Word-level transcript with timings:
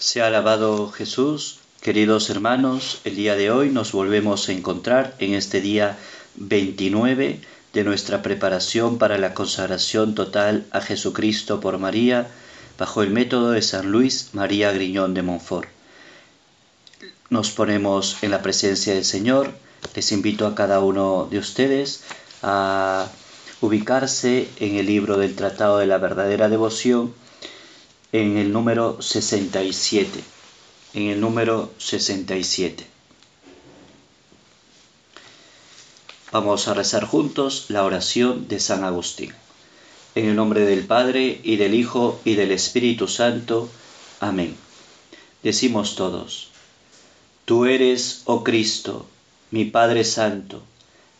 Sea 0.00 0.28
alabado 0.28 0.90
Jesús, 0.90 1.58
queridos 1.82 2.30
hermanos, 2.30 3.02
el 3.04 3.16
día 3.16 3.36
de 3.36 3.50
hoy 3.50 3.68
nos 3.68 3.92
volvemos 3.92 4.48
a 4.48 4.52
encontrar 4.52 5.14
en 5.18 5.34
este 5.34 5.60
día 5.60 5.98
29 6.36 7.38
de 7.74 7.84
nuestra 7.84 8.22
preparación 8.22 8.96
para 8.96 9.18
la 9.18 9.34
consagración 9.34 10.14
total 10.14 10.64
a 10.70 10.80
Jesucristo 10.80 11.60
por 11.60 11.76
María, 11.76 12.28
bajo 12.78 13.02
el 13.02 13.10
método 13.10 13.50
de 13.50 13.60
San 13.60 13.92
Luis 13.92 14.30
María 14.32 14.72
Griñón 14.72 15.12
de 15.12 15.20
Montfort. 15.20 15.68
Nos 17.28 17.50
ponemos 17.50 18.22
en 18.22 18.30
la 18.30 18.40
presencia 18.40 18.94
del 18.94 19.04
Señor, 19.04 19.52
les 19.94 20.12
invito 20.12 20.46
a 20.46 20.54
cada 20.54 20.80
uno 20.80 21.28
de 21.30 21.38
ustedes 21.38 22.04
a 22.42 23.06
ubicarse 23.60 24.48
en 24.60 24.76
el 24.76 24.86
libro 24.86 25.18
del 25.18 25.36
Tratado 25.36 25.76
de 25.76 25.84
la 25.84 25.98
Verdadera 25.98 26.48
Devoción, 26.48 27.12
en 28.12 28.36
el 28.38 28.52
número 28.52 29.00
67. 29.00 30.20
En 30.94 31.08
el 31.08 31.20
número 31.20 31.72
67. 31.78 32.84
Vamos 36.32 36.66
a 36.66 36.74
rezar 36.74 37.04
juntos 37.04 37.66
la 37.68 37.84
oración 37.84 38.48
de 38.48 38.58
San 38.58 38.82
Agustín. 38.82 39.32
En 40.16 40.26
el 40.26 40.34
nombre 40.34 40.62
del 40.62 40.86
Padre 40.86 41.40
y 41.44 41.56
del 41.56 41.74
Hijo 41.74 42.20
y 42.24 42.34
del 42.34 42.50
Espíritu 42.50 43.06
Santo. 43.06 43.68
Amén. 44.18 44.56
Decimos 45.44 45.94
todos, 45.94 46.48
Tú 47.44 47.64
eres, 47.64 48.22
oh 48.24 48.42
Cristo, 48.42 49.06
mi 49.52 49.64
Padre 49.64 50.04
Santo, 50.04 50.62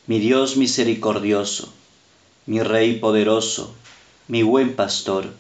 mi 0.07 0.19
Dios 0.19 0.57
misericordioso, 0.57 1.73
mi 2.47 2.61
Rey 2.61 2.99
poderoso, 2.99 3.75
mi 4.27 4.43
buen 4.43 4.75
pastor 4.75 5.33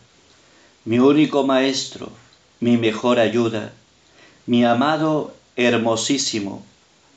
mi 0.90 0.98
único 0.98 1.46
maestro, 1.46 2.10
mi 2.58 2.76
mejor 2.76 3.20
ayuda, 3.20 3.70
mi 4.46 4.64
amado 4.64 5.32
hermosísimo, 5.54 6.66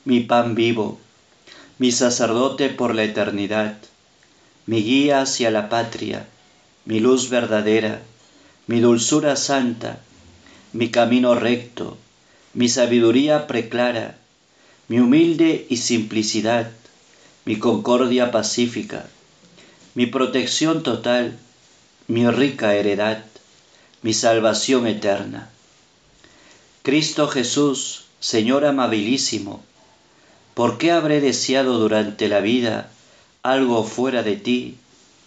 mi 0.04 0.20
pan 0.20 0.54
vivo, 0.54 1.00
mi 1.80 1.90
sacerdote 1.90 2.68
por 2.68 2.94
la 2.94 3.02
eternidad, 3.02 3.76
mi 4.66 4.80
guía 4.84 5.22
hacia 5.22 5.50
la 5.50 5.68
patria, 5.68 6.28
mi 6.84 7.00
luz 7.00 7.30
verdadera, 7.30 8.00
mi 8.68 8.78
dulzura 8.78 9.34
santa, 9.34 9.98
mi 10.72 10.92
camino 10.92 11.34
recto, 11.34 11.98
mi 12.52 12.68
sabiduría 12.68 13.48
preclara, 13.48 14.18
mi 14.86 15.00
humilde 15.00 15.66
y 15.68 15.78
simplicidad, 15.78 16.70
mi 17.44 17.56
concordia 17.56 18.30
pacífica, 18.30 19.08
mi 19.96 20.06
protección 20.06 20.84
total, 20.84 21.36
mi 22.06 22.30
rica 22.30 22.76
heredad, 22.76 23.24
mi 24.04 24.12
salvación 24.12 24.86
eterna. 24.86 25.48
Cristo 26.82 27.26
Jesús, 27.26 28.04
Señor 28.20 28.66
amabilísimo, 28.66 29.62
¿por 30.52 30.76
qué 30.76 30.92
habré 30.92 31.22
deseado 31.22 31.78
durante 31.78 32.28
la 32.28 32.40
vida 32.40 32.90
algo 33.42 33.82
fuera 33.82 34.22
de 34.22 34.36
ti, 34.36 34.76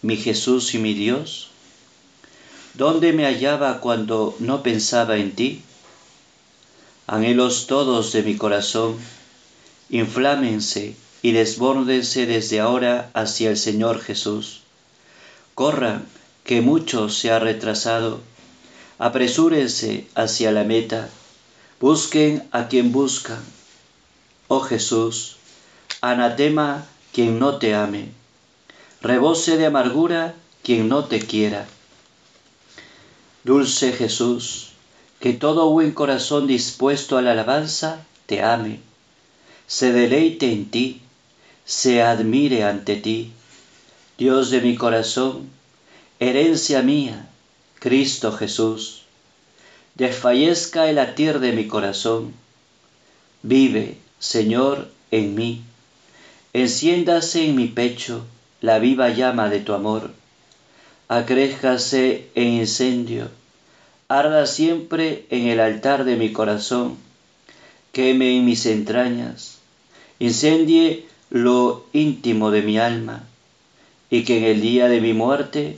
mi 0.04 0.16
Jesús 0.16 0.76
y 0.76 0.78
mi 0.78 0.94
Dios? 0.94 1.50
¿Dónde 2.76 3.14
me 3.14 3.26
hallaba 3.26 3.80
cuando 3.80 4.36
no 4.38 4.62
pensaba 4.62 5.18
en 5.18 5.32
ti? 5.32 5.64
Anhelos 7.08 7.66
todos 7.66 8.14
de 8.14 8.22
mi 8.22 8.38
corazón, 8.38 8.96
inflámense 9.90 10.96
y 11.24 11.32
desbórdense 11.32 12.28
desde 12.28 12.60
ahora 12.60 13.10
hacia 13.16 13.50
el 13.50 13.58
Señor 13.58 14.02
Jesús. 14.02 14.62
Corran, 15.56 16.06
que 16.44 16.62
mucho 16.62 17.10
se 17.10 17.32
ha 17.32 17.40
retrasado 17.40 18.22
apresúrense 19.00 20.08
hacia 20.16 20.52
la 20.52 20.64
meta, 20.64 21.10
busquen 21.80 22.48
a 22.52 22.68
quien 22.68 22.92
buscan. 22.92 23.44
Oh 24.48 24.62
Jesús, 24.62 25.38
anatema 26.02 26.86
quien 27.14 27.40
no 27.40 27.58
te 27.58 27.76
ame, 27.76 28.10
rebose 29.02 29.58
de 29.58 29.66
amargura 29.68 30.36
quien 30.64 30.90
no 30.90 31.06
te 31.06 31.20
quiera. 31.20 31.68
Dulce 33.44 33.94
Jesús, 33.94 34.70
que 35.20 35.34
todo 35.34 35.70
buen 35.70 35.92
corazón 35.92 36.48
dispuesto 36.48 37.18
a 37.18 37.22
la 37.22 37.32
alabanza 37.32 38.06
te 38.26 38.44
ame, 38.44 38.80
se 39.68 39.92
deleite 39.92 40.52
en 40.52 40.70
ti, 40.70 41.02
se 41.66 42.02
admire 42.02 42.64
ante 42.64 42.96
ti. 42.96 43.32
Dios 44.18 44.50
de 44.50 44.62
mi 44.62 44.76
corazón, 44.76 45.50
herencia 46.20 46.82
mía, 46.82 47.30
Cristo 47.80 48.32
Jesús, 48.32 49.04
desfallezca 49.94 50.90
el 50.90 50.96
latir 50.96 51.40
de 51.40 51.52
mi 51.52 51.68
corazón. 51.68 52.34
Vive, 53.44 53.98
Señor, 54.18 54.90
en 55.12 55.36
mí. 55.36 55.62
Enciéndase 56.54 57.46
en 57.46 57.56
mi 57.56 57.68
pecho 57.68 58.26
la 58.62 58.80
viva 58.80 59.10
llama 59.10 59.50
de 59.50 59.60
tu 59.60 59.74
amor. 59.74 60.10
Acréjase 61.08 62.28
en 62.34 62.48
incendio. 62.54 63.30
Arda 64.08 64.48
siempre 64.48 65.26
en 65.30 65.48
el 65.48 65.60
altar 65.60 66.04
de 66.04 66.16
mi 66.16 66.34
corazón. 66.34 66.98
Queme 67.92 68.38
en 68.38 68.46
mis 68.46 68.66
entrañas. 68.66 69.60
Incendie 70.18 71.06
lo 71.30 71.86
íntimo 71.94 72.50
de 72.50 72.64
mi 72.64 72.80
alma. 72.80 73.24
Y 74.10 74.24
que 74.24 74.40
en 74.40 74.46
el 74.46 74.62
día 74.62 74.88
de 74.88 75.00
mi 75.00 75.14
muerte 75.14 75.78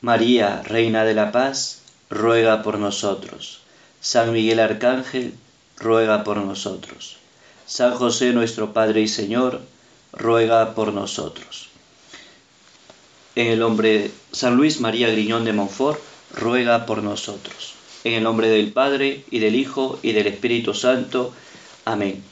María, 0.00 0.62
Reina 0.64 1.04
de 1.04 1.14
la 1.14 1.32
Paz, 1.32 1.82
ruega 2.08 2.62
por 2.62 2.78
nosotros. 2.78 3.60
San 4.00 4.32
Miguel 4.32 4.60
Arcángel, 4.60 5.34
ruega 5.76 6.22
por 6.22 6.36
nosotros. 6.36 7.16
San 7.66 7.94
José 7.94 8.32
nuestro 8.32 8.72
Padre 8.72 9.00
y 9.00 9.08
Señor, 9.08 9.60
ruega 10.12 10.74
por 10.76 10.92
nosotros. 10.92 11.68
En 13.34 13.48
el 13.48 13.58
nombre 13.58 13.88
de 13.88 14.10
San 14.30 14.56
Luis 14.56 14.80
María 14.80 15.10
Griñón 15.10 15.44
de 15.44 15.52
Montfort, 15.52 16.00
ruega 16.32 16.86
por 16.86 17.02
nosotros. 17.02 17.74
En 18.04 18.14
el 18.14 18.22
nombre 18.22 18.48
del 18.48 18.72
Padre 18.72 19.24
y 19.32 19.40
del 19.40 19.56
Hijo 19.56 19.98
y 20.02 20.12
del 20.12 20.28
Espíritu 20.28 20.74
Santo. 20.74 21.32
Amén. 21.84 22.22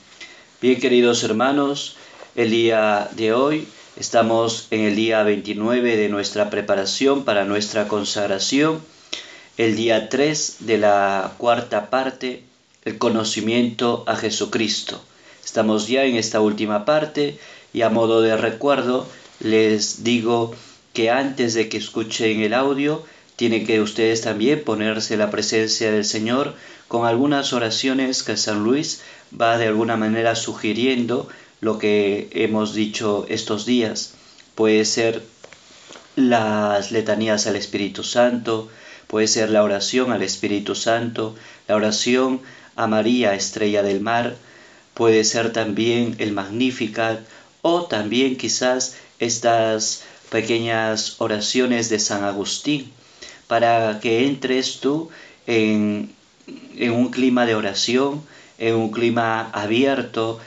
Bien 0.62 0.80
queridos 0.80 1.24
hermanos, 1.24 1.96
el 2.36 2.50
día 2.50 3.08
de 3.12 3.32
hoy 3.32 3.66
Estamos 3.96 4.66
en 4.72 4.82
el 4.82 4.94
día 4.94 5.22
29 5.22 5.96
de 5.96 6.10
nuestra 6.10 6.50
preparación 6.50 7.24
para 7.24 7.46
nuestra 7.46 7.88
consagración, 7.88 8.82
el 9.56 9.74
día 9.74 10.10
3 10.10 10.56
de 10.60 10.76
la 10.76 11.32
cuarta 11.38 11.88
parte, 11.88 12.42
el 12.84 12.98
conocimiento 12.98 14.04
a 14.06 14.16
Jesucristo. 14.16 15.02
Estamos 15.42 15.88
ya 15.88 16.04
en 16.04 16.16
esta 16.16 16.42
última 16.42 16.84
parte 16.84 17.38
y 17.72 17.80
a 17.80 17.88
modo 17.88 18.20
de 18.20 18.36
recuerdo 18.36 19.08
les 19.40 20.04
digo 20.04 20.54
que 20.92 21.08
antes 21.08 21.54
de 21.54 21.70
que 21.70 21.78
escuchen 21.78 22.40
el 22.40 22.52
audio, 22.52 23.02
tienen 23.36 23.66
que 23.66 23.80
ustedes 23.80 24.20
también 24.20 24.62
ponerse 24.62 25.16
la 25.16 25.30
presencia 25.30 25.90
del 25.90 26.04
Señor 26.04 26.54
con 26.86 27.06
algunas 27.06 27.54
oraciones 27.54 28.22
que 28.22 28.36
San 28.36 28.62
Luis 28.62 29.00
va 29.40 29.56
de 29.56 29.68
alguna 29.68 29.96
manera 29.96 30.34
sugiriendo 30.34 31.30
lo 31.60 31.78
que 31.78 32.28
hemos 32.32 32.74
dicho 32.74 33.26
estos 33.28 33.66
días. 33.66 34.14
Puede 34.54 34.84
ser 34.84 35.22
las 36.16 36.92
letanías 36.92 37.46
al 37.46 37.56
Espíritu 37.56 38.02
Santo, 38.02 38.68
puede 39.06 39.28
ser 39.28 39.50
la 39.50 39.62
oración 39.62 40.12
al 40.12 40.22
Espíritu 40.22 40.74
Santo, 40.74 41.34
la 41.68 41.76
oración 41.76 42.40
a 42.74 42.86
María, 42.86 43.34
estrella 43.34 43.82
del 43.82 44.00
mar, 44.00 44.36
puede 44.94 45.24
ser 45.24 45.52
también 45.52 46.16
el 46.18 46.32
Magnificat 46.32 47.20
o 47.62 47.84
también 47.84 48.36
quizás 48.36 48.96
estas 49.18 50.04
pequeñas 50.30 51.16
oraciones 51.18 51.88
de 51.88 51.98
San 51.98 52.24
Agustín, 52.24 52.90
para 53.46 54.00
que 54.00 54.26
entres 54.26 54.80
tú 54.80 55.10
en, 55.46 56.10
en 56.76 56.92
un 56.92 57.10
clima 57.10 57.46
de 57.46 57.54
oración, 57.54 58.22
en 58.58 58.74
un 58.74 58.90
clima 58.90 59.50
abierto, 59.52 60.40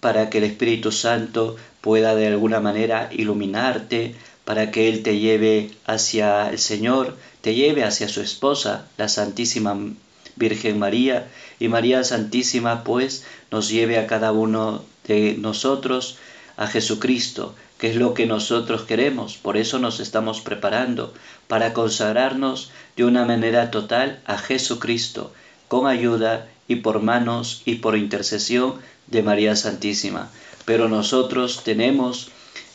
para 0.00 0.30
que 0.30 0.38
el 0.38 0.44
Espíritu 0.44 0.92
Santo 0.92 1.56
pueda 1.80 2.14
de 2.14 2.26
alguna 2.26 2.60
manera 2.60 3.08
iluminarte, 3.12 4.14
para 4.44 4.70
que 4.70 4.88
Él 4.88 5.02
te 5.02 5.18
lleve 5.18 5.70
hacia 5.86 6.50
el 6.50 6.58
Señor, 6.58 7.16
te 7.40 7.54
lleve 7.54 7.84
hacia 7.84 8.08
su 8.08 8.20
esposa, 8.20 8.86
la 8.96 9.08
Santísima 9.08 9.76
Virgen 10.36 10.78
María, 10.78 11.28
y 11.58 11.68
María 11.68 12.04
Santísima, 12.04 12.84
pues, 12.84 13.24
nos 13.50 13.68
lleve 13.68 13.98
a 13.98 14.06
cada 14.06 14.32
uno 14.32 14.84
de 15.06 15.36
nosotros 15.38 16.18
a 16.56 16.66
Jesucristo, 16.66 17.54
que 17.78 17.90
es 17.90 17.96
lo 17.96 18.14
que 18.14 18.26
nosotros 18.26 18.82
queremos. 18.82 19.36
Por 19.36 19.56
eso 19.56 19.78
nos 19.78 20.00
estamos 20.00 20.40
preparando 20.40 21.14
para 21.46 21.72
consagrarnos 21.72 22.70
de 22.96 23.04
una 23.04 23.24
manera 23.24 23.70
total 23.70 24.20
a 24.26 24.38
Jesucristo, 24.38 25.32
con 25.68 25.86
ayuda 25.86 26.48
y 26.68 26.76
por 26.76 27.02
manos 27.02 27.62
y 27.64 27.76
por 27.76 27.96
intercesión 27.96 28.74
de 29.06 29.22
María 29.22 29.56
Santísima. 29.56 30.30
Pero 30.64 30.88
nosotros 30.88 31.64
tenemos 31.64 32.30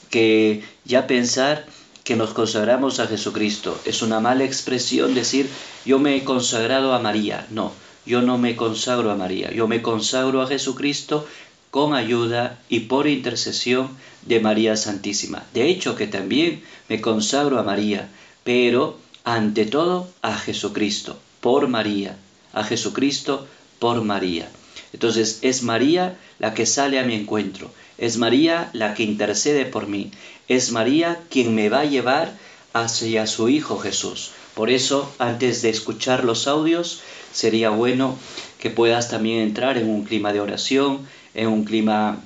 que 0.10 0.64
ya 0.84 1.08
pensar 1.08 1.66
que 2.04 2.16
nos 2.16 2.32
consagramos 2.32 3.00
a 3.00 3.08
Jesucristo. 3.08 3.80
Es 3.86 4.02
una 4.02 4.20
mala 4.20 4.44
expresión 4.44 5.14
decir 5.14 5.50
yo 5.86 6.00
me 6.00 6.16
he 6.16 6.24
consagrado 6.24 6.94
a 6.94 7.00
María. 7.00 7.48
No, 7.50 7.72
yo 8.06 8.22
no 8.22 8.38
me 8.38 8.56
consagro 8.56 9.12
a 9.12 9.16
María, 9.16 9.52
yo 9.52 9.68
me 9.68 9.82
consagro 9.82 10.42
a 10.42 10.48
Jesucristo 10.48 11.26
con 11.72 11.94
ayuda 11.94 12.60
y 12.70 12.82
por 12.82 13.08
intercesión 13.08 13.90
de 14.24 14.40
María 14.40 14.76
Santísima. 14.76 15.44
De 15.54 15.70
hecho 15.70 15.96
que 15.96 16.08
también 16.08 16.64
me 16.90 17.02
consagro 17.02 17.60
a 17.60 17.64
María, 17.64 18.10
pero 18.44 19.00
ante 19.24 19.66
todo 19.66 20.08
a 20.22 20.38
Jesucristo, 20.38 21.18
por 21.40 21.68
María, 21.68 22.18
a 22.52 22.64
Jesucristo 22.64 23.48
por 23.84 24.02
María. 24.02 24.48
Entonces 24.94 25.40
es 25.42 25.62
María 25.62 26.18
la 26.40 26.54
que 26.54 26.66
sale 26.66 27.00
a 27.00 27.04
mi 27.04 27.16
encuentro, 27.16 27.70
es 27.98 28.16
María 28.16 28.70
la 28.72 28.94
que 28.94 29.04
intercede 29.04 29.66
por 29.66 29.88
mí, 29.88 30.10
es 30.48 30.72
María 30.72 31.20
quien 31.30 31.54
me 31.54 31.68
va 31.68 31.82
a 31.82 31.86
llevar 31.86 32.32
hacia 32.72 33.28
su 33.28 33.50
Hijo 33.50 33.78
Jesús. 33.80 34.32
Por 34.56 34.70
eso, 34.70 35.14
antes 35.20 35.62
de 35.62 35.70
escuchar 35.70 36.24
los 36.24 36.48
audios, 36.48 37.02
sería 37.34 37.72
bueno 37.72 38.18
que 38.58 38.70
puedas 38.70 39.10
también 39.10 39.42
entrar 39.42 39.78
en 39.78 39.90
un 39.90 40.06
clima 40.06 40.32
de 40.32 40.40
oración, 40.40 41.06
en 41.34 41.50
un 41.50 41.66
clima 41.66 42.24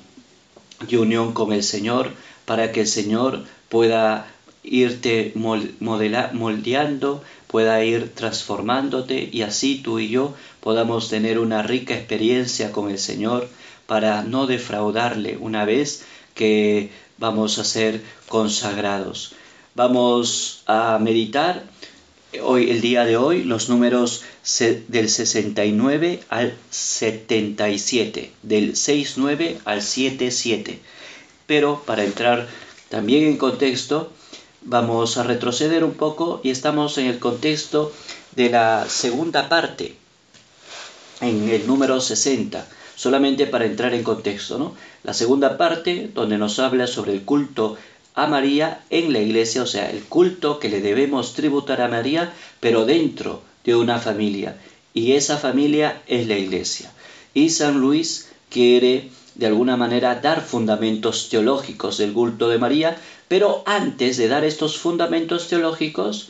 de 0.88 1.00
unión 1.00 1.34
con 1.34 1.54
el 1.54 1.64
Señor, 1.64 2.14
para 2.46 2.72
que 2.72 2.82
el 2.82 2.88
Señor 2.88 3.46
pueda 3.68 4.28
irte 4.70 5.34
moldeando, 5.36 7.24
pueda 7.48 7.84
ir 7.84 8.14
transformándote 8.14 9.30
y 9.32 9.42
así 9.42 9.80
tú 9.84 10.00
y 10.00 10.10
yo 10.10 10.36
podamos 10.60 11.10
tener 11.10 11.40
una 11.40 11.64
rica 11.64 11.96
experiencia 11.96 12.72
con 12.72 12.92
el 12.92 13.00
Señor 13.00 13.48
para 13.86 14.24
no 14.24 14.48
defraudarle 14.48 15.38
una 15.38 15.66
vez 15.66 16.04
que 16.36 16.92
vamos 17.18 17.58
a 17.58 17.64
ser 17.64 18.02
consagrados. 18.28 19.34
Vamos 19.76 20.64
a 20.66 20.98
meditar 21.00 21.64
hoy, 22.42 22.70
el 22.70 22.82
día 22.82 23.06
de 23.06 23.18
hoy, 23.18 23.44
los 23.44 23.70
números 23.70 24.24
del 24.88 25.10
69 25.10 26.22
al 26.30 26.54
77, 26.70 28.32
del 28.44 28.76
69 28.76 29.60
al 29.66 29.82
77. 29.82 30.80
Pero 31.46 31.84
para 31.86 32.04
entrar 32.04 32.48
también 32.90 33.26
en 33.26 33.38
contexto, 33.38 34.12
vamos 34.68 35.18
a 35.18 35.24
retroceder 35.24 35.84
un 35.84 35.94
poco 35.94 36.40
y 36.44 36.52
estamos 36.52 36.98
en 37.00 37.08
el 37.08 37.20
contexto 37.20 37.92
de 38.36 38.50
la 38.50 38.86
segunda 38.88 39.50
parte, 39.50 39.96
en 41.22 41.50
el 41.50 41.66
número 41.66 42.00
60 42.00 42.68
solamente 42.98 43.46
para 43.46 43.66
entrar 43.66 43.94
en 43.94 44.04
contexto, 44.04 44.58
¿no? 44.58 44.76
La 45.04 45.14
segunda 45.14 45.58
parte, 45.58 46.10
donde 46.14 46.40
nos 46.40 46.58
habla 46.58 46.88
sobre 46.88 47.14
el 47.14 47.22
culto 47.22 47.78
a 48.16 48.26
María 48.26 48.82
en 48.90 49.14
la 49.14 49.20
iglesia, 49.20 49.62
o 49.62 49.68
sea, 49.68 49.90
el 49.92 50.04
culto 50.04 50.58
que 50.58 50.68
le 50.68 50.82
debemos 50.82 51.34
tributar 51.34 51.80
a 51.82 51.88
María, 51.88 52.34
pero 52.60 52.86
dentro 52.86 53.44
de 53.64 53.76
una 53.76 54.00
familia. 54.00 54.58
Y 54.96 55.12
esa 55.12 55.38
familia 55.38 56.02
es 56.08 56.28
la 56.28 56.38
iglesia. 56.38 56.92
Y 57.36 57.52
San 57.52 57.80
Luis 57.80 58.30
quiere 58.50 59.12
de 59.36 59.46
alguna 59.46 59.78
manera 59.78 60.16
dar 60.16 60.42
fundamentos 60.42 61.30
teológicos 61.30 62.00
del 62.00 62.14
culto 62.14 62.50
de 62.50 62.58
María, 62.58 62.98
pero 63.28 63.64
antes 63.66 64.18
de 64.18 64.28
dar 64.28 64.44
estos 64.44 64.78
fundamentos 64.78 65.48
teológicos, 65.48 66.30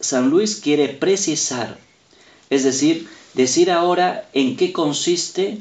San 0.00 0.30
Luis 0.30 0.56
quiere 0.56 0.88
precisar, 0.88 1.78
es 2.50 2.64
decir, 2.64 3.08
decir 3.34 3.70
ahora 3.70 4.28
en 4.32 4.56
qué 4.56 4.72
consiste 4.72 5.58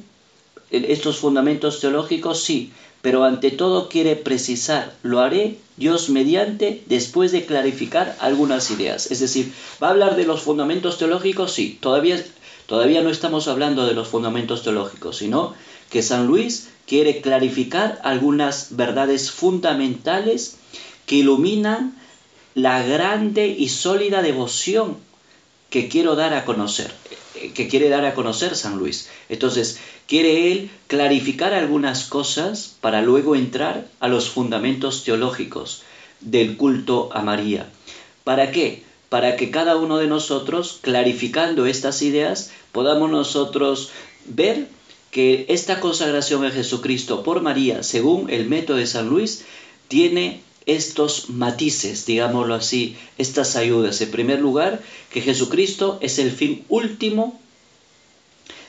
estos 0.72 1.18
fundamentos 1.18 1.80
teológicos, 1.80 2.44
sí, 2.44 2.72
pero 3.02 3.24
ante 3.24 3.52
todo 3.52 3.90
quiere 3.90 4.16
precisar, 4.16 4.94
lo 5.04 5.20
haré 5.20 5.58
Dios 5.78 6.10
mediante 6.10 6.84
después 6.88 7.32
de 7.32 7.46
clarificar 7.46 8.18
algunas 8.20 8.72
ideas. 8.72 9.12
Es 9.12 9.20
decir, 9.20 9.54
¿va 9.82 9.88
a 9.88 9.92
hablar 9.92 10.16
de 10.16 10.26
los 10.26 10.42
fundamentos 10.42 10.98
teológicos? 10.98 11.54
Sí, 11.54 11.78
todavía, 11.80 12.24
todavía 12.66 13.02
no 13.02 13.10
estamos 13.10 13.48
hablando 13.48 13.86
de 13.86 13.94
los 13.94 14.08
fundamentos 14.08 14.64
teológicos, 14.64 15.18
sino 15.18 15.54
que 15.90 16.02
San 16.02 16.28
Luis 16.28 16.70
quiere 16.88 17.22
clarificar 17.22 18.00
algunas 18.04 18.76
verdades 18.76 19.30
fundamentales 19.30 20.58
que 21.06 21.18
iluminan 21.18 21.96
la 22.56 22.82
grande 22.82 23.48
y 23.48 23.70
sólida 23.70 24.24
devoción 24.24 24.98
que 25.70 25.90
quiero 25.90 26.16
dar 26.16 26.34
a 26.34 26.46
conocer, 26.46 26.92
que 27.54 27.68
quiere 27.68 27.90
dar 27.90 28.06
a 28.06 28.14
conocer 28.14 28.56
San 28.56 28.78
Luis. 28.78 29.10
Entonces, 29.30 29.80
quiere 30.08 30.52
él 30.52 30.72
clarificar 30.88 31.54
algunas 31.54 32.06
cosas 32.06 32.76
para 32.82 33.02
luego 33.02 33.36
entrar 33.36 33.88
a 34.00 34.08
los 34.08 34.30
fundamentos 34.30 35.04
teológicos 35.04 35.84
del 36.22 36.58
culto 36.58 37.10
a 37.14 37.22
María. 37.22 37.70
¿Para 38.24 38.52
qué? 38.52 38.84
Para 39.10 39.36
que 39.36 39.52
cada 39.52 39.76
uno 39.76 39.98
de 39.98 40.08
nosotros, 40.08 40.80
clarificando 40.82 41.66
estas 41.66 42.02
ideas, 42.02 42.52
podamos 42.72 43.12
nosotros 43.12 43.92
ver 44.26 44.68
que 45.12 45.46
esta 45.50 45.80
consagración 45.80 46.46
a 46.46 46.52
Jesucristo 46.52 47.24
por 47.24 47.42
María, 47.42 47.84
según 47.84 48.30
el 48.30 48.48
método 48.48 48.78
de 48.78 48.88
San 48.88 49.08
Luis, 49.08 49.46
tiene 49.88 50.42
estos 50.66 51.30
matices, 51.30 52.06
digámoslo 52.06 52.54
así, 52.54 52.98
estas 53.18 53.56
ayudas. 53.56 54.02
En 54.02 54.12
primer 54.12 54.40
lugar, 54.40 54.82
que 55.12 55.22
Jesucristo 55.22 55.98
es 56.02 56.20
el 56.20 56.32
fin 56.32 56.66
último 56.68 57.40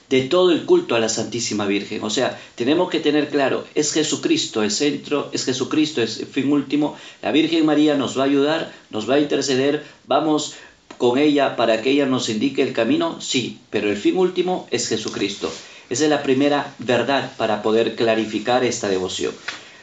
de 0.08 0.22
todo 0.22 0.52
el 0.52 0.64
culto 0.64 0.94
a 0.94 1.00
la 1.00 1.08
Santísima 1.08 1.66
Virgen. 1.66 2.02
O 2.02 2.10
sea, 2.10 2.40
tenemos 2.54 2.88
que 2.88 3.00
tener 3.00 3.28
claro, 3.28 3.66
es 3.74 3.92
Jesucristo 3.92 4.62
el 4.62 4.70
centro, 4.70 5.28
es 5.32 5.44
Jesucristo 5.44 6.00
el 6.00 6.08
fin 6.08 6.50
último. 6.50 6.96
La 7.20 7.32
Virgen 7.32 7.66
María 7.66 7.94
nos 7.96 8.16
va 8.16 8.22
a 8.22 8.26
ayudar, 8.26 8.72
nos 8.90 9.10
va 9.10 9.16
a 9.16 9.20
interceder, 9.20 9.84
vamos 10.06 10.54
con 10.96 11.18
ella 11.18 11.56
para 11.56 11.82
que 11.82 11.90
ella 11.90 12.06
nos 12.06 12.28
indique 12.28 12.62
el 12.62 12.72
camino, 12.72 13.20
sí, 13.20 13.58
pero 13.70 13.90
el 13.90 13.96
fin 13.96 14.16
último 14.16 14.66
es 14.70 14.88
Jesucristo. 14.88 15.52
Esa 15.90 16.04
es 16.04 16.10
la 16.10 16.22
primera 16.22 16.74
verdad 16.78 17.32
para 17.36 17.62
poder 17.62 17.96
clarificar 17.96 18.62
esta 18.62 18.88
devoción. 18.88 19.34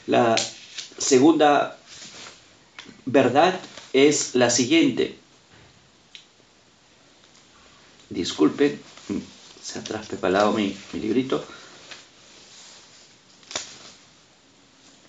La 0.06 0.36
segunda 0.98 1.78
verdad 3.06 3.60
es 3.94 4.36
la 4.36 4.50
siguiente. 4.50 5.18
Disculpen, 8.10 8.80
se 9.64 9.80
ha 9.80 9.84
traspepalado 9.84 10.52
mi, 10.52 10.78
mi 10.94 11.00
librito. 11.00 11.44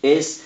Es 0.03 0.41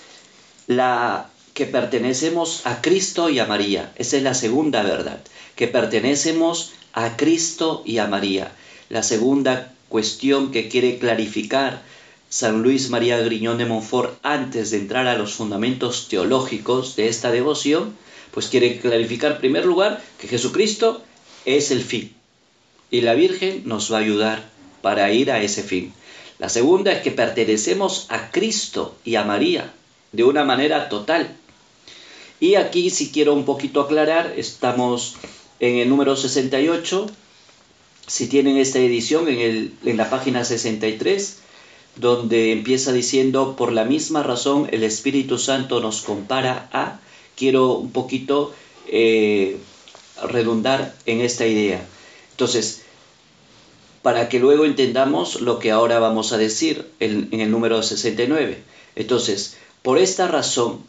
la 0.66 1.30
que 1.54 1.66
pertenecemos 1.66 2.62
a 2.64 2.80
Cristo 2.80 3.28
y 3.28 3.38
a 3.38 3.46
María. 3.46 3.92
Esa 3.96 4.16
es 4.16 4.22
la 4.24 4.34
segunda 4.34 4.82
verdad, 4.82 5.20
que 5.54 5.68
pertenecemos 5.68 6.72
a 6.92 7.16
Cristo 7.16 7.82
y 7.84 7.98
a 7.98 8.06
María. 8.06 8.52
La 8.88 9.02
segunda 9.02 9.72
cuestión 9.90 10.52
que 10.52 10.68
quiere 10.68 10.98
clarificar 10.98 11.82
San 12.30 12.62
Luis 12.62 12.88
María 12.88 13.18
Griñón 13.18 13.58
de 13.58 13.66
Montfort, 13.66 14.18
antes 14.22 14.70
de 14.70 14.78
entrar 14.78 15.06
a 15.08 15.18
los 15.18 15.34
fundamentos 15.34 16.08
teológicos 16.08 16.96
de 16.96 17.08
esta 17.08 17.30
devoción, 17.30 17.94
pues 18.30 18.46
quiere 18.46 18.78
clarificar 18.78 19.32
en 19.32 19.38
primer 19.38 19.66
lugar 19.66 20.00
que 20.18 20.28
Jesucristo 20.28 21.02
es 21.44 21.72
el 21.72 21.82
fin 21.82 22.14
y 22.90 23.00
la 23.02 23.14
Virgen 23.14 23.62
nos 23.66 23.92
va 23.92 23.98
a 23.98 24.00
ayudar 24.00 24.48
para 24.80 25.12
ir 25.12 25.30
a 25.30 25.42
ese 25.42 25.62
fin. 25.62 25.92
La 26.38 26.48
segunda 26.48 26.92
es 26.92 27.02
que 27.02 27.10
pertenecemos 27.10 28.06
a 28.08 28.30
Cristo 28.30 28.96
y 29.04 29.16
a 29.16 29.24
María 29.24 29.72
de 30.12 30.24
una 30.24 30.44
manera 30.44 30.88
total. 30.88 31.36
Y 32.40 32.54
aquí 32.54 32.90
si 32.90 33.10
quiero 33.10 33.34
un 33.34 33.44
poquito 33.44 33.80
aclarar, 33.80 34.34
estamos 34.36 35.16
en 35.60 35.76
el 35.76 35.88
número 35.88 36.16
68, 36.16 37.10
si 38.10 38.26
tienen 38.26 38.56
esta 38.56 38.80
edición 38.80 39.28
en, 39.28 39.96
la 39.96 40.10
página 40.10 40.44
63, 40.44 41.38
donde 41.94 42.50
empieza 42.50 42.92
diciendo, 42.92 43.54
por 43.54 43.70
la 43.70 43.84
misma 43.84 44.24
razón 44.24 44.68
el 44.72 44.82
Espíritu 44.82 45.38
Santo 45.38 45.78
nos 45.78 46.00
compara 46.00 46.68
a, 46.72 46.98
quiero 47.36 47.74
un 47.74 47.92
poquito 47.92 48.52
eh, 48.88 49.58
redundar 50.28 50.92
en 51.06 51.20
esta 51.20 51.46
idea. 51.46 51.86
Entonces, 52.32 52.82
para 54.02 54.28
que 54.28 54.40
luego 54.40 54.64
entendamos 54.64 55.40
lo 55.40 55.60
que 55.60 55.70
ahora 55.70 56.00
vamos 56.00 56.32
a 56.32 56.38
decir 56.38 56.90
en, 56.98 57.28
en 57.30 57.40
el 57.40 57.52
número 57.52 57.80
69. 57.80 58.58
Entonces, 58.96 59.56
por 59.82 59.98
esta 59.98 60.26
razón, 60.26 60.80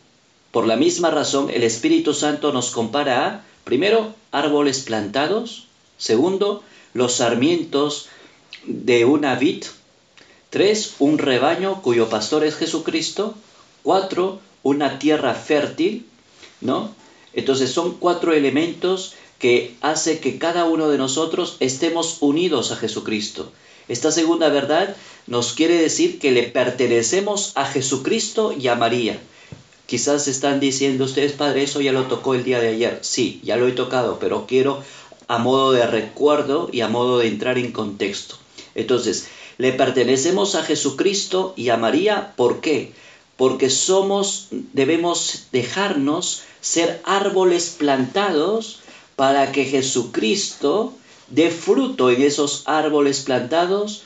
por 0.50 0.66
la 0.66 0.76
misma 0.76 1.12
razón, 1.12 1.52
el 1.54 1.62
Espíritu 1.62 2.16
Santo 2.16 2.52
nos 2.52 2.72
compara 2.72 3.28
a, 3.28 3.46
primero, 3.64 4.16
árboles 4.32 4.80
plantados, 4.80 5.68
Segundo, 6.02 6.64
los 6.94 7.16
sarmientos 7.16 8.08
de 8.66 9.06
una 9.06 9.36
vid. 9.36 9.64
Tres, 10.50 10.96
un 11.00 11.18
rebaño 11.18 11.82
cuyo 11.82 12.10
pastor 12.10 12.44
es 12.44 12.56
Jesucristo. 12.56 13.36
Cuatro, 13.84 14.40
una 14.64 15.00
tierra 15.00 15.34
fértil, 15.34 16.06
¿no? 16.60 16.94
Entonces 17.34 17.72
son 17.72 17.98
cuatro 17.98 18.34
elementos 18.34 19.14
que 19.40 19.74
hace 19.82 20.20
que 20.20 20.38
cada 20.38 20.66
uno 20.66 20.90
de 20.90 20.98
nosotros 20.98 21.58
estemos 21.60 22.18
unidos 22.20 22.72
a 22.72 22.76
Jesucristo. 22.76 23.52
Esta 23.88 24.12
segunda 24.12 24.50
verdad 24.50 24.96
nos 25.26 25.54
quiere 25.54 25.82
decir 25.82 26.20
que 26.20 26.32
le 26.32 26.44
pertenecemos 26.44 27.54
a 27.56 27.66
Jesucristo 27.66 28.54
y 28.54 28.68
a 28.68 28.76
María. 28.76 29.20
Quizás 29.88 30.28
están 30.28 30.60
diciendo 30.60 31.06
ustedes, 31.06 31.34
Padre, 31.34 31.64
eso 31.64 31.82
ya 31.82 31.92
lo 31.92 32.04
tocó 32.04 32.36
el 32.36 32.44
día 32.44 32.60
de 32.60 32.70
ayer. 32.70 33.00
Sí, 33.02 33.42
ya 33.44 33.58
lo 33.58 33.68
he 33.68 33.74
tocado, 33.74 34.20
pero 34.20 34.46
quiero 34.48 34.84
a 35.32 35.38
modo 35.38 35.72
de 35.72 35.88
recuerdo 35.88 36.68
y 36.74 36.82
a 36.82 36.90
modo 36.90 37.20
de 37.20 37.30
entrar 37.30 37.58
en 37.58 37.72
contexto. 37.72 38.36
Entonces, 38.76 39.30
le 39.58 39.72
pertenecemos 39.72 40.56
a 40.56 40.64
Jesucristo 40.64 41.54
y 41.56 41.70
a 41.70 41.78
María, 41.78 42.34
¿por 42.36 42.60
qué? 42.60 42.92
Porque 43.38 43.70
somos, 43.70 44.48
debemos 44.52 45.46
dejarnos 45.54 46.44
ser 46.60 47.02
árboles 47.06 47.78
plantados 47.80 48.82
para 49.16 49.54
que 49.54 49.64
Jesucristo 49.64 50.92
dé 51.30 51.50
fruto 51.50 52.12
en 52.12 52.24
esos 52.24 52.64
árboles 52.66 53.22
plantados 53.22 54.04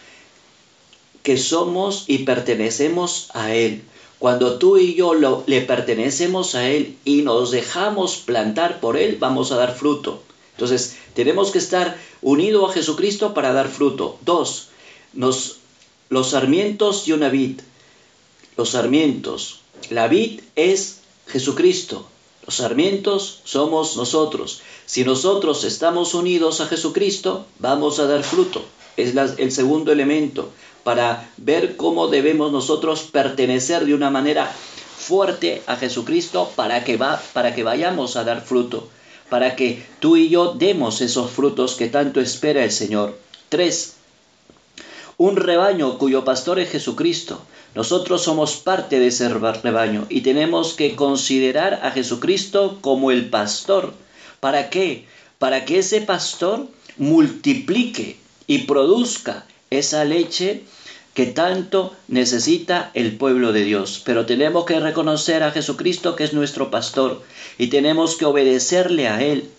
que 1.24 1.38
somos 1.38 2.04
y 2.06 2.20
pertenecemos 2.20 3.32
a 3.34 3.52
Él. 3.56 3.82
Cuando 4.20 4.60
tú 4.60 4.78
y 4.78 4.94
yo 4.94 5.16
le 5.48 5.62
pertenecemos 5.62 6.54
a 6.54 6.70
Él 6.70 6.98
y 7.04 7.24
nos 7.24 7.50
dejamos 7.50 8.18
plantar 8.18 8.80
por 8.80 8.96
Él, 8.96 9.18
vamos 9.20 9.52
a 9.52 9.56
dar 9.56 9.76
fruto. 9.76 10.22
Entonces, 10.56 10.98
tenemos 11.16 11.52
que 11.52 11.58
estar 11.58 11.98
unidos 12.22 12.70
a 12.70 12.74
Jesucristo 12.74 13.34
para 13.34 13.54
dar 13.54 13.70
fruto. 13.70 14.18
Dos, 14.22 14.70
los 15.14 16.30
sarmientos 16.30 17.08
y 17.08 17.14
una 17.14 17.30
vid. 17.30 17.62
Los 18.58 18.72
sarmientos. 18.72 19.62
La 19.90 20.08
vid 20.08 20.42
es 20.56 21.00
Jesucristo. 21.28 22.08
Los 22.46 22.56
sarmientos 22.58 23.42
somos 23.44 23.98
nosotros. 23.98 24.62
Si 24.86 25.04
nosotros 25.04 25.64
estamos 25.64 26.14
unidos 26.14 26.62
a 26.62 26.68
Jesucristo, 26.68 27.46
vamos 27.60 28.00
a 28.00 28.06
dar 28.06 28.24
fruto. 28.24 28.64
Es 28.98 29.16
el 29.16 29.52
segundo 29.52 29.92
elemento 29.92 30.52
para 30.84 31.32
ver 31.38 31.76
cómo 31.76 32.08
debemos 32.08 32.52
nosotros 32.52 33.02
pertenecer 33.12 33.86
de 33.86 33.96
una 33.96 34.12
manera 34.12 34.54
fuerte 34.98 35.64
a 35.66 35.76
Jesucristo 35.76 36.52
para 36.56 36.84
que, 36.84 36.98
para 36.98 37.56
que 37.56 37.64
vayamos 37.64 38.16
a 38.16 38.24
dar 38.24 38.42
fruto, 38.42 38.88
para 39.30 39.56
que 39.56 39.84
tú 40.00 40.18
y 40.18 40.30
yo 40.30 40.54
demos 40.54 41.02
esos 41.02 41.32
frutos 41.32 41.76
que 41.76 41.88
tanto 41.88 42.22
espera 42.22 42.64
el 42.64 42.72
Señor. 42.72 43.18
Tres, 43.50 43.96
un 45.18 45.36
rebaño 45.36 45.98
cuyo 45.98 46.26
pastor 46.26 46.60
es 46.60 46.70
Jesucristo. 46.70 47.42
Nosotros 47.74 48.24
somos 48.24 48.56
parte 48.56 49.00
de 49.00 49.08
ese 49.08 49.28
rebaño 49.30 50.06
y 50.10 50.22
tenemos 50.22 50.74
que 50.74 50.96
considerar 50.96 51.82
a 51.84 51.92
Jesucristo 51.92 52.80
como 52.82 53.12
el 53.12 53.30
pastor. 53.30 53.94
¿Para 54.40 54.70
qué? 54.70 55.06
Para 55.40 55.66
que 55.66 55.80
ese 55.80 56.02
pastor 56.02 56.68
multiplique 56.98 58.18
y 58.48 58.60
produzca 58.60 59.46
esa 59.70 60.06
leche 60.06 60.64
que 61.16 61.26
tanto 61.26 61.96
necesita 62.10 62.92
el 62.94 63.16
pueblo 63.18 63.54
de 63.54 63.64
Dios. 63.64 64.02
Pero 64.06 64.26
tenemos 64.26 64.66
que 64.66 64.82
reconocer 64.82 65.44
a 65.44 65.52
Jesucristo 65.52 66.16
que 66.16 66.26
es 66.26 66.34
nuestro 66.34 66.70
pastor 66.70 67.24
y 67.58 67.68
tenemos 67.68 68.18
que 68.18 68.26
obedecerle 68.26 69.08
a 69.08 69.24
Él. 69.24 69.50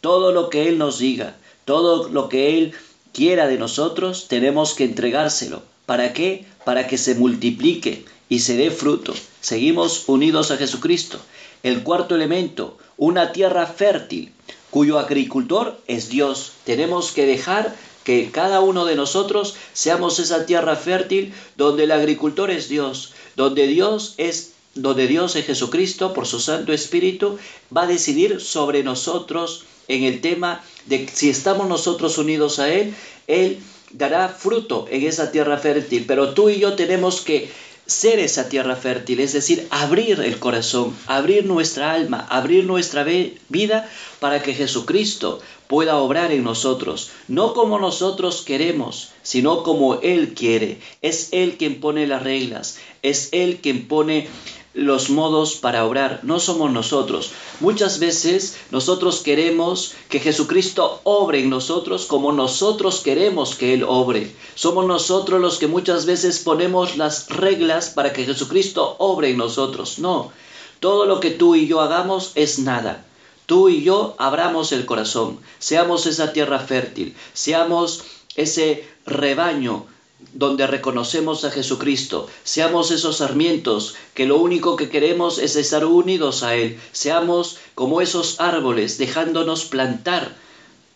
Todo 0.00 0.32
lo 0.32 0.50
que 0.50 0.68
Él 0.68 0.76
nos 0.76 0.98
diga, 0.98 1.36
todo 1.64 2.08
lo 2.08 2.28
que 2.28 2.58
Él 2.58 2.74
quiera 3.12 3.46
de 3.46 3.58
nosotros, 3.58 4.26
tenemos 4.26 4.74
que 4.74 4.84
entregárselo. 4.84 5.62
¿Para 5.86 6.12
qué? 6.12 6.44
Para 6.64 6.88
que 6.88 6.98
se 6.98 7.14
multiplique 7.14 8.04
y 8.28 8.40
se 8.40 8.56
dé 8.56 8.72
fruto. 8.72 9.14
Seguimos 9.40 10.08
unidos 10.08 10.50
a 10.50 10.56
Jesucristo. 10.56 11.20
El 11.62 11.84
cuarto 11.84 12.16
elemento, 12.16 12.76
una 12.96 13.30
tierra 13.30 13.66
fértil, 13.66 14.32
cuyo 14.70 14.98
agricultor 14.98 15.80
es 15.86 16.08
Dios. 16.08 16.54
Tenemos 16.64 17.12
que 17.12 17.24
dejar 17.24 17.74
que 18.08 18.30
cada 18.30 18.60
uno 18.60 18.86
de 18.86 18.96
nosotros 18.96 19.54
seamos 19.74 20.18
esa 20.18 20.46
tierra 20.46 20.76
fértil 20.76 21.34
donde 21.58 21.84
el 21.84 21.92
agricultor 21.92 22.50
es 22.50 22.70
Dios, 22.70 23.12
donde 23.36 23.66
Dios 23.66 24.14
es 24.16 24.52
donde 24.74 25.06
Dios 25.06 25.36
es 25.36 25.44
Jesucristo 25.44 26.14
por 26.14 26.26
su 26.26 26.40
Santo 26.40 26.72
Espíritu 26.72 27.38
va 27.76 27.82
a 27.82 27.86
decidir 27.86 28.40
sobre 28.40 28.82
nosotros 28.82 29.64
en 29.88 30.04
el 30.04 30.22
tema 30.22 30.64
de 30.86 31.06
si 31.12 31.28
estamos 31.28 31.68
nosotros 31.68 32.16
unidos 32.16 32.58
a 32.60 32.72
Él, 32.72 32.94
Él 33.26 33.58
dará 33.90 34.30
fruto 34.30 34.86
en 34.90 35.06
esa 35.06 35.30
tierra 35.30 35.58
fértil, 35.58 36.06
pero 36.08 36.32
tú 36.32 36.48
y 36.48 36.60
yo 36.60 36.76
tenemos 36.76 37.20
que 37.20 37.50
ser 37.88 38.18
esa 38.18 38.50
tierra 38.50 38.76
fértil, 38.76 39.18
es 39.20 39.32
decir, 39.32 39.66
abrir 39.70 40.20
el 40.20 40.38
corazón, 40.38 40.94
abrir 41.06 41.46
nuestra 41.46 41.92
alma, 41.94 42.26
abrir 42.28 42.66
nuestra 42.66 43.02
vida 43.02 43.90
para 44.20 44.42
que 44.42 44.52
Jesucristo 44.52 45.40
pueda 45.68 45.96
obrar 45.96 46.30
en 46.30 46.44
nosotros, 46.44 47.10
no 47.28 47.54
como 47.54 47.78
nosotros 47.78 48.42
queremos, 48.42 49.12
sino 49.22 49.62
como 49.62 50.00
Él 50.00 50.34
quiere. 50.34 50.80
Es 51.00 51.28
Él 51.32 51.56
quien 51.56 51.80
pone 51.80 52.06
las 52.06 52.22
reglas, 52.22 52.78
es 53.02 53.30
Él 53.32 53.58
quien 53.62 53.88
pone 53.88 54.28
los 54.78 55.10
modos 55.10 55.56
para 55.56 55.84
obrar, 55.84 56.20
no 56.22 56.38
somos 56.38 56.70
nosotros. 56.70 57.32
Muchas 57.58 57.98
veces 57.98 58.56
nosotros 58.70 59.22
queremos 59.22 59.94
que 60.08 60.20
Jesucristo 60.20 61.00
obre 61.02 61.40
en 61.40 61.50
nosotros 61.50 62.06
como 62.06 62.30
nosotros 62.30 63.00
queremos 63.00 63.56
que 63.56 63.74
Él 63.74 63.82
obre. 63.82 64.32
Somos 64.54 64.86
nosotros 64.86 65.40
los 65.40 65.58
que 65.58 65.66
muchas 65.66 66.06
veces 66.06 66.38
ponemos 66.38 66.96
las 66.96 67.28
reglas 67.28 67.88
para 67.90 68.12
que 68.12 68.24
Jesucristo 68.24 68.94
obre 68.98 69.30
en 69.30 69.38
nosotros. 69.38 69.98
No, 69.98 70.30
todo 70.78 71.06
lo 71.06 71.18
que 71.18 71.32
tú 71.32 71.56
y 71.56 71.66
yo 71.66 71.80
hagamos 71.80 72.30
es 72.36 72.60
nada. 72.60 73.04
Tú 73.46 73.68
y 73.68 73.82
yo 73.82 74.14
abramos 74.18 74.70
el 74.70 74.86
corazón, 74.86 75.40
seamos 75.58 76.06
esa 76.06 76.32
tierra 76.32 76.60
fértil, 76.60 77.16
seamos 77.32 78.04
ese 78.36 78.86
rebaño 79.06 79.86
donde 80.32 80.66
reconocemos 80.66 81.44
a 81.44 81.50
Jesucristo, 81.50 82.28
seamos 82.44 82.90
esos 82.90 83.18
sarmientos 83.18 83.94
que 84.14 84.26
lo 84.26 84.36
único 84.38 84.76
que 84.76 84.88
queremos 84.88 85.38
es 85.38 85.56
estar 85.56 85.84
unidos 85.84 86.42
a 86.42 86.54
Él, 86.54 86.78
seamos 86.92 87.58
como 87.74 88.00
esos 88.00 88.40
árboles 88.40 88.98
dejándonos 88.98 89.64
plantar 89.64 90.36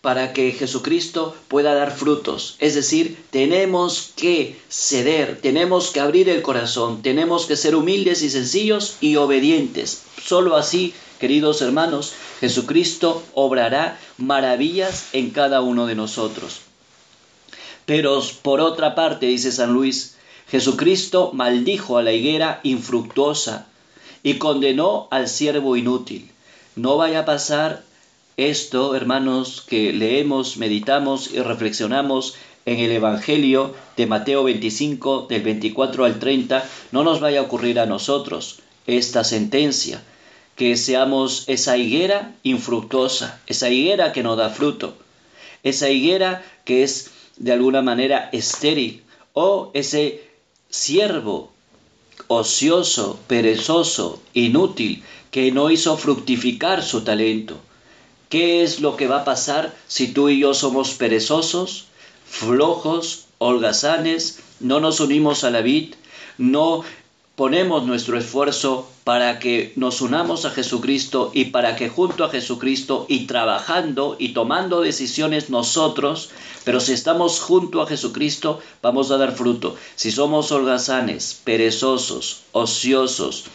para 0.03 0.33
que 0.33 0.51
Jesucristo 0.51 1.33
pueda 1.47 1.73
dar 1.75 1.95
frutos. 1.95 2.57
Es 2.59 2.75
decir, 2.75 3.23
tenemos 3.29 4.11
que 4.17 4.59
ceder, 4.67 5.39
tenemos 5.41 5.91
que 5.91 6.01
abrir 6.01 6.27
el 6.27 6.41
corazón, 6.41 7.01
tenemos 7.01 7.45
que 7.45 7.55
ser 7.55 7.73
humildes 7.73 8.21
y 8.21 8.29
sencillos 8.29 8.97
y 8.99 9.15
obedientes. 9.15 10.03
Solo 10.21 10.57
así, 10.57 10.93
queridos 11.21 11.61
hermanos, 11.61 12.11
Jesucristo 12.41 13.23
obrará 13.33 13.97
maravillas 14.17 15.05
en 15.13 15.29
cada 15.29 15.61
uno 15.61 15.85
de 15.85 15.95
nosotros. 15.95 16.59
Pero 17.85 18.21
por 18.41 18.61
otra 18.61 18.95
parte, 18.95 19.25
dice 19.25 19.51
San 19.51 19.73
Luis, 19.73 20.17
Jesucristo 20.47 21.31
maldijo 21.33 21.97
a 21.97 22.03
la 22.03 22.13
higuera 22.13 22.59
infructuosa 22.63 23.67
y 24.23 24.35
condenó 24.35 25.07
al 25.11 25.27
siervo 25.27 25.75
inútil. 25.75 26.29
No 26.75 26.97
vaya 26.97 27.19
a 27.19 27.25
pasar 27.25 27.83
esto, 28.37 28.95
hermanos, 28.95 29.63
que 29.67 29.93
leemos, 29.93 30.57
meditamos 30.57 31.31
y 31.31 31.39
reflexionamos 31.39 32.35
en 32.65 32.79
el 32.79 32.91
Evangelio 32.91 33.75
de 33.97 34.07
Mateo 34.07 34.43
25, 34.43 35.27
del 35.29 35.43
24 35.43 36.05
al 36.05 36.19
30, 36.19 36.67
no 36.91 37.03
nos 37.03 37.19
vaya 37.19 37.41
a 37.41 37.43
ocurrir 37.43 37.79
a 37.79 37.85
nosotros 37.85 38.59
esta 38.87 39.23
sentencia, 39.23 40.01
que 40.55 40.77
seamos 40.77 41.43
esa 41.47 41.77
higuera 41.77 42.33
infructuosa, 42.43 43.41
esa 43.47 43.69
higuera 43.69 44.13
que 44.13 44.23
no 44.23 44.35
da 44.35 44.49
fruto, 44.49 44.95
esa 45.63 45.89
higuera 45.89 46.43
que 46.65 46.83
es 46.83 47.11
de 47.37 47.51
alguna 47.51 47.81
manera 47.81 48.29
estéril 48.31 49.03
o 49.33 49.71
ese 49.73 50.23
siervo 50.69 51.51
ocioso, 52.27 53.19
perezoso, 53.27 54.21
inútil, 54.33 55.03
que 55.31 55.51
no 55.51 55.71
hizo 55.71 55.97
fructificar 55.97 56.83
su 56.83 57.01
talento. 57.03 57.57
¿Qué 58.29 58.63
es 58.63 58.79
lo 58.79 58.95
que 58.95 59.07
va 59.07 59.21
a 59.21 59.25
pasar 59.25 59.75
si 59.87 60.07
tú 60.13 60.29
y 60.29 60.39
yo 60.39 60.53
somos 60.53 60.93
perezosos, 60.93 61.85
flojos, 62.25 63.25
holgazanes, 63.37 64.39
no 64.59 64.79
nos 64.79 64.99
unimos 64.99 65.43
a 65.43 65.51
la 65.51 65.61
vid, 65.61 65.95
no 66.37 66.83
ponemos 67.35 67.83
nuestro 67.85 68.17
esfuerzo 68.17 68.87
para 69.03 69.39
que 69.39 69.73
nos 69.75 70.01
unamos 70.01 70.45
a 70.45 70.51
Jesucristo 70.51 71.31
y 71.33 71.45
para 71.45 71.75
que 71.75 71.89
junto 71.89 72.23
a 72.23 72.29
Jesucristo 72.29 73.05
y 73.09 73.25
trabajando 73.25 74.15
y 74.19 74.29
tomando 74.29 74.81
decisiones 74.81 75.49
nosotros, 75.49 76.29
pero 76.63 76.79
si 76.79 76.93
estamos 76.93 77.39
junto 77.39 77.81
a 77.81 77.87
Jesucristo 77.87 78.59
vamos 78.81 79.09
a 79.09 79.17
dar 79.17 79.35
fruto. 79.35 79.75
Si 79.95 80.11
somos 80.11 80.51
holgazanes, 80.51 81.41
perezosos, 81.43 82.43
ociosos 82.51 83.45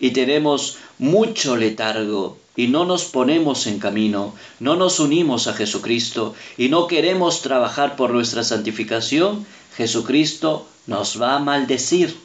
y 0.00 0.10
tenemos 0.10 0.78
mucho 0.98 1.56
letargo 1.56 2.36
y 2.56 2.66
no 2.66 2.84
nos 2.84 3.04
ponemos 3.04 3.68
en 3.68 3.78
camino, 3.78 4.34
no 4.58 4.74
nos 4.74 4.98
unimos 4.98 5.46
a 5.46 5.54
Jesucristo 5.54 6.34
y 6.58 6.68
no 6.68 6.88
queremos 6.88 7.42
trabajar 7.42 7.94
por 7.94 8.10
nuestra 8.10 8.42
santificación, 8.42 9.46
Jesucristo 9.76 10.66
nos 10.88 11.22
va 11.22 11.36
a 11.36 11.38
maldecir, 11.38 12.16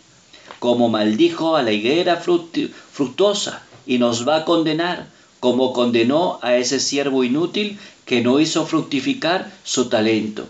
como 0.65 0.89
maldijo 0.89 1.55
a 1.55 1.61
la 1.61 1.71
higuera 1.71 2.15
fructuosa 2.17 3.61
y 3.85 3.99
nos 3.99 4.27
va 4.27 4.37
a 4.37 4.45
condenar, 4.45 5.05
como 5.39 5.73
condenó 5.73 6.39
a 6.41 6.55
ese 6.55 6.79
siervo 6.79 7.23
inútil 7.23 7.77
que 8.03 8.21
no 8.21 8.39
hizo 8.39 8.65
fructificar 8.65 9.53
su 9.63 9.89
talento. 9.89 10.47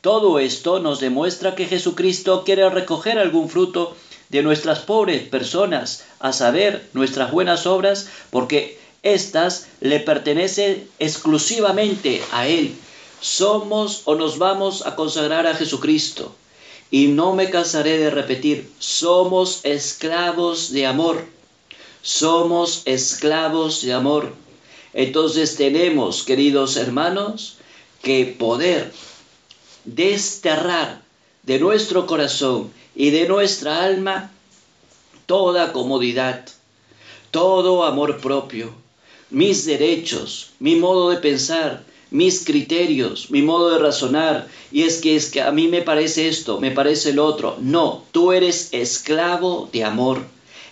Todo 0.00 0.40
esto 0.40 0.80
nos 0.80 0.98
demuestra 0.98 1.54
que 1.54 1.66
Jesucristo 1.66 2.42
quiere 2.42 2.68
recoger 2.68 3.16
algún 3.16 3.48
fruto 3.48 3.96
de 4.28 4.42
nuestras 4.42 4.80
pobres 4.80 5.22
personas, 5.22 6.02
a 6.18 6.32
saber, 6.32 6.88
nuestras 6.92 7.30
buenas 7.30 7.64
obras, 7.64 8.08
porque 8.30 8.80
éstas 9.04 9.68
le 9.80 10.00
pertenecen 10.00 10.84
exclusivamente 10.98 12.20
a 12.32 12.48
Él. 12.48 12.74
Somos 13.20 14.02
o 14.06 14.16
nos 14.16 14.38
vamos 14.38 14.84
a 14.84 14.96
consagrar 14.96 15.46
a 15.46 15.54
Jesucristo. 15.54 16.34
Y 16.94 17.08
no 17.08 17.34
me 17.34 17.50
cansaré 17.50 17.98
de 17.98 18.08
repetir, 18.08 18.70
somos 18.78 19.64
esclavos 19.64 20.70
de 20.70 20.86
amor. 20.86 21.26
Somos 22.02 22.82
esclavos 22.84 23.82
de 23.82 23.92
amor. 23.92 24.32
Entonces 24.92 25.56
tenemos, 25.56 26.22
queridos 26.22 26.76
hermanos, 26.76 27.56
que 28.00 28.26
poder 28.26 28.92
desterrar 29.84 31.02
de 31.42 31.58
nuestro 31.58 32.06
corazón 32.06 32.72
y 32.94 33.10
de 33.10 33.26
nuestra 33.26 33.82
alma 33.82 34.30
toda 35.26 35.72
comodidad, 35.72 36.46
todo 37.32 37.82
amor 37.82 38.20
propio, 38.20 38.72
mis 39.30 39.66
derechos, 39.66 40.52
mi 40.60 40.76
modo 40.76 41.10
de 41.10 41.16
pensar, 41.16 41.82
mis 42.14 42.44
criterios, 42.44 43.28
mi 43.32 43.42
modo 43.42 43.72
de 43.72 43.80
razonar, 43.80 44.46
y 44.70 44.84
es 44.84 45.00
que 45.00 45.16
es 45.16 45.32
que 45.32 45.42
a 45.42 45.50
mí 45.50 45.66
me 45.66 45.82
parece 45.82 46.28
esto, 46.28 46.60
me 46.60 46.70
parece 46.70 47.10
el 47.10 47.18
otro. 47.18 47.56
No, 47.60 48.04
tú 48.12 48.30
eres 48.30 48.68
esclavo 48.70 49.68
de 49.72 49.82
amor. 49.82 50.22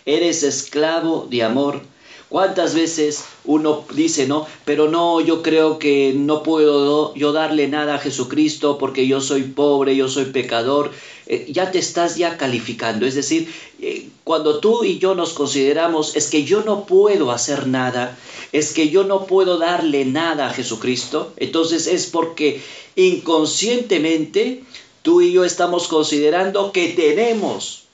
Eres 0.07 0.45
esclavo 0.45 1.27
de 1.29 1.43
amor. 1.43 1.83
¿Cuántas 2.29 2.75
veces 2.75 3.25
uno 3.45 3.85
dice, 3.93 4.29
no, 4.29 4.47
pero 4.65 4.89
no, 4.89 5.21
yo 5.21 5.43
creo 5.43 5.81
que 5.81 6.15
no 6.17 6.45
puedo 6.45 7.13
yo 7.17 7.33
darle 7.33 7.67
nada 7.67 7.97
a 7.97 7.99
Jesucristo 7.99 8.79
porque 8.79 9.09
yo 9.09 9.21
soy 9.21 9.43
pobre, 9.43 9.97
yo 9.97 10.09
soy 10.09 10.27
pecador? 10.27 10.93
Eh, 11.27 11.47
ya 11.51 11.71
te 11.71 11.79
estás 11.79 12.17
ya 12.17 12.37
calificando. 12.37 13.07
Es 13.07 13.15
decir, 13.15 13.53
eh, 13.81 14.09
cuando 14.25 14.59
tú 14.59 14.85
y 14.85 14.99
yo 14.99 15.15
nos 15.15 15.33
consideramos, 15.33 16.17
es 16.17 16.29
que 16.29 16.45
yo 16.45 16.63
no 16.63 16.85
puedo 16.87 17.31
hacer 17.31 17.67
nada, 17.67 18.19
es 18.51 18.73
que 18.73 18.91
yo 18.91 19.05
no 19.05 19.27
puedo 19.27 19.59
darle 19.59 20.05
nada 20.05 20.49
a 20.49 20.53
Jesucristo, 20.53 21.33
entonces 21.37 21.87
es 21.87 22.07
porque 22.07 22.61
inconscientemente 22.97 24.65
tú 25.03 25.21
y 25.21 25.33
yo 25.33 25.45
estamos 25.45 25.89
considerando 25.89 26.73
que 26.73 26.89
tenemos. 26.89 27.85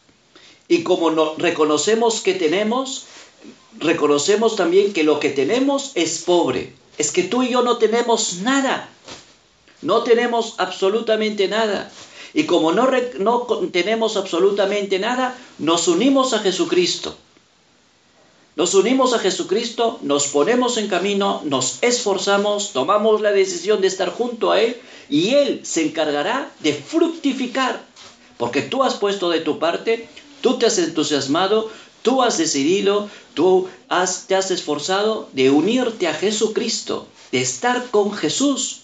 Y 0.69 0.83
como 0.83 1.11
no, 1.11 1.35
reconocemos 1.37 2.21
que 2.21 2.35
tenemos, 2.35 3.07
reconocemos 3.79 4.57
también 4.57 4.93
que 4.93 5.05
lo 5.05 5.19
que 5.21 5.31
tenemos 5.31 5.93
es 5.95 6.19
pobre. 6.19 6.75
Es 6.99 7.13
que 7.13 7.23
tú 7.23 7.43
y 7.43 7.51
yo 7.51 7.63
no 7.63 7.79
tenemos 7.79 8.39
nada. 8.43 8.91
No 9.81 10.03
tenemos 10.03 10.55
absolutamente 10.59 11.49
nada. 11.49 11.91
Y 12.35 12.45
como 12.45 12.73
no, 12.73 12.89
no 13.19 13.41
tenemos 13.73 14.17
absolutamente 14.17 14.99
nada, 14.99 15.37
nos 15.59 15.89
unimos 15.89 16.33
a 16.35 16.41
Jesucristo. 16.41 17.17
Nos 18.57 18.75
unimos 18.75 19.15
a 19.15 19.21
Jesucristo, 19.21 19.99
nos 20.03 20.27
ponemos 20.27 20.79
en 20.79 20.89
camino, 20.89 21.43
nos 21.45 21.79
esforzamos, 21.83 22.73
tomamos 22.73 23.21
la 23.21 23.31
decisión 23.31 23.81
de 23.81 23.87
estar 23.87 24.11
junto 24.11 24.51
a 24.51 24.61
Él 24.61 24.77
y 25.09 25.35
Él 25.35 25.61
se 25.65 25.87
encargará 25.87 26.51
de 26.61 26.75
fructificar. 26.75 27.85
Porque 28.37 28.63
tú 28.63 28.83
has 28.83 28.95
puesto 28.95 29.31
de 29.31 29.41
tu 29.41 29.59
parte, 29.59 30.09
tú 30.41 30.59
te 30.59 30.67
has 30.67 30.79
entusiasmado, 30.79 31.71
Tú 32.03 32.23
has 32.23 32.39
decidido, 32.39 33.11
tú 33.35 33.69
has, 33.89 34.27
te 34.27 34.35
has 34.37 34.51
esforzado 34.51 35.29
de 35.33 35.51
unirte 35.51 36.07
a 36.09 36.15
Jesucristo, 36.15 37.07
de 37.33 37.41
estar 37.41 37.91
con 37.91 38.13
Jesús. 38.13 38.83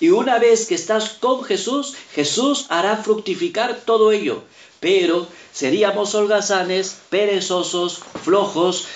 Y 0.00 0.10
una 0.10 0.38
vez 0.38 0.66
que 0.66 0.74
estás 0.74 1.10
con 1.10 1.42
Jesús, 1.44 1.94
Jesús 2.14 2.66
hará 2.68 2.96
fructificar 2.96 3.80
todo 3.84 4.12
ello. 4.12 4.42
Pero 4.80 5.26
seríamos 5.52 6.14
holgazanes, 6.14 6.98
perezosos, 7.08 8.00
flojos, 8.22 8.86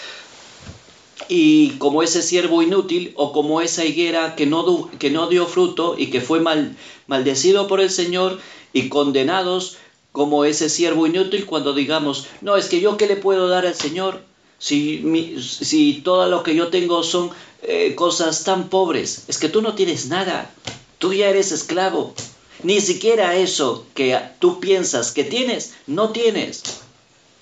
y 1.29 1.71
como 1.79 2.03
ese 2.03 2.23
siervo 2.23 2.61
inútil 2.61 3.13
o 3.17 3.33
como 3.33 3.61
esa 3.61 3.85
higuera 3.85 4.35
que 4.35 4.47
no, 4.47 4.91
que 4.99 5.11
no 5.11 5.29
dio 5.29 5.47
fruto 5.47 5.95
y 5.97 6.11
que 6.11 6.21
fue 6.21 6.41
mal, 6.41 6.77
maldecido 7.07 7.69
por 7.69 7.81
el 7.81 7.91
Señor 7.91 8.41
y 8.73 8.89
condenados 8.89 9.77
como 10.11 10.45
ese 10.45 10.69
siervo 10.69 11.07
inútil 11.07 11.47
cuando 11.47 11.73
digamos, 11.73 12.27
no, 12.41 12.57
es 12.57 12.67
que 12.67 12.81
yo 12.81 12.97
qué 12.97 13.07
le 13.07 13.15
puedo 13.15 13.49
dar 13.49 13.65
al 13.65 13.77
Señor 13.77 14.23
si, 14.59 15.37
si 15.41 16.03
todo 16.05 16.29
lo 16.29 16.43
que 16.43 16.57
yo 16.57 16.67
tengo 16.67 17.05
son 17.05 17.31
eh, 17.63 17.95
cosas 17.95 18.43
tan 18.43 18.69
pobres, 18.69 19.25
es 19.29 19.39
que 19.39 19.49
tú 19.49 19.63
no 19.63 19.75
tienes 19.75 20.09
nada, 20.09 20.53
tú 21.01 21.13
ya 21.15 21.29
eres 21.31 21.51
esclavo, 21.51 22.15
ni 22.63 22.81
siquiera 22.81 23.35
eso 23.35 23.87
que 23.95 24.21
tú 24.39 24.61
piensas 24.61 25.11
que 25.11 25.25
tienes, 25.25 25.73
no 25.87 26.11
tienes, 26.11 26.63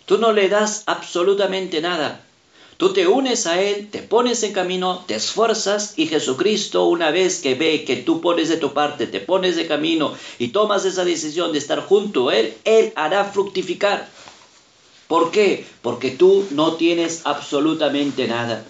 tú 0.07 0.16
no 0.16 0.33
le 0.33 0.49
das 0.49 0.85
absolutamente 0.87 1.83
nada. 1.83 2.25
Tú 2.77 2.92
te 2.92 3.09
unes 3.09 3.49
a 3.49 3.61
Él, 3.61 3.88
te 3.90 4.03
pones 4.03 4.44
en 4.44 4.53
camino, 4.53 5.03
te 5.05 5.16
esfuerzas 5.16 5.94
y 5.97 6.07
Jesucristo 6.07 6.85
una 6.85 7.11
vez 7.11 7.40
que 7.40 7.57
ve 7.57 7.85
que 7.85 7.97
tú 7.97 8.21
pones 8.21 8.49
de 8.49 8.57
tu 8.57 8.73
parte, 8.73 9.09
te 9.09 9.18
pones 9.18 9.57
de 9.57 9.66
camino 9.66 10.14
y 10.38 10.49
tomas 10.49 10.85
esa 10.85 11.05
decisión 11.05 11.51
de 11.51 11.59
estar 11.59 11.85
junto 11.85 12.29
a 12.29 12.37
Él, 12.37 12.55
Él 12.64 12.92
hará 12.94 13.25
fructificar. 13.25 14.09
¿Por 15.09 15.33
qué? 15.33 15.66
Porque 15.83 16.12
tú 16.12 16.47
no 16.53 16.75
tienes 16.75 17.23
absolutamente 17.25 18.29
nada. 18.29 18.64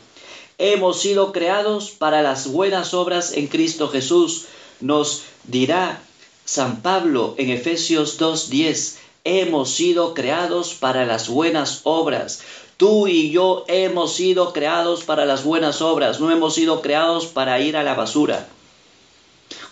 Hemos 0.56 1.00
sido 1.00 1.30
creados 1.30 1.90
para 1.90 2.22
las 2.22 2.50
buenas 2.50 2.94
obras 2.94 3.34
en 3.34 3.48
Cristo 3.48 3.88
Jesús. 3.88 4.46
Nos 4.80 5.22
dirá 5.44 6.00
San 6.44 6.82
Pablo 6.82 7.34
en 7.36 7.50
Efesios 7.50 8.18
2.10. 8.20 8.96
Hemos 9.24 9.70
sido 9.70 10.14
creados 10.14 10.74
para 10.74 11.04
las 11.04 11.28
buenas 11.28 11.80
obras. 11.84 12.40
Tú 12.76 13.08
y 13.08 13.30
yo 13.30 13.64
hemos 13.66 14.14
sido 14.14 14.52
creados 14.52 15.02
para 15.02 15.26
las 15.26 15.42
buenas 15.42 15.82
obras, 15.82 16.20
no 16.20 16.30
hemos 16.30 16.54
sido 16.54 16.80
creados 16.80 17.26
para 17.26 17.58
ir 17.60 17.76
a 17.76 17.82
la 17.82 17.94
basura. 17.94 18.46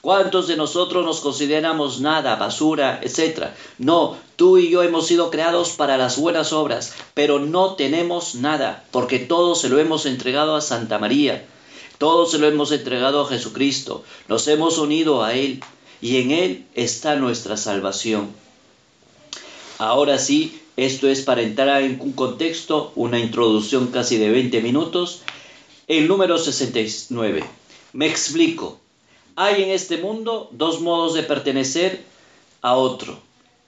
¿Cuántos 0.01 0.49
de 0.49 0.57
nosotros 0.57 1.05
nos 1.05 1.21
consideramos 1.21 2.01
nada, 2.01 2.35
basura, 2.37 3.01
etcétera? 3.03 3.55
No, 3.79 4.16
tú 4.37 4.59
y 4.59 4.71
yo 4.71 4.83
hemos 4.83 5.07
sido 5.07 5.31
creados 5.31 5.71
para 5.71 5.97
las 5.97 6.19
buenas 6.19 6.53
obras, 6.53 6.95
pero 7.14 7.38
no 7.38 7.75
tenemos 7.75 8.35
nada, 8.35 8.85
porque 8.90 9.21
todo 9.21 9.55
se 9.55 9.69
lo 9.69 9.79
hemos 9.79 10.05
entregado 10.07 10.57
a 10.57 10.61
Santa 10.61 10.99
María, 10.99 11.47
todo 11.98 12.26
se 12.26 12.38
lo 12.38 12.46
hemos 12.46 12.72
entregado 12.72 13.22
a 13.22 13.28
Jesucristo, 13.28 14.04
nos 14.28 14.46
hemos 14.48 14.78
unido 14.78 15.22
a 15.22 15.35
Él 15.35 15.61
y 16.00 16.18
en 16.18 16.30
Él 16.30 16.66
está 16.74 17.16
nuestra 17.16 17.56
salvación. 17.56 18.28
Ahora 19.78 20.18
sí, 20.18 20.61
esto 20.76 21.09
es 21.09 21.22
para 21.22 21.42
entrar 21.42 21.82
en 21.82 22.00
un 22.00 22.12
contexto, 22.12 22.92
una 22.96 23.18
introducción 23.18 23.88
casi 23.88 24.18
de 24.18 24.30
20 24.30 24.61
minutos. 24.61 25.22
El 25.87 26.09
número 26.09 26.38
69. 26.38 27.44
Me 27.92 28.06
explico. 28.06 28.78
Hay 29.37 29.62
en 29.62 29.70
este 29.70 29.98
mundo 29.98 30.48
dos 30.52 30.80
modos 30.80 31.14
de 31.14 31.22
pertenecer 31.22 32.04
a 32.62 32.74
otro 32.74 33.18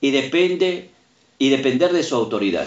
y 0.01 0.11
depende 0.11 0.91
y 1.39 1.51
depender 1.51 1.93
de 1.93 2.03
su 2.03 2.15
autoridad. 2.15 2.67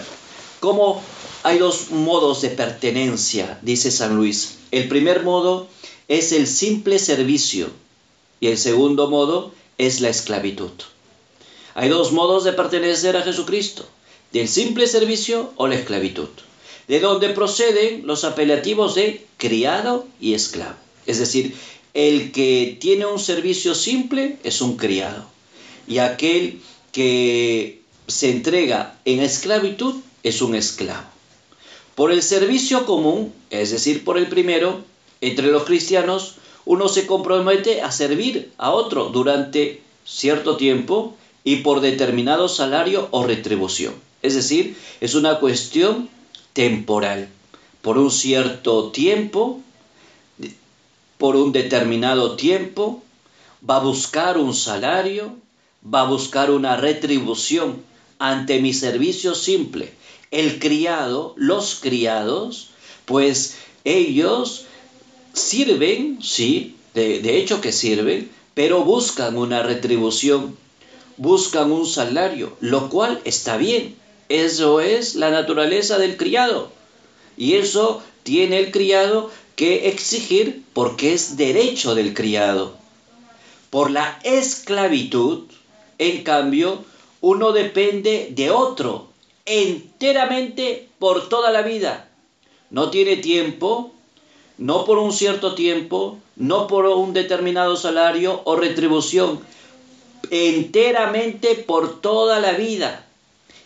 ¿Cómo 0.60 1.02
hay 1.42 1.58
dos 1.58 1.90
modos 1.90 2.42
de 2.42 2.50
pertenencia? 2.50 3.58
Dice 3.62 3.90
San 3.90 4.16
Luis. 4.16 4.58
El 4.70 4.88
primer 4.88 5.22
modo 5.22 5.68
es 6.08 6.32
el 6.32 6.46
simple 6.46 6.98
servicio 6.98 7.70
y 8.40 8.48
el 8.48 8.58
segundo 8.58 9.10
modo 9.10 9.52
es 9.78 10.00
la 10.00 10.08
esclavitud. 10.08 10.70
Hay 11.74 11.88
dos 11.88 12.12
modos 12.12 12.44
de 12.44 12.52
pertenecer 12.52 13.16
a 13.16 13.22
Jesucristo 13.22 13.86
del 14.32 14.48
simple 14.48 14.86
servicio 14.86 15.52
o 15.56 15.66
la 15.66 15.74
esclavitud, 15.74 16.28
de 16.88 17.00
donde 17.00 17.30
proceden 17.30 18.06
los 18.06 18.24
apelativos 18.24 18.94
de 18.94 19.26
criado 19.36 20.06
y 20.20 20.34
esclavo. 20.34 20.76
Es 21.06 21.18
decir, 21.18 21.54
el 21.92 22.32
que 22.32 22.78
tiene 22.80 23.06
un 23.06 23.18
servicio 23.18 23.74
simple 23.74 24.38
es 24.42 24.60
un 24.60 24.76
criado 24.76 25.26
y 25.86 25.98
aquel 25.98 26.60
que 26.92 27.82
se 28.06 28.30
entrega 28.30 28.98
en 29.04 29.20
esclavitud 29.20 29.96
es 30.22 30.40
un 30.40 30.54
esclavo. 30.54 31.11
Por 31.94 32.12
el 32.12 32.22
servicio 32.22 32.86
común, 32.86 33.32
es 33.50 33.70
decir, 33.70 34.04
por 34.04 34.18
el 34.18 34.28
primero, 34.28 34.82
entre 35.20 35.48
los 35.48 35.64
cristianos, 35.64 36.36
uno 36.64 36.88
se 36.88 37.06
compromete 37.06 37.82
a 37.82 37.90
servir 37.92 38.52
a 38.56 38.70
otro 38.70 39.10
durante 39.10 39.82
cierto 40.04 40.56
tiempo 40.56 41.16
y 41.44 41.56
por 41.56 41.80
determinado 41.80 42.48
salario 42.48 43.08
o 43.10 43.24
retribución. 43.24 43.94
Es 44.22 44.34
decir, 44.34 44.76
es 45.00 45.14
una 45.14 45.40
cuestión 45.40 46.08
temporal. 46.52 47.28
Por 47.82 47.98
un 47.98 48.10
cierto 48.10 48.90
tiempo 48.90 49.60
por 51.22 51.36
un 51.36 51.52
determinado 51.52 52.34
tiempo, 52.34 53.00
va 53.62 53.76
a 53.76 53.84
buscar 53.84 54.38
un 54.38 54.52
salario, 54.56 55.36
va 55.86 56.00
a 56.00 56.10
buscar 56.10 56.50
una 56.50 56.76
retribución 56.76 57.80
ante 58.18 58.60
mi 58.60 58.74
servicio 58.74 59.36
simple. 59.36 59.92
El 60.32 60.58
criado, 60.58 61.34
los 61.36 61.74
criados, 61.74 62.70
pues 63.04 63.56
ellos 63.84 64.64
sirven, 65.34 66.22
sí, 66.22 66.74
de, 66.94 67.36
hecho 67.36 67.60
que 67.60 67.70
sirven, 67.70 68.30
pero 68.54 68.82
buscan 68.82 69.36
una 69.36 69.62
retribución, 69.62 70.56
buscan 71.18 71.70
un 71.70 71.86
salario, 71.86 72.56
lo 72.60 72.88
cual 72.88 73.20
está 73.24 73.58
bien. 73.58 73.94
Eso 74.30 74.80
es 74.80 75.16
la 75.16 75.30
naturaleza 75.30 75.98
del 75.98 76.16
criado. 76.16 76.72
Y 77.36 77.54
eso 77.56 78.02
tiene 78.22 78.58
el 78.58 78.72
criado 78.72 79.30
que 79.54 79.88
exigir 79.88 80.62
porque 80.72 81.12
es 81.12 81.36
derecho 81.36 81.94
del 81.94 82.14
criado. 82.14 82.74
Por 83.68 83.90
la 83.90 84.18
esclavitud, 84.24 85.44
en 85.98 86.24
cambio, 86.24 86.86
uno 87.20 87.52
depende 87.52 88.30
de 88.34 88.50
otro 88.50 89.11
enteramente 89.44 90.88
por 90.98 91.28
toda 91.28 91.50
la 91.50 91.62
vida. 91.62 92.08
No 92.70 92.90
tiene 92.90 93.16
tiempo, 93.16 93.92
no 94.58 94.84
por 94.84 94.98
un 94.98 95.12
cierto 95.12 95.54
tiempo, 95.54 96.18
no 96.36 96.66
por 96.66 96.86
un 96.86 97.12
determinado 97.12 97.76
salario 97.76 98.40
o 98.44 98.56
retribución, 98.56 99.40
enteramente 100.30 101.54
por 101.54 102.00
toda 102.00 102.40
la 102.40 102.52
vida. 102.52 103.06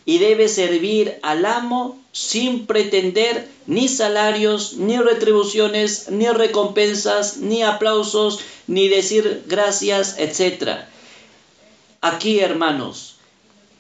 Y 0.04 0.18
debe 0.18 0.48
servir 0.48 1.18
al 1.22 1.44
amo 1.44 1.98
sin 2.12 2.66
pretender 2.66 3.48
ni 3.66 3.88
salarios, 3.88 4.74
ni 4.74 4.96
retribuciones, 4.98 6.10
ni 6.10 6.28
recompensas, 6.28 7.38
ni 7.38 7.62
aplausos, 7.62 8.40
ni 8.66 8.88
decir 8.88 9.44
gracias, 9.46 10.16
etc. 10.18 10.86
Aquí, 12.00 12.38
hermanos, 12.38 13.16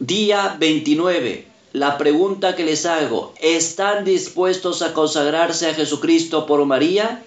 día 0.00 0.56
29, 0.58 1.46
la 1.76 1.98
pregunta 1.98 2.56
que 2.56 2.64
les 2.64 2.86
hago, 2.86 3.34
¿están 3.38 4.06
dispuestos 4.06 4.80
a 4.80 4.94
consagrarse 4.94 5.68
a 5.68 5.74
Jesucristo 5.74 6.46
por 6.46 6.64
María? 6.64 7.22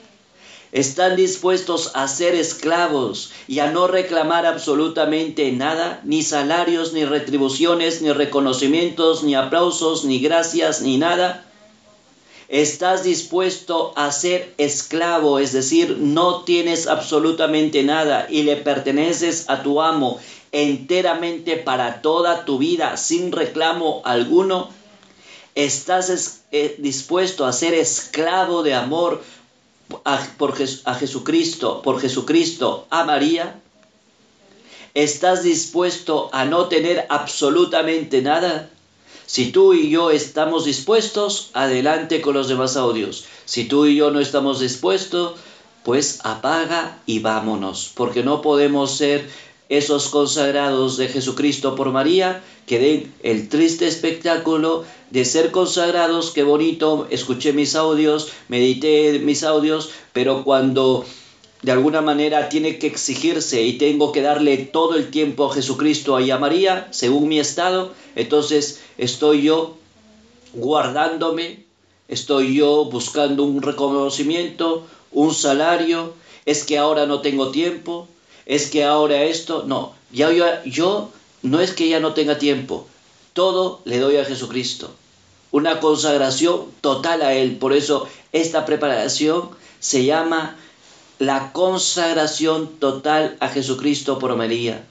¿Están 0.71 1.15
dispuestos 1.15 1.91
a 1.93 2.07
ser 2.07 2.33
esclavos 2.33 3.31
y 3.47 3.59
a 3.59 3.69
no 3.69 3.85
reclamar 3.85 4.47
absolutamente 4.47 5.51
nada, 5.51 6.01
ni 6.03 6.23
salarios, 6.23 6.93
ni 6.93 7.05
retribuciones, 7.05 8.01
ni 8.01 8.11
reconocimientos, 8.11 9.21
ni 9.21 9.35
aplausos, 9.35 10.03
ni 10.03 10.17
gracias, 10.17 10.81
ni 10.81 10.97
nada? 10.97 11.45
¿Estás 12.47 13.03
dispuesto 13.03 13.93
a 13.95 14.11
ser 14.11 14.55
esclavo, 14.57 15.37
es 15.37 15.53
decir, 15.53 15.97
no 15.99 16.41
tienes 16.41 16.87
absolutamente 16.87 17.83
nada 17.83 18.25
y 18.27 18.41
le 18.41 18.55
perteneces 18.55 19.47
a 19.47 19.61
tu 19.61 19.79
amo 19.79 20.19
enteramente 20.51 21.57
para 21.57 22.01
toda 22.01 22.45
tu 22.45 22.57
vida 22.57 22.97
sin 22.97 23.31
reclamo 23.31 24.01
alguno? 24.05 24.69
¿Estás 25.55 26.41
eh, 26.51 26.75
dispuesto 26.79 27.45
a 27.45 27.53
ser 27.53 27.73
esclavo 27.73 28.63
de 28.63 28.73
amor 28.73 29.21
a, 30.05 30.27
por, 30.37 30.55
a 30.85 30.95
Jesucristo, 30.95 31.81
por 31.81 31.99
Jesucristo, 31.99 32.87
a 32.89 33.03
María? 33.03 33.59
¿Estás 34.93 35.43
dispuesto 35.43 36.29
a 36.33 36.45
no 36.45 36.67
tener 36.67 37.05
absolutamente 37.09 38.21
nada? 38.21 38.69
Si 39.25 39.51
tú 39.51 39.75
y 39.75 39.91
yo 39.91 40.09
estamos 40.09 40.65
dispuestos, 40.65 41.51
adelante 41.53 42.19
con 42.19 42.33
los 42.33 42.47
demás 42.47 42.75
audios. 42.75 43.25
Si 43.45 43.65
tú 43.65 43.85
y 43.85 43.95
yo 43.95 44.09
no 44.09 44.19
estamos 44.19 44.59
dispuestos, 44.59 45.39
pues 45.83 46.19
apaga 46.23 46.99
y 47.05 47.19
vámonos, 47.19 47.91
porque 47.93 48.23
no 48.23 48.41
podemos 48.41 48.97
ser 48.97 49.29
esos 49.69 50.09
consagrados 50.09 50.97
de 50.97 51.07
Jesucristo 51.07 51.75
por 51.75 51.91
María 51.91 52.43
que 52.65 52.79
den 52.79 53.13
el 53.23 53.49
triste 53.49 53.87
espectáculo 53.87 54.83
de 55.11 55.25
ser 55.25 55.51
consagrados, 55.51 56.31
qué 56.31 56.43
bonito, 56.43 57.07
escuché 57.09 57.53
mis 57.53 57.75
audios, 57.75 58.29
medité 58.47 59.19
mis 59.19 59.43
audios, 59.43 59.89
pero 60.13 60.43
cuando 60.43 61.05
de 61.61 61.71
alguna 61.71 62.01
manera 62.01 62.49
tiene 62.49 62.79
que 62.79 62.87
exigirse 62.87 63.63
y 63.63 63.77
tengo 63.77 64.11
que 64.11 64.21
darle 64.21 64.57
todo 64.57 64.95
el 64.95 65.09
tiempo 65.09 65.45
a 65.45 65.53
Jesucristo 65.53 66.19
y 66.19 66.31
a 66.31 66.37
María, 66.37 66.87
según 66.91 67.27
mi 67.27 67.39
estado, 67.39 67.93
entonces 68.15 68.81
estoy 68.97 69.43
yo 69.43 69.75
guardándome, 70.53 71.65
estoy 72.07 72.55
yo 72.55 72.85
buscando 72.85 73.43
un 73.43 73.61
reconocimiento, 73.61 74.87
un 75.11 75.33
salario, 75.33 76.13
es 76.45 76.63
que 76.63 76.77
ahora 76.77 77.05
no 77.05 77.21
tengo 77.21 77.51
tiempo, 77.51 78.07
es 78.49 78.71
que 78.71 78.83
ahora 78.83 79.25
esto, 79.25 79.63
no, 79.67 79.93
ya 80.11 80.31
yo, 80.31 80.43
yo 80.65 81.11
no 81.43 81.61
es 81.61 81.71
que 81.71 81.87
ya 81.87 81.99
no 81.99 82.15
tenga 82.15 82.39
tiempo, 82.39 82.87
todo 83.33 83.79
le 83.85 83.99
doy 83.99 84.17
a 84.17 84.25
Jesucristo, 84.25 84.89
una 85.51 85.79
consagración 85.79 86.65
total 86.81 87.21
a 87.21 87.33
Él, 87.33 87.57
por 87.57 87.73
eso 87.73 88.09
esta 88.31 88.65
preparación 88.65 89.51
se 89.79 90.03
llama 90.03 90.55
la 91.19 91.53
consagración 91.53 92.79
total 92.79 93.37
a 93.39 93.49
Jesucristo 93.49 94.17
por 94.17 94.35
María. 94.35 94.83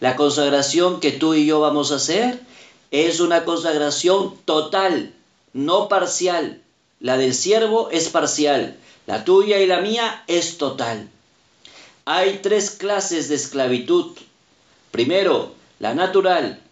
La 0.00 0.14
consagración 0.14 1.00
que 1.00 1.12
tú 1.12 1.32
y 1.32 1.46
yo 1.46 1.60
vamos 1.60 1.92
a 1.92 1.96
hacer 1.96 2.42
es 2.90 3.20
una 3.20 3.46
consagración 3.46 4.34
total, 4.44 5.14
no 5.54 5.88
parcial. 5.88 6.60
La 7.00 7.16
del 7.16 7.34
siervo 7.34 7.88
es 7.90 8.10
parcial, 8.10 8.76
la 9.06 9.24
tuya 9.24 9.58
y 9.60 9.66
la 9.66 9.80
mía 9.80 10.22
es 10.26 10.58
total. 10.58 11.08
Hay 12.08 12.38
tres 12.40 12.70
clases 12.70 13.28
de 13.28 13.34
esclavitud. 13.34 14.12
Primero, 14.92 15.50
la 15.80 15.92
natural. 15.92 16.62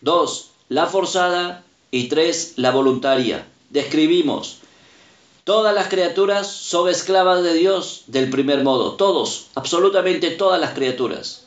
Dos, 0.00 0.48
la 0.70 0.86
forzada. 0.86 1.62
Y 1.90 2.08
tres, 2.08 2.54
la 2.56 2.70
voluntaria. 2.70 3.46
Describimos. 3.68 4.60
Todas 5.44 5.74
las 5.74 5.88
criaturas 5.88 6.46
son 6.46 6.88
esclavas 6.88 7.42
de 7.42 7.52
Dios 7.52 8.04
del 8.06 8.30
primer 8.30 8.64
modo. 8.64 8.94
Todos, 8.94 9.48
absolutamente 9.54 10.30
todas 10.30 10.58
las 10.58 10.72
criaturas. 10.72 11.44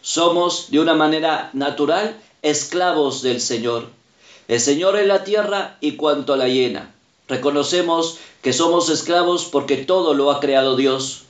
Somos 0.00 0.70
de 0.70 0.78
una 0.78 0.94
manera 0.94 1.50
natural 1.52 2.16
esclavos 2.42 3.22
del 3.22 3.40
Señor. 3.40 3.88
El 4.46 4.60
Señor 4.60 4.96
es 4.96 5.08
la 5.08 5.24
tierra 5.24 5.78
y 5.80 5.96
cuanto 5.96 6.36
la 6.36 6.46
llena. 6.46 6.94
Reconocemos 7.26 8.18
que 8.40 8.52
somos 8.52 8.88
esclavos 8.88 9.46
porque 9.46 9.78
todo 9.78 10.14
lo 10.14 10.30
ha 10.30 10.38
creado 10.38 10.76
Dios. 10.76 11.24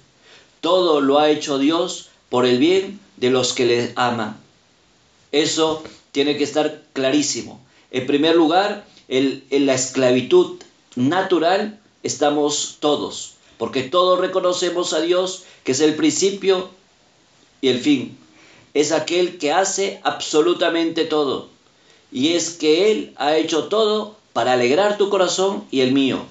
Todo 0.64 1.03
lo 1.03 1.18
ha 1.18 1.29
hecho 1.29 1.59
Dios 1.59 2.09
por 2.31 2.46
el 2.46 2.57
bien 2.57 2.98
de 3.18 3.29
los 3.29 3.53
que 3.53 3.66
le 3.66 3.92
aman. 3.96 4.40
Eso 5.31 5.85
tiene 6.11 6.38
que 6.38 6.44
estar 6.44 6.85
clarísimo. 6.94 7.61
En 7.90 8.07
primer 8.07 8.35
lugar, 8.35 8.87
en 9.09 9.66
la 9.66 9.74
esclavitud 9.74 10.62
natural 10.96 11.79
estamos 12.03 12.79
todos, 12.81 13.35
porque 13.59 13.83
todos 13.83 14.18
reconocemos 14.18 14.94
a 14.94 15.03
Dios 15.03 15.42
que 15.64 15.72
es 15.72 15.81
el 15.81 15.96
principio 15.96 16.70
y 17.61 17.68
el 17.68 17.79
fin. 17.79 18.16
Es 18.72 18.90
aquel 18.92 19.37
que 19.37 19.53
hace 19.53 20.00
absolutamente 20.03 21.05
todo. 21.05 21.50
Y 22.11 22.33
es 22.33 22.53
que 22.53 22.90
Él 22.90 23.12
ha 23.16 23.37
hecho 23.37 23.64
todo 23.64 24.16
para 24.33 24.55
alegrar 24.55 24.96
tu 24.96 25.11
corazón 25.11 25.66
y 25.70 25.83
el 25.83 25.92
mío. 25.92 26.24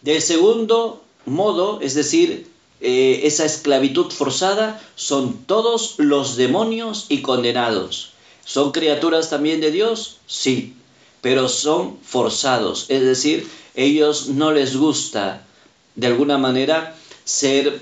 Del 0.00 0.22
segundo 0.22 1.02
modo, 1.26 1.82
es 1.82 1.92
decir, 1.92 2.49
eh, 2.80 3.20
esa 3.24 3.44
esclavitud 3.44 4.10
forzada 4.10 4.80
son 4.96 5.44
todos 5.44 5.94
los 5.98 6.36
demonios 6.36 7.06
y 7.08 7.22
condenados. 7.22 8.12
¿Son 8.44 8.72
criaturas 8.72 9.30
también 9.30 9.60
de 9.60 9.70
Dios? 9.70 10.16
Sí, 10.26 10.74
pero 11.20 11.48
son 11.48 11.98
forzados, 12.02 12.86
es 12.88 13.02
decir, 13.02 13.48
ellos 13.74 14.28
no 14.28 14.52
les 14.52 14.76
gusta 14.76 15.44
de 15.94 16.06
alguna 16.06 16.38
manera 16.38 16.96
ser 17.24 17.80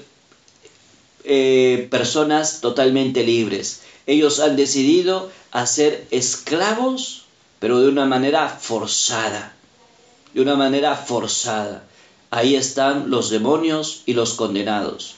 eh, 1.24 1.88
personas 1.90 2.60
totalmente 2.60 3.24
libres. 3.24 3.82
Ellos 4.06 4.40
han 4.40 4.56
decidido 4.56 5.30
hacer 5.52 6.06
esclavos, 6.10 7.24
pero 7.60 7.80
de 7.80 7.88
una 7.88 8.06
manera 8.06 8.48
forzada, 8.48 9.54
de 10.34 10.40
una 10.40 10.56
manera 10.56 10.96
forzada. 10.96 11.87
Ahí 12.30 12.56
están 12.56 13.10
los 13.10 13.30
demonios 13.30 14.02
y 14.04 14.12
los 14.12 14.34
condenados. 14.34 15.14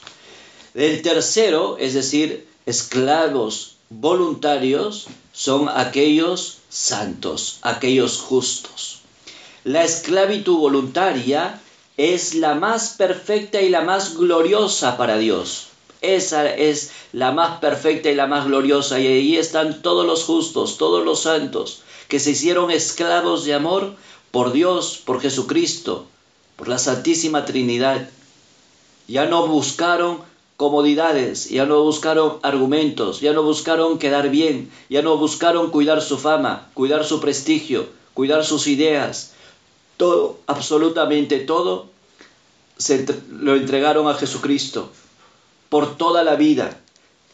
El 0.73 1.01
tercero, 1.01 1.77
es 1.77 1.93
decir, 1.93 2.47
esclavos 2.65 3.75
voluntarios, 3.89 5.07
son 5.33 5.67
aquellos 5.67 6.59
santos, 6.69 7.59
aquellos 7.61 8.17
justos. 8.19 8.99
La 9.65 9.83
esclavitud 9.83 10.57
voluntaria 10.57 11.61
es 11.97 12.33
la 12.33 12.55
más 12.55 12.95
perfecta 12.97 13.61
y 13.61 13.69
la 13.69 13.81
más 13.81 14.15
gloriosa 14.15 14.95
para 14.95 15.17
Dios. 15.17 15.67
Esa 15.99 16.49
es 16.49 16.91
la 17.11 17.31
más 17.31 17.59
perfecta 17.59 18.09
y 18.09 18.15
la 18.15 18.25
más 18.25 18.45
gloriosa. 18.45 18.99
Y 18.99 19.07
ahí 19.07 19.37
están 19.37 19.81
todos 19.81 20.05
los 20.05 20.23
justos, 20.23 20.77
todos 20.77 21.05
los 21.05 21.21
santos, 21.21 21.83
que 22.07 22.19
se 22.19 22.31
hicieron 22.31 22.71
esclavos 22.71 23.43
de 23.43 23.53
amor 23.53 23.95
por 24.31 24.53
Dios, 24.53 24.99
por 25.03 25.21
Jesucristo, 25.21 26.07
por 26.55 26.67
la 26.67 26.77
Santísima 26.77 27.45
Trinidad. 27.45 28.09
Ya 29.07 29.25
no 29.25 29.47
buscaron 29.47 30.19
comodidades, 30.57 31.49
ya 31.49 31.65
no 31.65 31.83
buscaron 31.83 32.37
argumentos, 32.43 33.19
ya 33.19 33.33
no 33.33 33.41
buscaron 33.41 33.97
quedar 33.97 34.29
bien, 34.29 34.71
ya 34.89 35.01
no 35.01 35.17
buscaron 35.17 35.71
cuidar 35.71 36.01
su 36.03 36.19
fama, 36.19 36.69
cuidar 36.75 37.03
su 37.03 37.19
prestigio, 37.19 37.87
cuidar 38.13 38.45
sus 38.45 38.67
ideas. 38.67 39.31
Todo, 39.97 40.37
absolutamente 40.45 41.39
todo, 41.39 41.87
se 42.77 43.05
lo 43.29 43.55
entregaron 43.55 44.07
a 44.07 44.13
Jesucristo 44.13 44.89
por 45.69 45.97
toda 45.97 46.23
la 46.23 46.35
vida, 46.35 46.79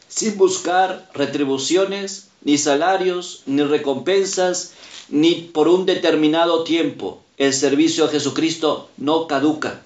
sin 0.08 0.38
buscar 0.38 1.10
retribuciones, 1.14 2.30
ni 2.44 2.58
salarios, 2.58 3.42
ni 3.46 3.64
recompensas, 3.64 4.72
ni 5.10 5.36
por 5.36 5.68
un 5.68 5.86
determinado 5.86 6.64
tiempo. 6.64 7.24
El 7.38 7.54
servicio 7.54 8.06
a 8.06 8.08
Jesucristo 8.08 8.90
no 8.98 9.28
caduca. 9.28 9.82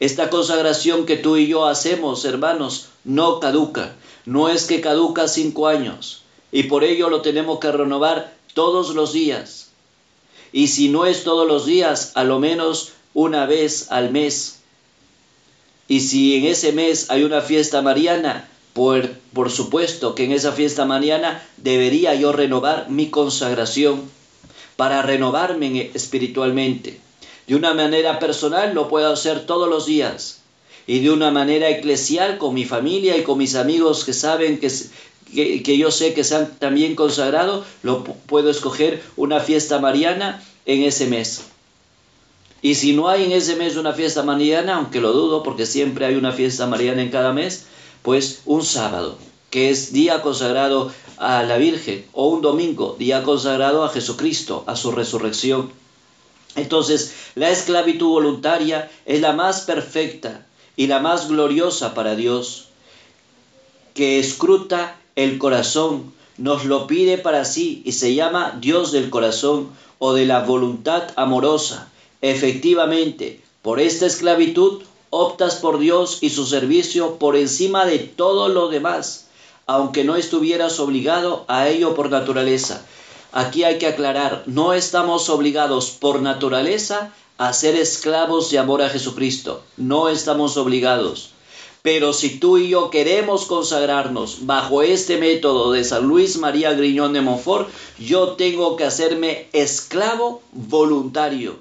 Esta 0.00 0.30
consagración 0.30 1.04
que 1.04 1.16
tú 1.16 1.36
y 1.36 1.46
yo 1.46 1.66
hacemos, 1.66 2.24
hermanos, 2.24 2.88
no 3.04 3.40
caduca. 3.40 3.94
No 4.24 4.48
es 4.48 4.64
que 4.64 4.80
caduca 4.80 5.28
cinco 5.28 5.68
años. 5.68 6.22
Y 6.50 6.64
por 6.64 6.82
ello 6.82 7.10
lo 7.10 7.20
tenemos 7.20 7.58
que 7.58 7.70
renovar 7.70 8.32
todos 8.54 8.94
los 8.94 9.12
días. 9.12 9.68
Y 10.50 10.68
si 10.68 10.88
no 10.88 11.04
es 11.04 11.24
todos 11.24 11.46
los 11.46 11.66
días, 11.66 12.12
a 12.14 12.24
lo 12.24 12.38
menos 12.38 12.92
una 13.12 13.44
vez 13.44 13.90
al 13.90 14.10
mes. 14.10 14.60
Y 15.88 16.00
si 16.00 16.36
en 16.36 16.46
ese 16.46 16.72
mes 16.72 17.10
hay 17.10 17.24
una 17.24 17.42
fiesta 17.42 17.82
mariana, 17.82 18.48
por, 18.72 19.10
por 19.34 19.50
supuesto 19.50 20.14
que 20.14 20.24
en 20.24 20.32
esa 20.32 20.52
fiesta 20.52 20.86
mariana 20.86 21.46
debería 21.58 22.14
yo 22.14 22.32
renovar 22.32 22.88
mi 22.88 23.10
consagración 23.10 24.10
para 24.76 25.02
renovarme 25.02 25.90
espiritualmente. 25.94 27.00
De 27.46 27.54
una 27.54 27.74
manera 27.74 28.18
personal 28.18 28.74
lo 28.74 28.88
puedo 28.88 29.12
hacer 29.12 29.46
todos 29.46 29.68
los 29.68 29.86
días 29.86 30.42
y 30.86 31.00
de 31.00 31.10
una 31.10 31.30
manera 31.30 31.68
eclesial 31.68 32.38
con 32.38 32.54
mi 32.54 32.64
familia 32.64 33.16
y 33.16 33.22
con 33.22 33.38
mis 33.38 33.54
amigos 33.54 34.04
que 34.04 34.12
saben 34.12 34.58
que, 34.58 34.70
que, 35.62 35.78
yo 35.78 35.90
sé 35.90 36.14
que 36.14 36.24
se 36.24 36.36
han 36.36 36.58
también 36.58 36.94
consagrado, 36.94 37.64
lo 37.82 38.04
puedo 38.04 38.50
escoger 38.50 39.02
una 39.16 39.40
fiesta 39.40 39.78
mariana 39.78 40.42
en 40.66 40.82
ese 40.82 41.06
mes. 41.06 41.42
Y 42.60 42.76
si 42.76 42.92
no 42.92 43.08
hay 43.08 43.24
en 43.24 43.32
ese 43.32 43.56
mes 43.56 43.76
una 43.76 43.92
fiesta 43.92 44.22
mariana, 44.22 44.76
aunque 44.76 45.00
lo 45.00 45.12
dudo 45.12 45.42
porque 45.42 45.66
siempre 45.66 46.06
hay 46.06 46.14
una 46.14 46.32
fiesta 46.32 46.66
mariana 46.66 47.02
en 47.02 47.10
cada 47.10 47.32
mes, 47.32 47.66
pues 48.02 48.42
un 48.44 48.64
sábado, 48.64 49.18
que 49.50 49.70
es 49.70 49.92
día 49.92 50.22
consagrado 50.22 50.92
a 51.22 51.44
la 51.44 51.56
Virgen, 51.56 52.04
o 52.12 52.26
un 52.28 52.42
domingo, 52.42 52.96
día 52.98 53.22
consagrado 53.22 53.84
a 53.84 53.90
Jesucristo, 53.90 54.64
a 54.66 54.74
su 54.74 54.90
resurrección. 54.90 55.70
Entonces, 56.56 57.14
la 57.36 57.50
esclavitud 57.50 58.08
voluntaria 58.08 58.90
es 59.06 59.20
la 59.20 59.32
más 59.32 59.60
perfecta 59.60 60.44
y 60.76 60.88
la 60.88 60.98
más 60.98 61.28
gloriosa 61.28 61.94
para 61.94 62.16
Dios, 62.16 62.68
que 63.94 64.18
escruta 64.18 64.98
el 65.14 65.38
corazón, 65.38 66.12
nos 66.38 66.64
lo 66.64 66.88
pide 66.88 67.18
para 67.18 67.44
sí 67.44 67.82
y 67.84 67.92
se 67.92 68.14
llama 68.14 68.58
Dios 68.60 68.90
del 68.90 69.08
corazón 69.08 69.68
o 70.00 70.14
de 70.14 70.26
la 70.26 70.40
voluntad 70.40 71.04
amorosa. 71.14 71.88
Efectivamente, 72.20 73.40
por 73.62 73.78
esta 73.78 74.06
esclavitud 74.06 74.82
optas 75.10 75.56
por 75.56 75.78
Dios 75.78 76.18
y 76.20 76.30
su 76.30 76.46
servicio 76.46 77.18
por 77.18 77.36
encima 77.36 77.86
de 77.86 78.00
todo 78.00 78.48
lo 78.48 78.68
demás 78.68 79.28
aunque 79.72 80.04
no 80.04 80.16
estuvieras 80.16 80.78
obligado 80.80 81.44
a 81.48 81.68
ello 81.68 81.94
por 81.94 82.10
naturaleza. 82.10 82.84
Aquí 83.32 83.64
hay 83.64 83.78
que 83.78 83.86
aclarar, 83.86 84.42
no 84.44 84.74
estamos 84.74 85.30
obligados 85.30 85.90
por 85.90 86.20
naturaleza 86.20 87.14
a 87.38 87.54
ser 87.54 87.76
esclavos 87.76 88.50
de 88.50 88.58
amor 88.58 88.82
a 88.82 88.90
Jesucristo, 88.90 89.62
no 89.78 90.10
estamos 90.10 90.58
obligados. 90.58 91.30
Pero 91.80 92.12
si 92.12 92.38
tú 92.38 92.58
y 92.58 92.68
yo 92.68 92.90
queremos 92.90 93.46
consagrarnos 93.46 94.44
bajo 94.46 94.82
este 94.82 95.16
método 95.16 95.72
de 95.72 95.84
San 95.84 96.06
Luis 96.06 96.36
María 96.36 96.74
Griñón 96.74 97.14
de 97.14 97.22
Montfort, 97.22 97.70
yo 97.98 98.32
tengo 98.32 98.76
que 98.76 98.84
hacerme 98.84 99.48
esclavo 99.54 100.42
voluntario. 100.52 101.56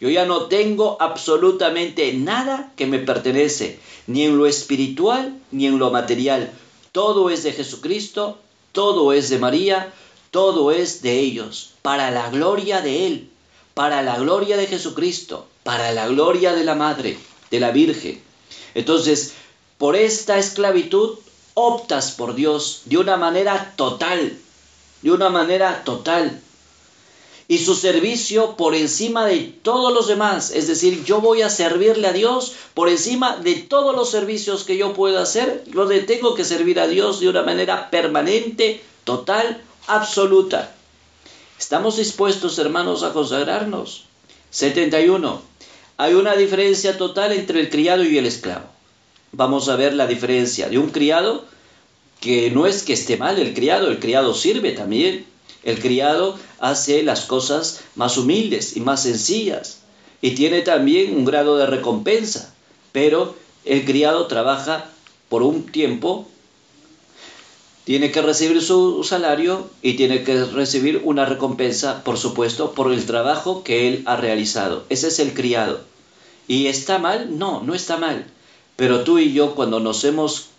Yo 0.00 0.10
ya 0.10 0.26
no 0.26 0.46
tengo 0.46 0.96
absolutamente 1.00 2.12
nada 2.12 2.72
que 2.76 2.86
me 2.86 2.98
pertenece, 2.98 3.78
ni 4.08 4.24
en 4.24 4.36
lo 4.36 4.46
espiritual 4.46 5.38
ni 5.52 5.66
en 5.66 5.78
lo 5.78 5.92
material. 5.92 6.52
Todo 6.92 7.30
es 7.30 7.42
de 7.42 7.52
Jesucristo, 7.52 8.38
todo 8.72 9.14
es 9.14 9.30
de 9.30 9.38
María, 9.38 9.94
todo 10.30 10.72
es 10.72 11.00
de 11.00 11.20
ellos, 11.20 11.70
para 11.80 12.10
la 12.10 12.28
gloria 12.28 12.82
de 12.82 13.06
Él, 13.06 13.30
para 13.72 14.02
la 14.02 14.18
gloria 14.18 14.58
de 14.58 14.66
Jesucristo, 14.66 15.46
para 15.62 15.92
la 15.92 16.06
gloria 16.08 16.52
de 16.52 16.64
la 16.64 16.74
Madre, 16.74 17.16
de 17.50 17.60
la 17.60 17.70
Virgen. 17.70 18.22
Entonces, 18.74 19.32
por 19.78 19.96
esta 19.96 20.36
esclavitud 20.36 21.18
optas 21.54 22.12
por 22.12 22.34
Dios 22.34 22.82
de 22.84 22.98
una 22.98 23.16
manera 23.16 23.72
total, 23.76 24.38
de 25.00 25.10
una 25.10 25.30
manera 25.30 25.84
total 25.84 26.41
y 27.52 27.58
su 27.58 27.74
servicio 27.74 28.56
por 28.56 28.74
encima 28.74 29.26
de 29.26 29.40
todos 29.40 29.92
los 29.92 30.06
demás. 30.06 30.52
Es 30.52 30.68
decir, 30.68 31.04
yo 31.04 31.20
voy 31.20 31.42
a 31.42 31.50
servirle 31.50 32.08
a 32.08 32.14
Dios 32.14 32.54
por 32.72 32.88
encima 32.88 33.36
de 33.36 33.56
todos 33.56 33.94
los 33.94 34.10
servicios 34.10 34.64
que 34.64 34.78
yo 34.78 34.94
pueda 34.94 35.20
hacer. 35.20 35.62
Yo 35.70 35.86
tengo 36.06 36.34
que 36.34 36.46
servir 36.46 36.80
a 36.80 36.86
Dios 36.86 37.20
de 37.20 37.28
una 37.28 37.42
manera 37.42 37.90
permanente, 37.90 38.80
total, 39.04 39.62
absoluta. 39.86 40.74
¿Estamos 41.58 41.98
dispuestos, 41.98 42.58
hermanos, 42.58 43.02
a 43.02 43.12
consagrarnos? 43.12 44.04
71. 44.48 45.42
Hay 45.98 46.14
una 46.14 46.34
diferencia 46.36 46.96
total 46.96 47.32
entre 47.32 47.60
el 47.60 47.68
criado 47.68 48.02
y 48.02 48.16
el 48.16 48.24
esclavo. 48.24 48.64
Vamos 49.32 49.68
a 49.68 49.76
ver 49.76 49.92
la 49.92 50.06
diferencia 50.06 50.70
de 50.70 50.78
un 50.78 50.88
criado 50.88 51.44
que 52.18 52.50
no 52.50 52.64
es 52.64 52.82
que 52.82 52.94
esté 52.94 53.18
mal 53.18 53.38
el 53.38 53.52
criado, 53.52 53.88
el 53.90 53.98
criado 53.98 54.32
sirve 54.32 54.72
también, 54.72 55.26
el 55.64 55.80
criado 55.80 56.38
hace 56.58 57.02
las 57.02 57.24
cosas 57.24 57.80
más 57.94 58.16
humildes 58.16 58.76
y 58.76 58.80
más 58.80 59.02
sencillas 59.02 59.82
y 60.22 60.30
tiene 60.36 60.62
también 60.62 61.16
un 61.16 61.24
grado 61.24 61.56
de 61.56 61.66
recompensa, 61.66 62.54
pero 62.92 63.34
el 63.64 63.84
criado 63.84 64.28
trabaja 64.28 64.88
por 65.28 65.42
un 65.42 65.66
tiempo, 65.66 66.28
tiene 67.84 68.12
que 68.12 68.22
recibir 68.22 68.62
su 68.62 69.02
salario 69.02 69.68
y 69.82 69.94
tiene 69.94 70.22
que 70.22 70.44
recibir 70.44 71.02
una 71.04 71.26
recompensa, 71.26 72.04
por 72.04 72.16
supuesto, 72.16 72.72
por 72.72 72.92
el 72.92 73.04
trabajo 73.04 73.64
que 73.64 73.88
él 73.88 74.02
ha 74.06 74.16
realizado. 74.16 74.84
Ese 74.88 75.08
es 75.08 75.18
el 75.18 75.34
criado. 75.34 75.80
¿Y 76.46 76.68
está 76.68 76.98
mal? 76.98 77.38
No, 77.38 77.62
no 77.64 77.74
está 77.74 77.96
mal. 77.96 78.26
Pero 78.76 79.02
tú 79.02 79.18
y 79.18 79.32
yo 79.32 79.56
cuando 79.56 79.80
nos 79.80 80.04
hemos, 80.04 80.50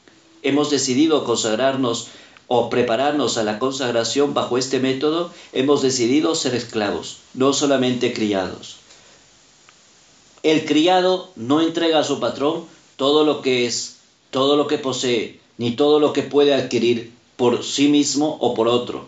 hemos 0.41 0.69
decidido 0.69 1.23
consagrarnos 1.23 2.09
o 2.55 2.69
prepararnos 2.69 3.37
a 3.37 3.43
la 3.43 3.57
consagración 3.57 4.35
bajo 4.35 4.59
este 4.59 4.79
método, 4.79 5.31
hemos 5.53 5.81
decidido 5.81 6.35
ser 6.35 6.53
esclavos, 6.53 7.17
no 7.33 7.51
solamente 7.51 8.13
criados. 8.13 8.77
El 10.43 10.63
criado 10.65 11.31
no 11.35 11.61
entrega 11.61 11.97
a 11.97 12.03
su 12.03 12.19
patrón 12.19 12.65
todo 12.95 13.23
lo 13.25 13.41
que 13.41 13.65
es, 13.65 13.95
todo 14.29 14.55
lo 14.55 14.67
que 14.67 14.77
posee, 14.77 15.39
ni 15.57 15.71
todo 15.71 15.99
lo 15.99 16.13
que 16.13 16.21
puede 16.21 16.53
adquirir 16.53 17.11
por 17.37 17.63
sí 17.63 17.87
mismo 17.87 18.37
o 18.39 18.53
por 18.53 18.67
otro. 18.67 19.07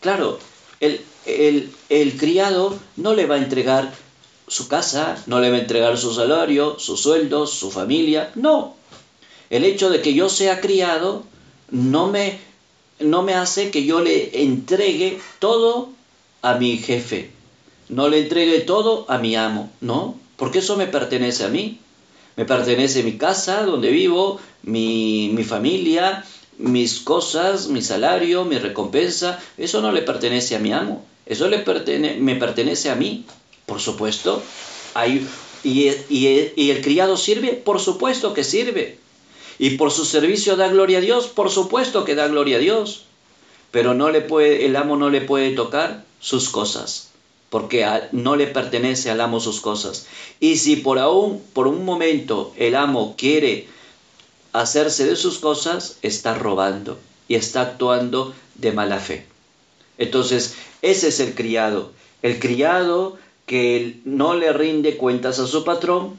Claro, 0.00 0.38
el, 0.80 1.02
el, 1.26 1.70
el 1.90 2.16
criado 2.16 2.78
no 2.96 3.12
le 3.12 3.26
va 3.26 3.34
a 3.34 3.44
entregar 3.44 3.92
su 4.48 4.68
casa, 4.68 5.22
no 5.26 5.38
le 5.38 5.50
va 5.50 5.56
a 5.58 5.60
entregar 5.60 5.98
su 5.98 6.14
salario, 6.14 6.78
sus 6.78 6.98
sueldos, 6.98 7.50
su 7.50 7.70
familia, 7.70 8.30
no. 8.36 8.74
El 9.50 9.66
hecho 9.66 9.90
de 9.90 10.00
que 10.00 10.14
yo 10.14 10.30
sea 10.30 10.62
criado 10.62 11.24
no 11.70 12.06
me, 12.06 12.38
no 13.04 13.22
me 13.22 13.34
hace 13.34 13.70
que 13.70 13.84
yo 13.84 14.00
le 14.00 14.42
entregue 14.42 15.18
todo 15.38 15.90
a 16.42 16.54
mi 16.54 16.78
jefe, 16.78 17.30
no 17.88 18.08
le 18.08 18.18
entregue 18.20 18.60
todo 18.60 19.06
a 19.08 19.18
mi 19.18 19.36
amo, 19.36 19.70
no, 19.80 20.18
porque 20.36 20.58
eso 20.58 20.76
me 20.76 20.86
pertenece 20.86 21.44
a 21.44 21.48
mí. 21.48 21.78
Me 22.36 22.44
pertenece 22.44 23.04
mi 23.04 23.16
casa 23.16 23.62
donde 23.62 23.90
vivo, 23.90 24.40
mi, 24.64 25.30
mi 25.32 25.44
familia, 25.44 26.24
mis 26.58 26.98
cosas, 26.98 27.68
mi 27.68 27.80
salario, 27.80 28.44
mi 28.44 28.58
recompensa. 28.58 29.40
Eso 29.56 29.80
no 29.80 29.92
le 29.92 30.02
pertenece 30.02 30.56
a 30.56 30.58
mi 30.58 30.72
amo, 30.72 31.04
eso 31.26 31.48
le 31.48 31.64
me 32.18 32.34
pertenece 32.34 32.90
a 32.90 32.96
mí, 32.96 33.24
por 33.66 33.80
supuesto. 33.80 34.42
Hay, 34.94 35.26
y, 35.62 35.90
y 36.10 36.70
el 36.70 36.82
criado 36.82 37.16
sirve, 37.16 37.52
por 37.52 37.80
supuesto 37.80 38.34
que 38.34 38.42
sirve. 38.42 38.98
Y 39.58 39.70
por 39.70 39.90
su 39.90 40.04
servicio 40.04 40.56
da 40.56 40.68
gloria 40.68 40.98
a 40.98 41.00
Dios, 41.00 41.26
por 41.26 41.50
supuesto 41.50 42.04
que 42.04 42.14
da 42.14 42.28
gloria 42.28 42.56
a 42.56 42.60
Dios. 42.60 43.04
Pero 43.70 43.94
no 43.94 44.10
le 44.10 44.20
puede, 44.20 44.66
el 44.66 44.76
amo 44.76 44.96
no 44.96 45.10
le 45.10 45.20
puede 45.20 45.50
tocar 45.52 46.04
sus 46.20 46.48
cosas, 46.48 47.10
porque 47.50 47.86
no 48.12 48.36
le 48.36 48.46
pertenece 48.46 49.10
al 49.10 49.20
amo 49.20 49.40
sus 49.40 49.60
cosas. 49.60 50.06
Y 50.40 50.56
si 50.56 50.76
por 50.76 50.98
aún, 50.98 51.42
por 51.52 51.66
un 51.66 51.84
momento, 51.84 52.52
el 52.56 52.76
amo 52.76 53.14
quiere 53.16 53.68
hacerse 54.52 55.06
de 55.06 55.16
sus 55.16 55.38
cosas, 55.38 55.98
está 56.02 56.34
robando 56.34 56.98
y 57.26 57.34
está 57.34 57.62
actuando 57.62 58.34
de 58.54 58.72
mala 58.72 59.00
fe. 59.00 59.26
Entonces, 59.98 60.54
ese 60.82 61.08
es 61.08 61.20
el 61.20 61.34
criado. 61.34 61.92
El 62.22 62.38
criado 62.38 63.18
que 63.46 64.00
no 64.04 64.34
le 64.34 64.52
rinde 64.52 64.96
cuentas 64.96 65.38
a 65.38 65.46
su 65.46 65.64
patrón, 65.64 66.18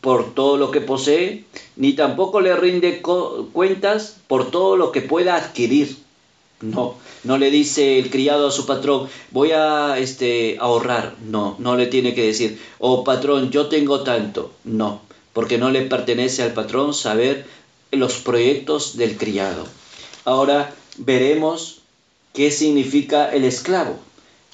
por 0.00 0.34
todo 0.34 0.56
lo 0.56 0.70
que 0.70 0.80
posee, 0.80 1.44
ni 1.76 1.92
tampoco 1.92 2.40
le 2.40 2.54
rinde 2.56 3.02
cuentas 3.52 4.16
por 4.26 4.50
todo 4.50 4.76
lo 4.76 4.92
que 4.92 5.00
pueda 5.00 5.36
adquirir. 5.36 5.96
No, 6.60 6.96
no 7.22 7.38
le 7.38 7.50
dice 7.50 7.98
el 7.98 8.10
criado 8.10 8.48
a 8.48 8.52
su 8.52 8.66
patrón, 8.66 9.08
voy 9.30 9.52
a 9.52 9.96
este, 9.98 10.56
ahorrar. 10.60 11.14
No, 11.24 11.56
no 11.58 11.76
le 11.76 11.86
tiene 11.86 12.14
que 12.14 12.26
decir, 12.26 12.60
oh 12.78 13.04
patrón, 13.04 13.50
yo 13.50 13.66
tengo 13.66 14.02
tanto. 14.02 14.52
No, 14.64 15.00
porque 15.32 15.58
no 15.58 15.70
le 15.70 15.82
pertenece 15.82 16.42
al 16.42 16.52
patrón 16.52 16.94
saber 16.94 17.46
los 17.92 18.14
proyectos 18.14 18.96
del 18.96 19.16
criado. 19.16 19.66
Ahora 20.24 20.74
veremos 20.96 21.78
qué 22.34 22.50
significa 22.50 23.32
el 23.32 23.44
esclavo. 23.44 23.96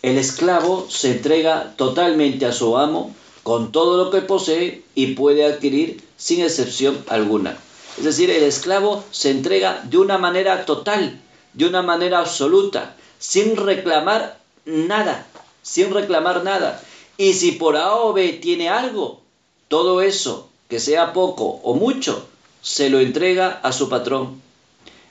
El 0.02 0.18
esclavo 0.18 0.87
se 0.90 1.12
entrega 1.12 1.74
totalmente 1.76 2.44
a 2.44 2.52
su 2.52 2.76
amo 2.76 3.14
con 3.44 3.72
todo 3.72 4.02
lo 4.02 4.11
que 4.11 4.22
posee 4.22 4.83
y 4.94 5.14
puede 5.14 5.44
adquirir 5.44 6.02
sin 6.16 6.40
excepción 6.40 7.04
alguna. 7.09 7.57
Es 7.98 8.04
decir, 8.04 8.30
el 8.30 8.42
esclavo 8.42 9.04
se 9.12 9.30
entrega 9.30 9.83
de 9.85 9.98
una 9.98 10.18
manera 10.18 10.64
total, 10.64 11.20
de 11.52 11.66
una 11.66 11.83
manera 11.83 12.20
absoluta, 12.20 12.96
sin 13.18 13.57
reclamar 13.57 14.38
nada, 14.64 15.26
sin 15.62 15.92
reclamar 15.92 16.42
nada. 16.42 16.83
Y 17.18 17.35
si 17.35 17.52
por 17.52 17.76
A 17.76 17.94
o 17.94 18.14
B 18.14 18.33
tiene 18.33 18.70
algo, 18.70 19.20
todo 19.68 20.00
eso, 20.00 20.48
que 20.68 20.80
sea 20.80 21.12
poco 21.12 21.61
o 21.62 21.74
mucho, 21.74 22.26
se 22.62 22.88
lo 22.88 22.98
entrega 22.98 23.61
a 23.62 23.72
su 23.72 23.90
patrón. 23.90 24.40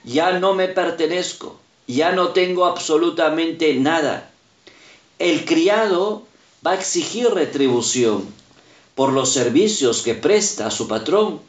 Ya 0.03 0.39
no 0.39 0.55
me 0.55 0.67
pertenezco, 0.67 1.59
ya 1.87 2.11
no 2.11 2.29
tengo 2.29 2.65
absolutamente 2.65 3.75
nada. 3.75 4.31
El 5.19 5.45
criado 5.45 6.23
va 6.65 6.71
a 6.71 6.75
exigir 6.75 7.29
retribución 7.29 8.25
por 8.95 9.11
los 9.11 9.31
servicios 9.31 10.01
que 10.01 10.13
presta 10.13 10.67
a 10.67 10.71
su 10.71 10.87
patrón. 10.87 11.41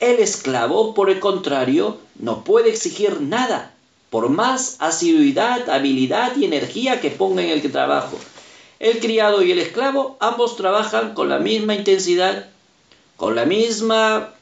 El 0.00 0.20
esclavo, 0.20 0.94
por 0.94 1.10
el 1.10 1.20
contrario, 1.20 1.98
no 2.18 2.44
puede 2.44 2.70
exigir 2.70 3.20
nada, 3.20 3.74
por 4.10 4.28
más 4.28 4.76
asiduidad, 4.78 5.68
habilidad 5.68 6.36
y 6.36 6.44
energía 6.44 7.00
que 7.00 7.10
ponga 7.10 7.42
en 7.42 7.50
el 7.50 7.70
trabajo. 7.70 8.18
El 8.78 9.00
criado 9.00 9.42
y 9.42 9.50
el 9.50 9.58
esclavo 9.58 10.16
ambos 10.20 10.56
trabajan 10.56 11.14
con 11.14 11.28
la 11.28 11.40
misma 11.40 11.74
intensidad, 11.74 12.48
con 13.16 13.34
la 13.34 13.44
misma 13.44 14.34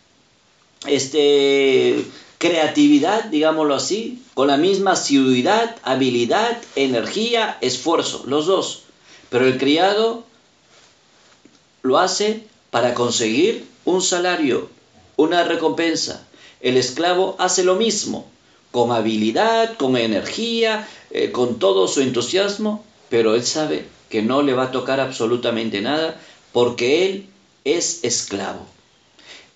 este, 0.87 2.05
creatividad, 2.37 3.25
digámoslo 3.25 3.75
así, 3.75 4.23
con 4.35 4.49
la 4.49 4.59
misma 4.59 4.92
asiduidad, 4.92 5.77
habilidad, 5.83 6.59
energía, 6.77 7.57
esfuerzo, 7.62 8.25
los 8.27 8.47
dos. 8.47 8.86
Pero 9.31 9.47
el 9.47 9.59
criado 9.59 10.25
lo 11.83 11.99
hace 11.99 12.47
para 12.71 12.95
conseguir 12.95 13.67
un 13.85 14.03
salario, 14.03 14.69
una 15.17 15.45
recompensa. 15.45 16.27
El 16.61 16.77
esclavo 16.77 17.37
hace 17.39 17.65
lo 17.65 17.77
mismo, 17.77 18.29
con 18.73 18.93
habilidad, 18.93 19.77
con 19.77 19.97
energía, 19.97 20.89
eh, 21.11 21.33
con 21.33 21.59
todo 21.59 21.89
su 21.89 22.01
entusiasmo, 22.01 22.85
pero 23.09 23.35
él 23.35 23.45
sabe 23.45 23.87
que 24.11 24.23
no 24.23 24.43
le 24.43 24.55
va 24.55 24.65
a 24.65 24.71
tocar 24.73 25.01
absolutamente 25.01 25.81
nada 25.81 26.21
porque 26.53 27.07
él 27.07 27.29
es 27.65 28.05
esclavo. 28.05 28.67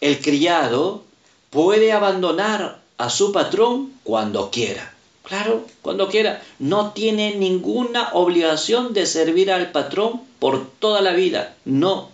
El 0.00 0.20
criado 0.20 1.04
puede 1.50 1.92
abandonar 1.92 2.80
a 2.96 3.10
su 3.10 3.32
patrón 3.32 3.92
cuando 4.04 4.50
quiera. 4.50 4.94
Claro, 5.22 5.64
cuando 5.82 6.08
quiera. 6.08 6.42
No 6.58 6.92
tiene 6.92 7.36
ninguna 7.36 8.10
obligación 8.14 8.92
de 8.92 9.06
servir 9.06 9.50
al 9.50 9.70
patrón 9.70 10.22
por 10.38 10.66
toda 10.66 11.00
la 11.02 11.12
vida. 11.12 11.56
No. 11.64 12.08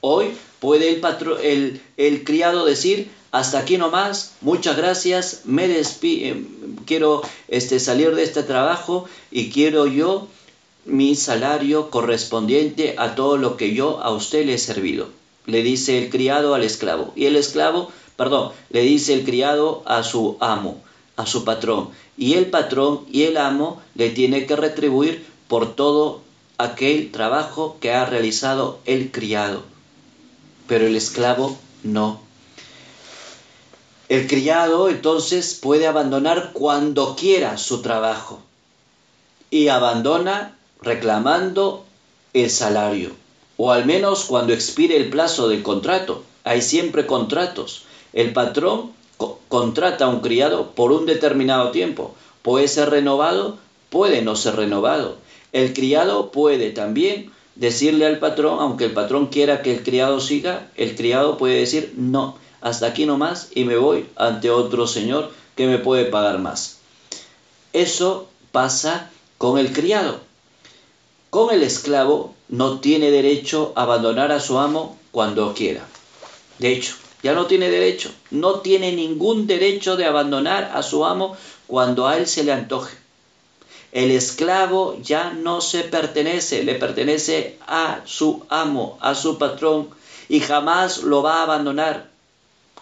Hoy 0.00 0.32
puede 0.60 0.88
el, 0.88 1.00
patrón, 1.00 1.38
el, 1.42 1.80
el 1.96 2.24
criado 2.24 2.64
decir, 2.64 3.10
hasta 3.30 3.58
aquí 3.58 3.76
nomás, 3.76 4.34
muchas 4.40 4.76
gracias, 4.76 5.42
me 5.44 5.68
despido, 5.68 6.26
eh, 6.26 6.44
quiero 6.86 7.22
este, 7.48 7.78
salir 7.78 8.14
de 8.14 8.22
este 8.22 8.42
trabajo 8.42 9.06
y 9.30 9.50
quiero 9.50 9.86
yo 9.86 10.28
mi 10.84 11.14
salario 11.14 11.90
correspondiente 11.90 12.94
a 12.96 13.14
todo 13.14 13.36
lo 13.36 13.56
que 13.56 13.74
yo 13.74 14.00
a 14.00 14.10
usted 14.10 14.46
le 14.46 14.54
he 14.54 14.58
servido. 14.58 15.08
Le 15.46 15.62
dice 15.62 15.98
el 15.98 16.10
criado 16.10 16.54
al 16.54 16.64
esclavo. 16.64 17.12
Y 17.14 17.26
el 17.26 17.36
esclavo, 17.36 17.90
perdón, 18.16 18.52
le 18.70 18.80
dice 18.82 19.12
el 19.14 19.24
criado 19.24 19.82
a 19.86 20.02
su 20.02 20.36
amo 20.40 20.82
a 21.18 21.26
su 21.26 21.44
patrón 21.44 21.90
y 22.16 22.34
el 22.34 22.46
patrón 22.46 23.04
y 23.12 23.24
el 23.24 23.36
amo 23.36 23.82
le 23.94 24.08
tiene 24.10 24.46
que 24.46 24.56
retribuir 24.56 25.26
por 25.48 25.74
todo 25.74 26.22
aquel 26.58 27.10
trabajo 27.10 27.76
que 27.80 27.92
ha 27.92 28.06
realizado 28.06 28.78
el 28.86 29.10
criado. 29.10 29.64
Pero 30.68 30.86
el 30.86 30.96
esclavo 30.96 31.58
no. 31.82 32.20
El 34.08 34.26
criado 34.28 34.88
entonces 34.88 35.58
puede 35.60 35.86
abandonar 35.86 36.52
cuando 36.52 37.16
quiera 37.16 37.58
su 37.58 37.82
trabajo 37.82 38.40
y 39.50 39.68
abandona 39.68 40.56
reclamando 40.80 41.84
el 42.32 42.48
salario 42.48 43.10
o 43.56 43.72
al 43.72 43.84
menos 43.84 44.24
cuando 44.24 44.52
expire 44.52 44.96
el 44.96 45.10
plazo 45.10 45.48
del 45.48 45.62
contrato. 45.62 46.22
Hay 46.44 46.62
siempre 46.62 47.06
contratos. 47.06 47.82
El 48.12 48.32
patrón 48.32 48.92
contrata 49.48 50.04
a 50.04 50.08
un 50.08 50.20
criado 50.20 50.70
por 50.72 50.92
un 50.92 51.06
determinado 51.06 51.70
tiempo. 51.70 52.14
Puede 52.42 52.68
ser 52.68 52.90
renovado, 52.90 53.58
puede 53.90 54.22
no 54.22 54.36
ser 54.36 54.56
renovado. 54.56 55.16
El 55.52 55.72
criado 55.72 56.30
puede 56.30 56.70
también 56.70 57.32
decirle 57.54 58.06
al 58.06 58.18
patrón, 58.18 58.60
aunque 58.60 58.84
el 58.84 58.92
patrón 58.92 59.26
quiera 59.26 59.62
que 59.62 59.74
el 59.74 59.82
criado 59.82 60.20
siga, 60.20 60.68
el 60.76 60.94
criado 60.94 61.38
puede 61.38 61.58
decir 61.58 61.94
no, 61.96 62.36
hasta 62.60 62.86
aquí 62.86 63.06
nomás 63.06 63.48
y 63.54 63.64
me 63.64 63.76
voy 63.76 64.06
ante 64.16 64.50
otro 64.50 64.86
señor 64.86 65.32
que 65.56 65.66
me 65.66 65.78
puede 65.78 66.04
pagar 66.04 66.38
más. 66.38 66.78
Eso 67.72 68.28
pasa 68.52 69.10
con 69.38 69.58
el 69.58 69.72
criado. 69.72 70.20
Con 71.30 71.52
el 71.52 71.62
esclavo 71.62 72.34
no 72.48 72.78
tiene 72.78 73.10
derecho 73.10 73.72
a 73.76 73.82
abandonar 73.82 74.32
a 74.32 74.40
su 74.40 74.58
amo 74.58 74.98
cuando 75.10 75.52
quiera. 75.54 75.86
De 76.58 76.72
hecho, 76.72 76.94
ya 77.22 77.34
no 77.34 77.46
tiene 77.46 77.70
derecho, 77.70 78.10
no 78.30 78.60
tiene 78.60 78.92
ningún 78.92 79.46
derecho 79.46 79.96
de 79.96 80.06
abandonar 80.06 80.72
a 80.74 80.82
su 80.82 81.04
amo 81.04 81.36
cuando 81.66 82.06
a 82.06 82.16
él 82.16 82.26
se 82.26 82.44
le 82.44 82.52
antoje. 82.52 82.96
El 83.92 84.10
esclavo 84.10 84.98
ya 85.02 85.32
no 85.32 85.60
se 85.60 85.82
pertenece, 85.82 86.62
le 86.62 86.74
pertenece 86.74 87.58
a 87.66 88.02
su 88.04 88.44
amo, 88.50 88.98
a 89.00 89.14
su 89.14 89.38
patrón, 89.38 89.88
y 90.28 90.40
jamás 90.40 91.02
lo 91.02 91.22
va 91.22 91.36
a 91.40 91.42
abandonar, 91.44 92.10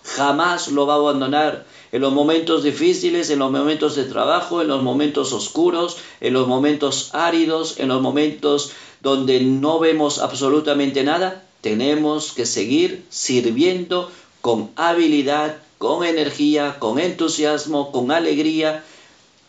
jamás 0.02 0.68
lo 0.68 0.86
va 0.86 0.94
a 0.94 0.96
abandonar 0.96 1.64
en 1.92 2.02
los 2.02 2.12
momentos 2.12 2.64
difíciles, 2.64 3.30
en 3.30 3.38
los 3.38 3.52
momentos 3.52 3.94
de 3.94 4.04
trabajo, 4.04 4.60
en 4.60 4.68
los 4.68 4.82
momentos 4.82 5.32
oscuros, 5.32 5.96
en 6.20 6.32
los 6.32 6.48
momentos 6.48 7.10
áridos, 7.14 7.78
en 7.78 7.88
los 7.88 8.02
momentos 8.02 8.72
donde 9.00 9.40
no 9.40 9.78
vemos 9.78 10.18
absolutamente 10.18 11.04
nada, 11.04 11.44
tenemos 11.60 12.32
que 12.32 12.46
seguir 12.46 13.04
sirviendo 13.08 14.10
con 14.46 14.70
habilidad, 14.76 15.56
con 15.76 16.04
energía, 16.04 16.76
con 16.78 17.00
entusiasmo, 17.00 17.90
con 17.90 18.12
alegría 18.12 18.84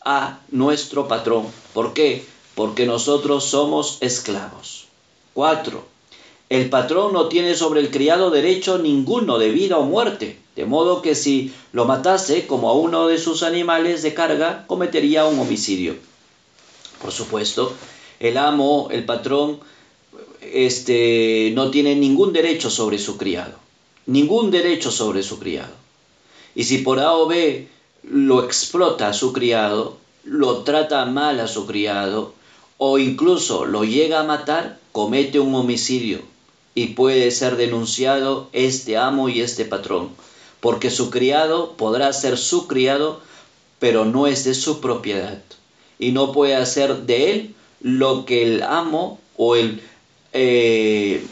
a 0.03 0.39
nuestro 0.49 1.07
patrón. 1.07 1.45
¿Por 1.75 1.93
qué? 1.93 2.25
Porque 2.55 2.88
nosotros 2.88 3.43
somos 3.43 3.99
esclavos. 4.01 4.88
4. 5.36 5.86
El 6.49 6.71
patrón 6.71 7.13
no 7.13 7.27
tiene 7.27 7.53
sobre 7.53 7.81
el 7.81 7.91
criado 7.91 8.31
derecho 8.31 8.79
ninguno 8.79 9.38
de 9.38 9.51
vida 9.51 9.77
o 9.77 9.83
muerte, 9.83 10.39
de 10.55 10.65
modo 10.65 11.03
que 11.03 11.13
si 11.13 11.53
lo 11.73 11.86
matase 11.86 12.47
como 12.47 12.67
a 12.67 12.73
uno 12.73 13.05
de 13.05 13.19
sus 13.19 13.43
animales 13.43 14.01
de 14.01 14.15
carga, 14.15 14.65
cometería 14.65 15.27
un 15.27 15.38
homicidio. 15.38 15.95
Por 17.03 17.12
supuesto, 17.12 17.71
el 18.19 18.36
amo, 18.36 18.88
el 18.89 19.05
patrón, 19.05 19.60
este, 20.41 21.51
no 21.53 21.69
tiene 21.69 21.95
ningún 21.95 22.33
derecho 22.33 22.71
sobre 22.71 22.98
su 22.98 23.15
criado 23.17 23.66
ningún 24.08 24.49
derecho 24.49 24.89
sobre 24.89 25.21
su 25.21 25.37
criado. 25.37 25.73
Y 26.55 26.63
si 26.63 26.79
por 26.79 26.99
A 26.99 27.13
o 27.13 27.27
B 27.27 27.67
lo 28.03 28.43
explota 28.43 29.10
a 29.10 29.13
su 29.13 29.31
criado, 29.33 29.97
lo 30.23 30.63
trata 30.63 31.05
mal 31.05 31.39
a 31.39 31.47
su 31.47 31.67
criado, 31.67 32.33
o 32.77 32.97
incluso 32.97 33.65
lo 33.65 33.83
llega 33.83 34.21
a 34.21 34.23
matar, 34.23 34.79
comete 34.91 35.39
un 35.39 35.53
homicidio 35.53 36.21
y 36.73 36.87
puede 36.87 37.31
ser 37.31 37.58
denunciado 37.58 38.49
este 38.53 38.97
amo 38.97 39.29
y 39.29 39.41
este 39.41 39.65
patrón, 39.65 40.10
porque 40.60 40.89
su 40.89 41.10
criado 41.10 41.73
podrá 41.73 42.12
ser 42.13 42.37
su 42.37 42.67
criado, 42.67 43.21
pero 43.79 44.05
no 44.05 44.27
es 44.27 44.43
de 44.43 44.53
su 44.53 44.79
propiedad, 44.79 45.41
y 45.99 46.12
no 46.12 46.31
puede 46.31 46.55
hacer 46.55 47.03
de 47.03 47.31
él 47.31 47.55
lo 47.81 48.25
que 48.25 48.43
el 48.43 48.63
amo 48.63 49.19
o 49.37 49.55
el, 49.55 49.81
eh, 50.33 51.25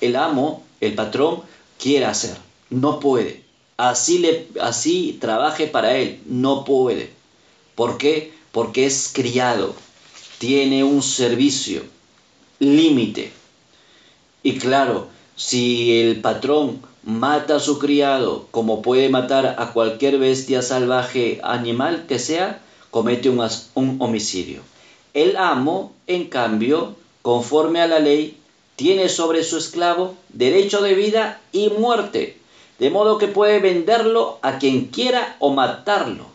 el 0.00 0.16
amo 0.16 0.63
el 0.80 0.94
patrón 0.94 1.42
quiera 1.78 2.10
hacer. 2.10 2.36
No 2.70 3.00
puede. 3.00 3.42
Así, 3.76 4.18
le, 4.18 4.48
así 4.60 5.18
trabaje 5.20 5.66
para 5.66 5.96
él. 5.96 6.20
No 6.26 6.64
puede. 6.64 7.10
¿Por 7.74 7.98
qué? 7.98 8.32
Porque 8.52 8.86
es 8.86 9.10
criado. 9.12 9.74
Tiene 10.38 10.84
un 10.84 11.02
servicio. 11.02 11.82
Límite. 12.58 13.32
Y 14.42 14.58
claro, 14.58 15.08
Si 15.36 16.00
el 16.00 16.20
patrón 16.20 16.80
mata 17.02 17.56
a 17.56 17.60
su 17.60 17.78
criado 17.78 18.46
como 18.52 18.82
puede 18.82 19.08
matar 19.08 19.56
a 19.58 19.72
cualquier 19.72 20.18
bestia 20.18 20.62
salvaje, 20.62 21.40
animal 21.42 22.06
que 22.06 22.18
sea, 22.18 22.62
comete 22.90 23.28
un, 23.30 23.40
un 23.74 23.96
homicidio. 24.00 24.62
El 25.12 25.36
amo, 25.36 25.92
en 26.06 26.28
cambio, 26.28 26.96
conforme 27.22 27.80
a 27.80 27.86
la 27.88 27.98
ley, 28.00 28.38
tiene 28.76 29.08
sobre 29.08 29.44
su 29.44 29.56
esclavo 29.56 30.16
derecho 30.30 30.82
de 30.82 30.94
vida 30.94 31.40
y 31.52 31.68
muerte, 31.68 32.38
de 32.78 32.90
modo 32.90 33.18
que 33.18 33.28
puede 33.28 33.60
venderlo 33.60 34.38
a 34.42 34.58
quien 34.58 34.86
quiera 34.86 35.36
o 35.38 35.52
matarlo. 35.52 36.26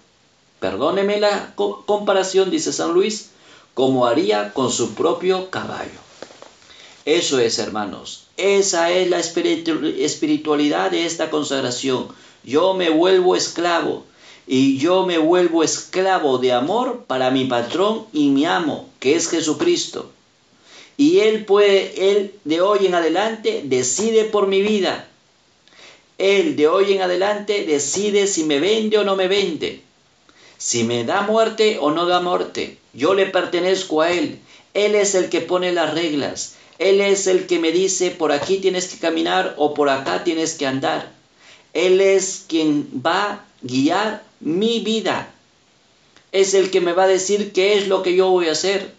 Perdóneme 0.59 1.19
la 1.19 1.53
comparación, 1.55 2.49
dice 2.49 2.73
San 2.73 2.93
Luis, 2.93 3.31
como 3.73 4.05
haría 4.05 4.53
con 4.53 4.71
su 4.71 4.93
propio 4.93 5.49
caballo. 5.49 5.99
Eso 7.05 7.39
es, 7.39 7.59
hermanos, 7.59 8.25
esa 8.37 8.91
es 8.91 9.09
la 9.09 9.19
espiritualidad 9.19 10.91
de 10.91 11.05
esta 11.05 11.29
consagración. 11.29 12.07
Yo 12.43 12.73
me 12.73 12.89
vuelvo 12.89 13.35
esclavo 13.35 14.03
y 14.47 14.77
yo 14.77 15.05
me 15.05 15.17
vuelvo 15.17 15.63
esclavo 15.63 16.37
de 16.37 16.53
amor 16.53 17.05
para 17.07 17.31
mi 17.31 17.45
patrón 17.45 18.05
y 18.13 18.29
mi 18.29 18.45
amo, 18.45 18.89
que 18.99 19.15
es 19.15 19.29
Jesucristo. 19.29 20.09
Y 20.99 21.21
Él 21.21 21.45
puede, 21.45 22.11
Él 22.11 22.33
de 22.43 22.59
hoy 22.59 22.85
en 22.85 22.93
adelante 22.93 23.61
decide 23.63 24.25
por 24.25 24.47
mi 24.47 24.61
vida. 24.61 25.07
Él 26.17 26.57
de 26.57 26.67
hoy 26.67 26.91
en 26.91 27.01
adelante 27.01 27.63
decide 27.63 28.27
si 28.27 28.43
me 28.43 28.59
vende 28.59 28.97
o 28.97 29.05
no 29.05 29.15
me 29.15 29.29
vende. 29.29 29.81
Si 30.57 30.83
me 30.83 31.05
da 31.05 31.21
muerte 31.21 31.77
o 31.79 31.91
no 31.91 32.05
da 32.05 32.19
muerte. 32.19 32.77
Yo 32.91 33.13
le 33.13 33.27
pertenezco 33.27 34.01
a 34.01 34.11
Él. 34.11 34.39
Él 34.73 34.93
es 34.93 35.15
el 35.15 35.29
que 35.29 35.39
pone 35.39 35.71
las 35.71 35.93
reglas. 35.93 36.55
Él 36.79 36.99
es 36.99 37.27
el 37.27 37.47
que 37.47 37.59
me 37.59 37.71
dice 37.71 38.11
por 38.11 38.33
aquí 38.33 38.57
tienes 38.57 38.89
que 38.89 38.99
caminar 38.99 39.55
o 39.57 39.73
por 39.73 39.87
acá 39.87 40.25
tienes 40.25 40.55
que 40.55 40.67
andar. 40.67 41.13
Él 41.73 42.01
es 42.01 42.43
quien 42.45 42.89
va 43.05 43.23
a 43.23 43.45
guiar 43.61 44.21
mi 44.41 44.81
vida. 44.81 45.31
Es 46.33 46.53
el 46.53 46.69
que 46.71 46.81
me 46.81 46.91
va 46.91 47.03
a 47.05 47.07
decir 47.07 47.53
qué 47.53 47.77
es 47.77 47.87
lo 47.87 48.03
que 48.03 48.17
yo 48.17 48.29
voy 48.31 48.49
a 48.49 48.51
hacer 48.51 48.98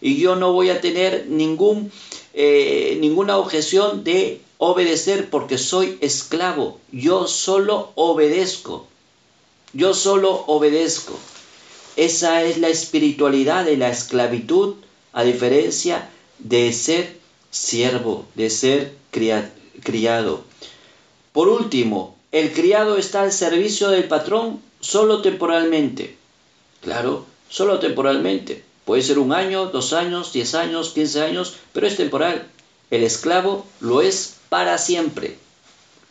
y 0.00 0.16
yo 0.18 0.36
no 0.36 0.52
voy 0.52 0.70
a 0.70 0.80
tener 0.80 1.26
ningún, 1.28 1.90
eh, 2.34 2.98
ninguna 3.00 3.38
objeción 3.38 4.04
de 4.04 4.40
obedecer 4.58 5.30
porque 5.30 5.58
soy 5.58 5.98
esclavo. 6.00 6.80
Yo 6.92 7.26
solo 7.26 7.92
obedezco. 7.94 8.86
Yo 9.72 9.94
solo 9.94 10.44
obedezco. 10.46 11.18
Esa 11.96 12.42
es 12.42 12.58
la 12.58 12.68
espiritualidad 12.68 13.64
de 13.64 13.76
la 13.76 13.88
esclavitud, 13.88 14.76
a 15.12 15.24
diferencia 15.24 16.10
de 16.38 16.72
ser 16.72 17.18
siervo, 17.50 18.26
de 18.34 18.50
ser 18.50 18.94
criado. 19.82 20.44
Por 21.32 21.48
último, 21.48 22.16
el 22.32 22.52
criado 22.52 22.96
está 22.98 23.22
al 23.22 23.32
servicio 23.32 23.88
del 23.88 24.04
patrón 24.04 24.60
solo 24.80 25.22
temporalmente. 25.22 26.16
Claro, 26.82 27.24
solo 27.48 27.78
temporalmente. 27.78 28.62
Puede 28.86 29.02
ser 29.02 29.18
un 29.18 29.32
año, 29.32 29.66
dos 29.66 29.92
años, 29.92 30.32
diez 30.32 30.54
años, 30.54 30.90
quince 30.90 31.20
años, 31.20 31.56
pero 31.72 31.88
es 31.88 31.96
temporal. 31.96 32.46
El 32.88 33.02
esclavo 33.02 33.66
lo 33.80 34.00
es 34.00 34.36
para 34.48 34.78
siempre. 34.78 35.36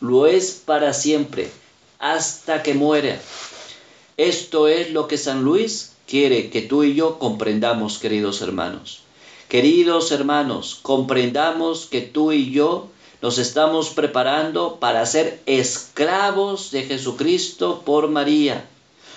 Lo 0.00 0.26
es 0.26 0.62
para 0.62 0.92
siempre, 0.92 1.50
hasta 1.98 2.62
que 2.62 2.74
muera. 2.74 3.18
Esto 4.18 4.68
es 4.68 4.92
lo 4.92 5.08
que 5.08 5.16
San 5.16 5.42
Luis 5.42 5.92
quiere 6.06 6.50
que 6.50 6.60
tú 6.60 6.84
y 6.84 6.94
yo 6.94 7.18
comprendamos, 7.18 7.98
queridos 7.98 8.42
hermanos. 8.42 9.00
Queridos 9.48 10.12
hermanos, 10.12 10.78
comprendamos 10.82 11.86
que 11.86 12.02
tú 12.02 12.32
y 12.32 12.50
yo 12.50 12.88
nos 13.22 13.38
estamos 13.38 13.88
preparando 13.88 14.76
para 14.76 15.06
ser 15.06 15.40
esclavos 15.46 16.70
de 16.72 16.82
Jesucristo 16.82 17.80
por 17.86 18.08
María. 18.08 18.68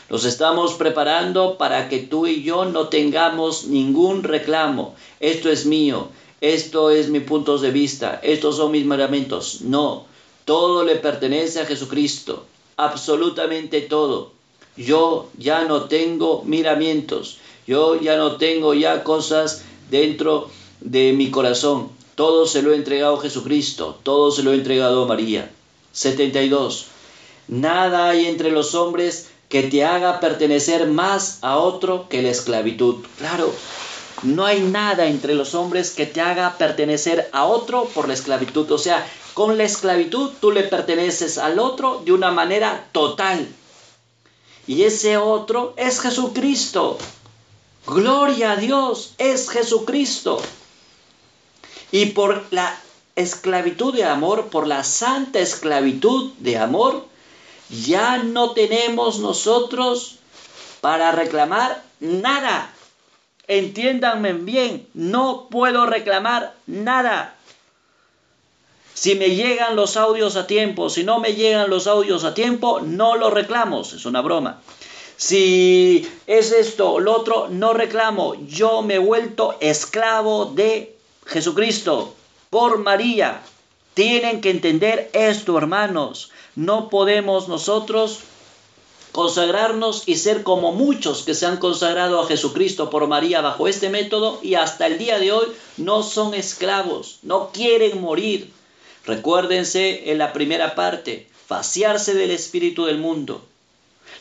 Nos 0.10 0.26
estamos 0.26 0.74
preparando 0.74 1.58
para 1.58 1.88
que 1.88 2.00
tú 2.00 2.26
y 2.26 2.42
yo 2.42 2.66
no 2.66 2.88
tengamos 2.88 3.66
ningún 3.66 4.24
reclamo. 4.24 4.96
Esto 5.20 5.52
es 5.52 5.68
mío, 5.68 6.08
esto 6.42 6.90
es 6.90 7.10
mi 7.10 7.20
punto 7.20 7.60
de 7.60 7.70
vista, 7.70 8.20
estos 8.24 8.58
son 8.58 8.72
mis 8.72 8.86
mandamientos. 8.86 9.62
No, 9.62 10.06
todo 10.46 10.84
le 10.84 10.96
pertenece 10.96 11.62
a 11.62 11.66
Jesucristo, 11.68 12.46
absolutamente 12.76 13.82
todo. 13.82 14.32
Yo 14.76 15.28
ya 15.38 15.66
no 15.66 15.84
tengo 15.84 16.42
miramientos, 16.44 17.38
yo 17.68 18.00
ya 18.02 18.18
no 18.18 18.38
tengo 18.38 18.74
ya 18.74 19.04
cosas 19.04 19.64
dentro 19.92 20.50
de 20.82 21.14
mi 21.14 21.30
corazón. 21.30 21.90
Todo 22.16 22.48
se 22.48 22.64
lo 22.64 22.74
he 22.74 22.78
entregado 22.78 23.18
a 23.18 23.22
Jesucristo, 23.22 24.00
todo 24.02 24.32
se 24.32 24.42
lo 24.42 24.54
he 24.54 24.56
entregado 24.56 25.04
a 25.04 25.08
María. 25.08 25.52
72. 25.92 26.88
Nada 27.48 28.10
hay 28.10 28.26
entre 28.26 28.52
los 28.52 28.74
hombres 28.74 29.30
que 29.50 29.64
te 29.64 29.84
haga 29.84 30.20
pertenecer 30.20 30.88
más 30.88 31.40
a 31.42 31.58
otro 31.58 32.08
que 32.08 32.22
la 32.22 32.30
esclavitud. 32.30 33.04
Claro, 33.18 33.52
no 34.22 34.46
hay 34.46 34.62
nada 34.62 35.08
entre 35.08 35.34
los 35.34 35.56
hombres 35.56 35.92
que 35.92 36.06
te 36.06 36.22
haga 36.22 36.58
pertenecer 36.58 37.30
a 37.34 37.46
otro 37.46 37.86
por 37.86 38.08
la 38.08 38.14
esclavitud. 38.14 38.72
O 38.72 38.78
sea, 38.78 39.06
con 39.34 39.58
la 39.58 39.64
esclavitud 39.64 40.32
tú 40.40 40.52
le 40.52 40.64
perteneces 40.64 41.40
al 41.40 41.58
otro 41.58 42.02
de 42.06 42.14
una 42.14 42.32
manera 42.32 42.88
total. 42.92 43.48
Y 44.68 44.84
ese 44.84 45.18
otro 45.18 45.74
es 45.78 46.00
Jesucristo. 46.00 47.00
Gloria 47.88 48.52
a 48.52 48.56
Dios, 48.56 49.16
es 49.18 49.50
Jesucristo. 49.50 50.40
Y 51.92 52.08
por 52.08 52.46
la 52.52 52.80
esclavitud 53.16 53.96
de 53.96 54.04
amor, 54.04 54.50
por 54.50 54.68
la 54.68 54.84
santa 54.84 55.40
esclavitud 55.40 56.34
de 56.38 56.60
amor, 56.60 57.09
ya 57.70 58.18
no 58.18 58.52
tenemos 58.52 59.20
nosotros 59.20 60.18
para 60.82 61.12
reclamar 61.12 61.84
nada. 62.00 62.74
Entiéndanme 63.48 64.34
bien, 64.34 64.88
no 64.94 65.48
puedo 65.50 65.86
reclamar 65.86 66.54
nada. 66.68 67.36
Si 68.94 69.16
me 69.16 69.36
llegan 69.36 69.76
los 69.76 69.98
audios 69.98 70.36
a 70.36 70.46
tiempo, 70.46 70.90
si 70.90 71.04
no 71.04 71.20
me 71.20 71.34
llegan 71.34 71.70
los 71.70 71.88
audios 71.88 72.24
a 72.26 72.34
tiempo, 72.34 72.82
no 72.82 73.16
los 73.16 73.34
reclamos, 73.34 73.94
es 73.94 74.06
una 74.06 74.22
broma. 74.22 74.62
Si 75.16 76.10
es 76.28 76.52
esto 76.52 77.00
lo 77.00 77.14
otro, 77.14 77.48
no 77.50 77.74
reclamo. 77.74 78.36
Yo 78.46 78.82
me 78.82 78.96
he 78.96 79.00
vuelto 79.00 79.58
esclavo 79.60 80.46
de 80.46 80.96
Jesucristo 81.26 82.16
por 82.50 82.78
María. 82.80 83.42
Tienen 83.94 84.42
que 84.42 84.50
entender 84.50 85.10
esto, 85.14 85.58
hermanos. 85.58 86.32
No 86.60 86.90
podemos 86.90 87.48
nosotros 87.48 88.20
consagrarnos 89.14 90.04
y 90.08 90.18
ser 90.18 90.44
como 90.44 90.74
muchos 90.74 91.24
que 91.24 91.34
se 91.34 91.46
han 91.46 91.56
consagrado 91.56 92.20
a 92.20 92.28
Jesucristo 92.28 92.90
por 92.90 93.08
María 93.08 93.40
bajo 93.40 93.70
este 93.70 93.88
método 93.88 94.42
y 94.44 94.56
hasta 94.56 94.86
el 94.88 94.98
día 94.98 95.20
de 95.20 95.32
hoy 95.32 95.46
no 95.78 96.04
son 96.04 96.34
esclavos, 96.34 97.20
no 97.24 97.52
quieren 97.54 98.02
morir. 98.02 98.52
Recuérdense 99.06 100.12
en 100.12 100.18
la 100.18 100.34
primera 100.34 100.76
parte, 100.76 101.30
vaciarse 101.48 102.14
del 102.14 102.32
espíritu 102.32 102.84
del 102.84 102.98
mundo. 102.98 103.42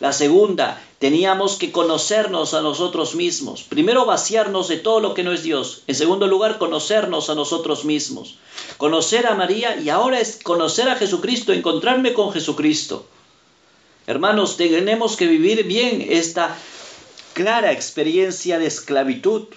La 0.01 0.13
segunda, 0.13 0.81
teníamos 1.01 1.57
que 1.57 1.73
conocernos 1.73 2.55
a 2.55 2.63
nosotros 2.63 3.15
mismos. 3.15 3.65
Primero, 3.65 4.07
vaciarnos 4.07 4.69
de 4.69 4.77
todo 4.77 5.01
lo 5.01 5.15
que 5.15 5.25
no 5.25 5.33
es 5.33 5.43
Dios. 5.43 5.83
En 5.87 5.95
segundo 5.95 6.27
lugar, 6.29 6.59
conocernos 6.59 7.31
a 7.31 7.35
nosotros 7.35 7.85
mismos. 7.85 8.39
Conocer 8.77 9.27
a 9.27 9.35
María 9.35 9.77
y 9.77 9.89
ahora 9.89 10.21
es 10.21 10.39
conocer 10.43 10.89
a 10.89 10.97
Jesucristo, 10.97 11.53
encontrarme 11.53 12.15
con 12.15 12.33
Jesucristo. 12.33 13.07
Hermanos, 14.07 14.57
tenemos 14.57 15.17
que 15.17 15.27
vivir 15.27 15.65
bien 15.65 16.07
esta 16.09 16.57
clara 17.35 17.73
experiencia 17.73 18.59
de 18.59 18.67
esclavitud. 18.67 19.49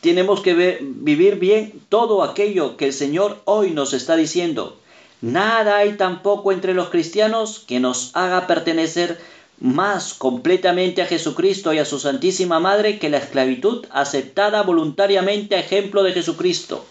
tenemos 0.00 0.40
que 0.40 0.80
vivir 0.80 1.36
bien 1.36 1.82
todo 1.88 2.22
aquello 2.22 2.76
que 2.76 2.86
el 2.86 2.92
Señor 2.92 3.40
hoy 3.44 3.70
nos 3.70 3.92
está 3.92 4.16
diciendo. 4.16 4.78
Nada 5.22 5.76
hay 5.76 5.92
tampoco 5.92 6.50
entre 6.50 6.74
los 6.74 6.90
cristianos 6.90 7.62
que 7.64 7.78
nos 7.78 8.10
haga 8.14 8.48
pertenecer 8.48 9.20
más 9.60 10.14
completamente 10.14 11.00
a 11.00 11.06
Jesucristo 11.06 11.72
y 11.72 11.78
a 11.78 11.84
su 11.84 12.00
Santísima 12.00 12.58
Madre 12.58 12.98
que 12.98 13.08
la 13.08 13.18
esclavitud 13.18 13.86
aceptada 13.92 14.62
voluntariamente 14.62 15.54
a 15.54 15.60
ejemplo 15.60 16.02
de 16.02 16.12
Jesucristo. 16.12 16.84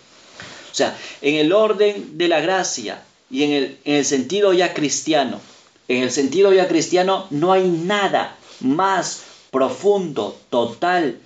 O 0.71 0.73
sea, 0.73 0.97
en 1.21 1.35
el 1.35 1.51
orden 1.51 2.17
de 2.17 2.29
la 2.29 2.39
gracia 2.39 3.03
y 3.29 3.43
en 3.43 3.51
el, 3.51 3.77
en 3.83 3.95
el 3.95 4.05
sentido 4.05 4.53
ya 4.53 4.73
cristiano, 4.73 5.41
en 5.89 6.01
el 6.01 6.11
sentido 6.11 6.53
ya 6.53 6.69
cristiano 6.69 7.27
no 7.31 7.51
hay 7.51 7.67
nada 7.67 8.37
más 8.61 9.23
profundo, 9.51 10.39
total, 10.49 11.19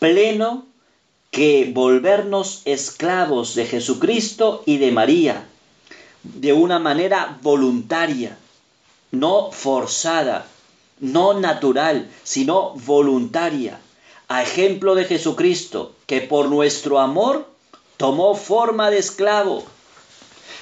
pleno 0.00 0.66
que 1.30 1.70
volvernos 1.72 2.62
esclavos 2.64 3.54
de 3.54 3.66
Jesucristo 3.66 4.64
y 4.66 4.78
de 4.78 4.90
María 4.90 5.46
de 6.22 6.52
una 6.52 6.78
manera 6.78 7.38
voluntaria, 7.42 8.36
no 9.10 9.50
forzada, 9.52 10.46
no 11.00 11.34
natural, 11.34 12.10
sino 12.22 12.74
voluntaria, 12.74 13.80
a 14.28 14.42
ejemplo 14.42 14.94
de 14.94 15.04
Jesucristo, 15.04 15.94
que 16.06 16.20
por 16.20 16.48
nuestro 16.48 17.00
amor 17.00 17.48
tomó 17.96 18.34
forma 18.34 18.90
de 18.90 18.98
esclavo. 18.98 19.64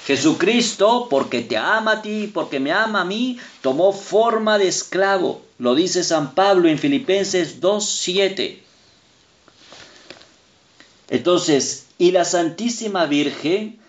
Jesucristo, 0.05 1.07
porque 1.09 1.41
te 1.41 1.55
ama 1.55 1.91
a 1.91 2.01
ti, 2.01 2.31
porque 2.33 2.59
me 2.59 2.71
ama 2.71 3.01
a 3.01 3.05
mí, 3.05 3.37
tomó 3.61 3.93
forma 3.93 4.57
de 4.57 4.67
esclavo. 4.67 5.41
Lo 5.59 5.75
dice 5.75 6.03
San 6.03 6.33
Pablo 6.33 6.67
en 6.67 6.79
Filipenses 6.79 7.61
2.7. 7.61 8.57
Entonces, 11.09 11.85
y 11.97 12.11
la 12.11 12.25
Santísima 12.25 13.05
Virgen, 13.05 13.79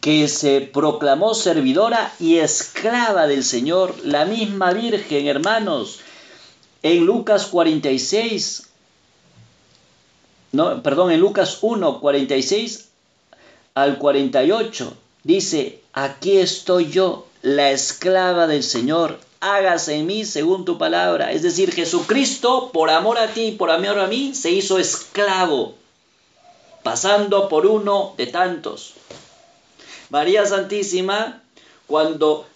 que 0.00 0.28
se 0.28 0.60
proclamó 0.60 1.34
servidora 1.34 2.12
y 2.20 2.38
esclava 2.38 3.26
del 3.26 3.44
Señor, 3.44 3.94
la 4.04 4.24
misma 4.24 4.72
Virgen, 4.72 5.26
hermanos, 5.26 6.00
en 6.82 7.04
Lucas 7.04 7.46
46, 7.46 8.68
no, 10.52 10.82
perdón, 10.82 11.10
en 11.10 11.20
Lucas 11.20 11.58
1, 11.60 12.00
46 12.00 12.88
al 13.74 13.98
48, 13.98 14.92
dice, 15.24 15.80
aquí 15.92 16.38
estoy 16.38 16.90
yo, 16.90 17.26
la 17.42 17.70
esclava 17.70 18.46
del 18.46 18.62
Señor, 18.62 19.18
hágase 19.40 19.96
en 19.96 20.06
mí 20.06 20.24
según 20.24 20.64
tu 20.64 20.78
palabra. 20.78 21.32
Es 21.32 21.42
decir, 21.42 21.72
Jesucristo, 21.72 22.70
por 22.72 22.90
amor 22.90 23.18
a 23.18 23.28
ti, 23.28 23.52
por 23.52 23.70
amor 23.70 23.98
a 23.98 24.06
mí, 24.06 24.34
se 24.34 24.50
hizo 24.50 24.78
esclavo, 24.78 25.74
pasando 26.82 27.48
por 27.48 27.66
uno 27.66 28.14
de 28.16 28.26
tantos. 28.26 28.94
María 30.10 30.46
Santísima, 30.46 31.42
cuando 31.86 32.46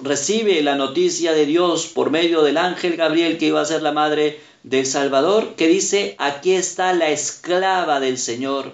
recibe 0.00 0.62
la 0.62 0.76
noticia 0.76 1.32
de 1.32 1.44
Dios 1.44 1.86
por 1.86 2.10
medio 2.10 2.42
del 2.42 2.56
ángel 2.56 2.96
Gabriel 2.96 3.36
que 3.36 3.46
iba 3.46 3.60
a 3.60 3.64
ser 3.64 3.82
la 3.82 3.90
madre 3.90 4.40
del 4.62 4.86
Salvador, 4.86 5.54
que 5.56 5.66
dice, 5.66 6.14
aquí 6.18 6.52
está 6.52 6.92
la 6.92 7.10
esclava 7.10 7.98
del 7.98 8.16
Señor. 8.16 8.72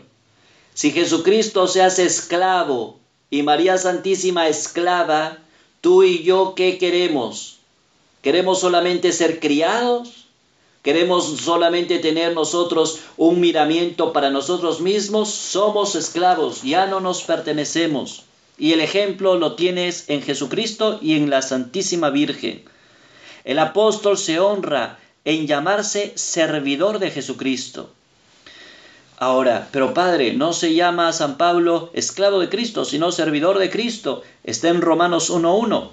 Si 0.74 0.90
Jesucristo 0.90 1.66
se 1.66 1.82
hace 1.82 2.04
esclavo 2.04 3.00
y 3.30 3.42
María 3.42 3.78
Santísima 3.78 4.48
esclava, 4.48 5.38
tú 5.80 6.02
y 6.02 6.22
yo, 6.22 6.54
¿qué 6.54 6.76
queremos? 6.76 7.58
¿Queremos 8.20 8.60
solamente 8.60 9.12
ser 9.12 9.40
criados? 9.40 10.26
¿Queremos 10.82 11.38
solamente 11.40 11.98
tener 11.98 12.34
nosotros 12.34 13.00
un 13.16 13.40
miramiento 13.40 14.12
para 14.12 14.30
nosotros 14.30 14.80
mismos? 14.80 15.30
Somos 15.30 15.94
esclavos, 15.94 16.62
ya 16.62 16.86
no 16.86 17.00
nos 17.00 17.22
pertenecemos. 17.22 18.25
Y 18.58 18.72
el 18.72 18.80
ejemplo 18.80 19.36
lo 19.36 19.54
tienes 19.54 20.08
en 20.08 20.22
Jesucristo 20.22 20.98
y 21.02 21.16
en 21.16 21.30
la 21.30 21.42
Santísima 21.42 22.10
Virgen. 22.10 22.64
El 23.44 23.58
apóstol 23.58 24.16
se 24.18 24.40
honra 24.40 24.98
en 25.24 25.46
llamarse 25.46 26.12
servidor 26.16 26.98
de 26.98 27.10
Jesucristo. 27.10 27.90
Ahora, 29.18 29.68
pero 29.72 29.94
Padre, 29.94 30.34
no 30.34 30.52
se 30.52 30.74
llama 30.74 31.08
a 31.08 31.12
San 31.12 31.38
Pablo 31.38 31.90
esclavo 31.94 32.38
de 32.38 32.48
Cristo, 32.48 32.84
sino 32.84 33.12
servidor 33.12 33.58
de 33.58 33.70
Cristo. 33.70 34.22
Está 34.44 34.68
en 34.68 34.82
Romanos 34.82 35.30
1.1. 35.30 35.90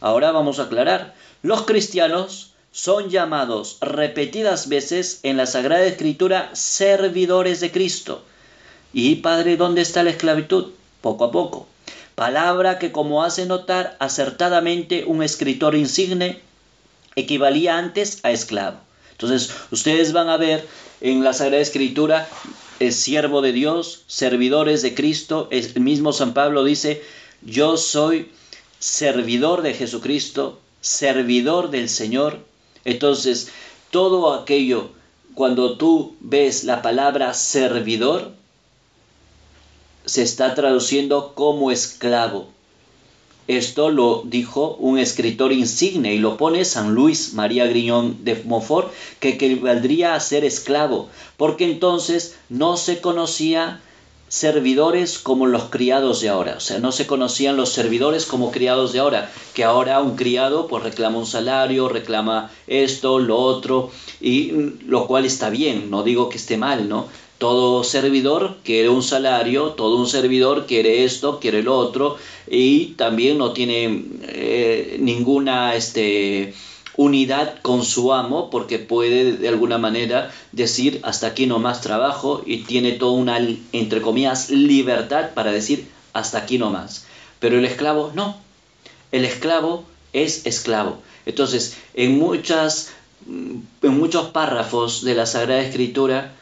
Ahora 0.00 0.30
vamos 0.32 0.58
a 0.58 0.64
aclarar. 0.64 1.14
Los 1.42 1.62
cristianos 1.62 2.52
son 2.70 3.08
llamados 3.08 3.78
repetidas 3.80 4.68
veces 4.68 5.20
en 5.22 5.36
la 5.36 5.46
Sagrada 5.46 5.84
Escritura 5.84 6.50
servidores 6.54 7.60
de 7.60 7.72
Cristo. 7.72 8.22
¿Y 8.92 9.16
Padre, 9.16 9.56
dónde 9.56 9.80
está 9.80 10.02
la 10.02 10.10
esclavitud? 10.10 10.72
Poco 11.00 11.24
a 11.24 11.30
poco. 11.30 11.66
Palabra 12.14 12.78
que, 12.78 12.92
como 12.92 13.22
hace 13.22 13.46
notar 13.46 13.96
acertadamente 14.00 15.04
un 15.04 15.22
escritor 15.22 15.74
insigne, 15.74 16.40
equivalía 17.16 17.78
antes 17.78 18.20
a 18.22 18.30
esclavo. 18.30 18.78
Entonces, 19.12 19.50
ustedes 19.70 20.12
van 20.12 20.28
a 20.28 20.36
ver 20.36 20.66
en 21.00 21.24
la 21.24 21.32
Sagrada 21.32 21.62
Escritura, 21.62 22.28
el 22.78 22.92
siervo 22.92 23.42
de 23.42 23.52
Dios, 23.52 24.04
servidores 24.06 24.82
de 24.82 24.94
Cristo, 24.94 25.48
el 25.50 25.80
mismo 25.80 26.12
San 26.12 26.32
Pablo 26.32 26.64
dice, 26.64 27.02
yo 27.42 27.76
soy 27.76 28.30
servidor 28.78 29.62
de 29.62 29.74
Jesucristo, 29.74 30.58
servidor 30.80 31.70
del 31.70 31.88
Señor. 31.88 32.38
Entonces, 32.84 33.50
todo 33.90 34.32
aquello, 34.32 34.90
cuando 35.34 35.76
tú 35.76 36.16
ves 36.20 36.64
la 36.64 36.80
palabra 36.80 37.34
servidor, 37.34 38.32
se 40.10 40.22
está 40.24 40.56
traduciendo 40.56 41.34
como 41.36 41.70
esclavo. 41.70 42.48
Esto 43.46 43.90
lo 43.90 44.22
dijo 44.24 44.74
un 44.80 44.98
escritor 44.98 45.52
insigne 45.52 46.14
y 46.14 46.18
lo 46.18 46.36
pone 46.36 46.64
San 46.64 46.96
Luis 46.96 47.32
María 47.34 47.66
Griñón 47.66 48.24
de 48.24 48.42
Montfort, 48.44 48.92
que 49.20 49.28
equivaldría 49.28 50.16
a 50.16 50.20
ser 50.20 50.44
esclavo, 50.44 51.08
porque 51.36 51.64
entonces 51.64 52.34
no 52.48 52.76
se 52.76 53.00
conocía 53.00 53.80
servidores 54.26 55.20
como 55.20 55.46
los 55.46 55.64
criados 55.64 56.20
de 56.20 56.28
ahora, 56.28 56.54
o 56.56 56.60
sea, 56.60 56.80
no 56.80 56.90
se 56.90 57.06
conocían 57.06 57.56
los 57.56 57.70
servidores 57.70 58.26
como 58.26 58.50
criados 58.50 58.92
de 58.92 58.98
ahora, 58.98 59.30
que 59.54 59.64
ahora 59.64 60.00
un 60.00 60.16
criado 60.16 60.66
pues 60.66 60.82
reclama 60.82 61.18
un 61.18 61.26
salario, 61.26 61.88
reclama 61.88 62.50
esto, 62.68 63.18
lo 63.20 63.36
otro, 63.38 63.90
y 64.20 64.52
lo 64.86 65.06
cual 65.08 65.24
está 65.24 65.50
bien, 65.50 65.90
no 65.90 66.02
digo 66.02 66.28
que 66.28 66.36
esté 66.36 66.56
mal, 66.56 66.88
¿no? 66.88 67.08
Todo 67.40 67.84
servidor 67.84 68.58
quiere 68.64 68.90
un 68.90 69.02
salario, 69.02 69.70
todo 69.70 69.96
un 69.96 70.06
servidor 70.06 70.66
quiere 70.66 71.04
esto, 71.04 71.40
quiere 71.40 71.62
lo 71.62 71.74
otro, 71.74 72.18
y 72.46 72.88
también 72.98 73.38
no 73.38 73.54
tiene 73.54 74.04
eh, 74.24 74.98
ninguna 75.00 75.74
este, 75.74 76.52
unidad 76.96 77.54
con 77.62 77.82
su 77.82 78.12
amo, 78.12 78.50
porque 78.50 78.78
puede 78.78 79.38
de 79.38 79.48
alguna 79.48 79.78
manera 79.78 80.30
decir 80.52 81.00
hasta 81.02 81.28
aquí 81.28 81.46
no 81.46 81.58
más 81.58 81.80
trabajo 81.80 82.42
y 82.44 82.64
tiene 82.64 82.92
toda 82.92 83.12
una, 83.12 83.38
entre 83.72 84.02
comillas, 84.02 84.50
libertad 84.50 85.30
para 85.32 85.50
decir 85.50 85.88
hasta 86.12 86.36
aquí 86.36 86.58
no 86.58 86.68
más. 86.68 87.06
Pero 87.38 87.58
el 87.58 87.64
esclavo 87.64 88.12
no. 88.14 88.36
El 89.12 89.24
esclavo 89.24 89.84
es 90.12 90.44
esclavo. 90.44 90.98
Entonces, 91.24 91.78
en, 91.94 92.18
muchas, 92.18 92.92
en 93.26 93.98
muchos 93.98 94.28
párrafos 94.28 95.02
de 95.02 95.14
la 95.14 95.24
Sagrada 95.24 95.62
Escritura, 95.62 96.34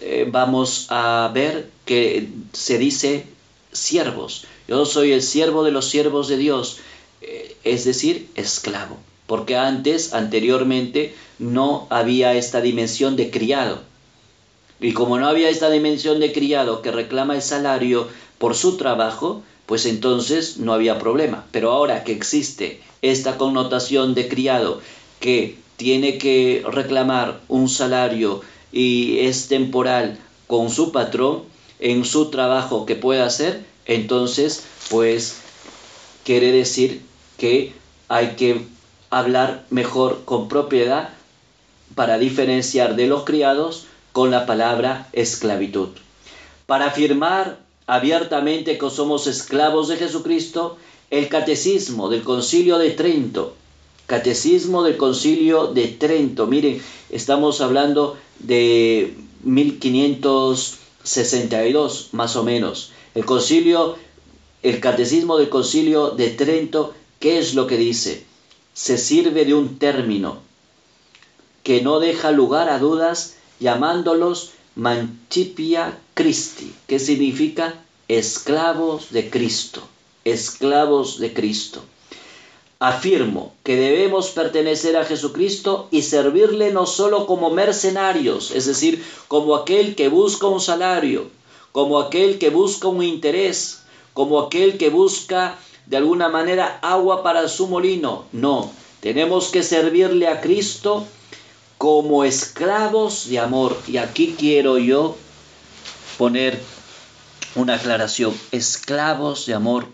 eh, 0.00 0.26
vamos 0.30 0.86
a 0.90 1.30
ver 1.32 1.70
que 1.84 2.28
se 2.52 2.78
dice 2.78 3.26
siervos. 3.72 4.44
Yo 4.68 4.84
soy 4.84 5.12
el 5.12 5.22
siervo 5.22 5.64
de 5.64 5.70
los 5.70 5.88
siervos 5.88 6.28
de 6.28 6.36
Dios, 6.36 6.78
eh, 7.22 7.56
es 7.64 7.84
decir, 7.84 8.28
esclavo. 8.34 8.98
Porque 9.26 9.56
antes, 9.56 10.12
anteriormente, 10.12 11.14
no 11.38 11.86
había 11.90 12.34
esta 12.34 12.60
dimensión 12.60 13.16
de 13.16 13.30
criado. 13.30 13.82
Y 14.80 14.92
como 14.92 15.18
no 15.18 15.26
había 15.26 15.48
esta 15.48 15.70
dimensión 15.70 16.20
de 16.20 16.32
criado 16.32 16.82
que 16.82 16.92
reclama 16.92 17.34
el 17.34 17.42
salario 17.42 18.08
por 18.38 18.54
su 18.54 18.76
trabajo, 18.76 19.42
pues 19.64 19.86
entonces 19.86 20.58
no 20.58 20.72
había 20.72 20.98
problema. 20.98 21.46
Pero 21.50 21.72
ahora 21.72 22.04
que 22.04 22.12
existe 22.12 22.80
esta 23.02 23.36
connotación 23.36 24.14
de 24.14 24.28
criado 24.28 24.80
que 25.20 25.58
tiene 25.76 26.18
que 26.18 26.64
reclamar 26.70 27.40
un 27.48 27.68
salario 27.68 28.42
y 28.76 29.20
es 29.20 29.48
temporal 29.48 30.18
con 30.46 30.68
su 30.68 30.92
patrón 30.92 31.44
en 31.78 32.04
su 32.04 32.26
trabajo 32.26 32.84
que 32.84 32.94
pueda 32.94 33.24
hacer, 33.24 33.64
entonces 33.86 34.64
pues 34.90 35.38
quiere 36.24 36.52
decir 36.52 37.00
que 37.38 37.72
hay 38.08 38.36
que 38.36 38.66
hablar 39.08 39.64
mejor 39.70 40.26
con 40.26 40.48
propiedad 40.48 41.08
para 41.94 42.18
diferenciar 42.18 42.96
de 42.96 43.06
los 43.06 43.24
criados 43.24 43.86
con 44.12 44.30
la 44.30 44.44
palabra 44.44 45.08
esclavitud. 45.14 45.88
Para 46.66 46.88
afirmar 46.88 47.58
abiertamente 47.86 48.76
que 48.76 48.90
somos 48.90 49.26
esclavos 49.26 49.88
de 49.88 49.96
Jesucristo, 49.96 50.76
el 51.08 51.30
catecismo 51.30 52.10
del 52.10 52.22
concilio 52.22 52.76
de 52.76 52.90
Trento 52.90 53.54
Catecismo 54.06 54.84
del 54.84 54.96
Concilio 54.96 55.66
de 55.66 55.88
Trento. 55.88 56.46
Miren, 56.46 56.80
estamos 57.10 57.60
hablando 57.60 58.16
de 58.38 59.14
1562 59.42 62.08
más 62.12 62.36
o 62.36 62.44
menos. 62.44 62.92
El 63.14 63.24
concilio, 63.24 63.96
el 64.62 64.80
Catecismo 64.80 65.38
del 65.38 65.48
Concilio 65.48 66.10
de 66.10 66.30
Trento, 66.30 66.94
¿qué 67.20 67.38
es 67.38 67.54
lo 67.54 67.66
que 67.66 67.76
dice? 67.76 68.24
Se 68.74 68.98
sirve 68.98 69.44
de 69.44 69.54
un 69.54 69.78
término 69.78 70.38
que 71.62 71.82
no 71.82 71.98
deja 71.98 72.30
lugar 72.30 72.68
a 72.68 72.78
dudas 72.78 73.36
llamándolos 73.58 74.50
Mancipia 74.76 75.98
Christi, 76.14 76.72
que 76.86 76.98
significa 76.98 77.82
esclavos 78.08 79.10
de 79.10 79.30
Cristo, 79.30 79.82
esclavos 80.24 81.18
de 81.18 81.32
Cristo. 81.32 81.82
Afirmo 82.78 83.54
que 83.64 83.76
debemos 83.76 84.30
pertenecer 84.30 84.96
a 84.96 85.04
Jesucristo 85.04 85.88
y 85.90 86.02
servirle 86.02 86.72
no 86.72 86.84
solo 86.84 87.26
como 87.26 87.50
mercenarios, 87.50 88.50
es 88.50 88.66
decir, 88.66 89.02
como 89.28 89.56
aquel 89.56 89.94
que 89.94 90.08
busca 90.08 90.46
un 90.46 90.60
salario, 90.60 91.30
como 91.72 91.98
aquel 91.98 92.38
que 92.38 92.50
busca 92.50 92.88
un 92.88 93.02
interés, 93.02 93.82
como 94.12 94.40
aquel 94.40 94.76
que 94.76 94.90
busca 94.90 95.58
de 95.86 95.96
alguna 95.96 96.28
manera 96.28 96.78
agua 96.82 97.22
para 97.22 97.48
su 97.48 97.66
molino. 97.66 98.24
No, 98.32 98.70
tenemos 99.00 99.48
que 99.48 99.62
servirle 99.62 100.28
a 100.28 100.40
Cristo 100.40 101.06
como 101.78 102.24
esclavos 102.24 103.28
de 103.28 103.38
amor. 103.38 103.76
Y 103.86 103.98
aquí 103.98 104.34
quiero 104.38 104.78
yo 104.78 105.16
poner 106.18 106.60
una 107.54 107.74
aclaración, 107.74 108.34
esclavos 108.52 109.46
de 109.46 109.54
amor. 109.54 109.86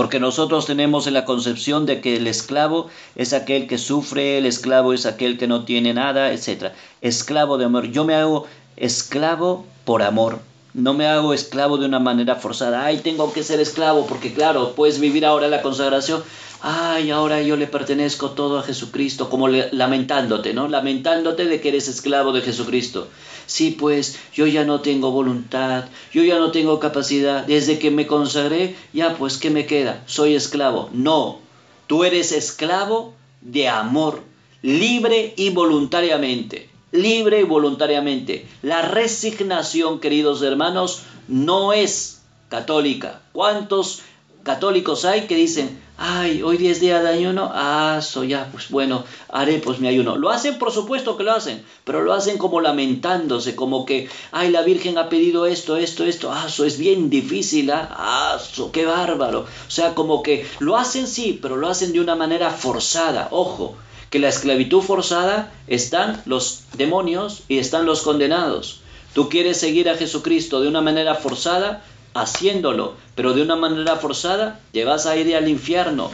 Porque 0.00 0.18
nosotros 0.18 0.64
tenemos 0.64 1.06
en 1.06 1.12
la 1.12 1.26
concepción 1.26 1.84
de 1.84 2.00
que 2.00 2.16
el 2.16 2.26
esclavo 2.26 2.88
es 3.16 3.34
aquel 3.34 3.66
que 3.66 3.76
sufre, 3.76 4.38
el 4.38 4.46
esclavo 4.46 4.94
es 4.94 5.04
aquel 5.04 5.36
que 5.36 5.46
no 5.46 5.66
tiene 5.66 5.92
nada, 5.92 6.32
etc. 6.32 6.72
Esclavo 7.02 7.58
de 7.58 7.66
amor. 7.66 7.90
Yo 7.90 8.06
me 8.06 8.14
hago 8.14 8.46
esclavo 8.78 9.66
por 9.84 10.00
amor. 10.02 10.38
No 10.72 10.94
me 10.94 11.06
hago 11.06 11.34
esclavo 11.34 11.76
de 11.76 11.84
una 11.84 11.98
manera 11.98 12.36
forzada. 12.36 12.86
Ay, 12.86 13.00
tengo 13.00 13.30
que 13.34 13.42
ser 13.42 13.60
esclavo 13.60 14.06
porque 14.06 14.32
claro, 14.32 14.72
puedes 14.74 15.00
vivir 15.00 15.26
ahora 15.26 15.48
la 15.48 15.60
consagración 15.60 16.24
ay, 16.62 17.10
ahora 17.10 17.42
yo 17.42 17.56
le 17.56 17.66
pertenezco 17.66 18.30
todo 18.30 18.58
a 18.58 18.62
Jesucristo, 18.62 19.30
como 19.30 19.48
lamentándote, 19.48 20.52
¿no? 20.52 20.68
Lamentándote 20.68 21.46
de 21.46 21.60
que 21.60 21.68
eres 21.68 21.88
esclavo 21.88 22.32
de 22.32 22.42
Jesucristo. 22.42 23.08
Sí, 23.46 23.72
pues 23.72 24.18
yo 24.32 24.46
ya 24.46 24.64
no 24.64 24.80
tengo 24.80 25.10
voluntad, 25.10 25.86
yo 26.12 26.22
ya 26.22 26.38
no 26.38 26.52
tengo 26.52 26.78
capacidad, 26.78 27.44
desde 27.44 27.78
que 27.78 27.90
me 27.90 28.06
consagré, 28.06 28.76
ya 28.92 29.16
pues, 29.16 29.38
¿qué 29.38 29.50
me 29.50 29.66
queda? 29.66 30.02
Soy 30.06 30.34
esclavo. 30.34 30.88
No, 30.92 31.40
tú 31.86 32.04
eres 32.04 32.32
esclavo 32.32 33.14
de 33.40 33.68
amor, 33.68 34.22
libre 34.62 35.34
y 35.36 35.50
voluntariamente. 35.50 36.68
Libre 36.92 37.40
y 37.40 37.44
voluntariamente. 37.44 38.46
La 38.62 38.82
resignación, 38.82 40.00
queridos 40.00 40.42
hermanos, 40.42 41.02
no 41.28 41.72
es 41.72 42.20
católica. 42.48 43.22
¿Cuántos 43.32 44.02
católicos 44.42 45.04
hay 45.04 45.22
que 45.22 45.36
dicen, 45.36 45.80
ay, 46.02 46.42
hoy 46.42 46.56
10 46.56 46.80
días 46.80 47.02
de 47.02 47.10
ayuno, 47.10 47.50
ah, 47.52 48.00
so 48.02 48.24
ya, 48.24 48.48
pues 48.50 48.70
bueno, 48.70 49.04
haré 49.28 49.58
pues 49.58 49.80
mi 49.80 49.88
ayuno. 49.88 50.16
Lo 50.16 50.30
hacen, 50.30 50.58
por 50.58 50.72
supuesto 50.72 51.18
que 51.18 51.24
lo 51.24 51.32
hacen, 51.32 51.62
pero 51.84 52.00
lo 52.00 52.14
hacen 52.14 52.38
como 52.38 52.62
lamentándose, 52.62 53.54
como 53.54 53.84
que, 53.84 54.08
ay, 54.32 54.50
la 54.50 54.62
Virgen 54.62 54.96
ha 54.96 55.10
pedido 55.10 55.44
esto, 55.44 55.76
esto, 55.76 56.06
esto, 56.06 56.32
ah, 56.32 56.46
eso 56.48 56.64
es 56.64 56.78
bien 56.78 57.10
difícil, 57.10 57.70
ah, 57.70 57.86
ah 57.90 58.38
qué 58.72 58.86
bárbaro. 58.86 59.40
O 59.40 59.70
sea, 59.70 59.94
como 59.94 60.22
que 60.22 60.46
lo 60.58 60.78
hacen 60.78 61.06
sí, 61.06 61.38
pero 61.40 61.56
lo 61.56 61.68
hacen 61.68 61.92
de 61.92 62.00
una 62.00 62.16
manera 62.16 62.50
forzada, 62.50 63.28
ojo. 63.30 63.76
Que 64.08 64.18
la 64.18 64.28
esclavitud 64.28 64.80
forzada 64.80 65.52
están 65.68 66.20
los 66.24 66.62
demonios 66.76 67.42
y 67.46 67.58
están 67.58 67.84
los 67.84 68.00
condenados. 68.02 68.80
Tú 69.12 69.28
quieres 69.28 69.58
seguir 69.58 69.88
a 69.88 69.96
Jesucristo 69.96 70.60
de 70.60 70.68
una 70.68 70.80
manera 70.80 71.14
forzada, 71.14 71.84
haciéndolo, 72.14 72.94
pero 73.14 73.34
de 73.34 73.42
una 73.42 73.56
manera 73.56 73.96
forzada, 73.96 74.60
llegas 74.72 75.06
a 75.06 75.16
ir 75.16 75.34
al 75.36 75.48
infierno. 75.48 76.10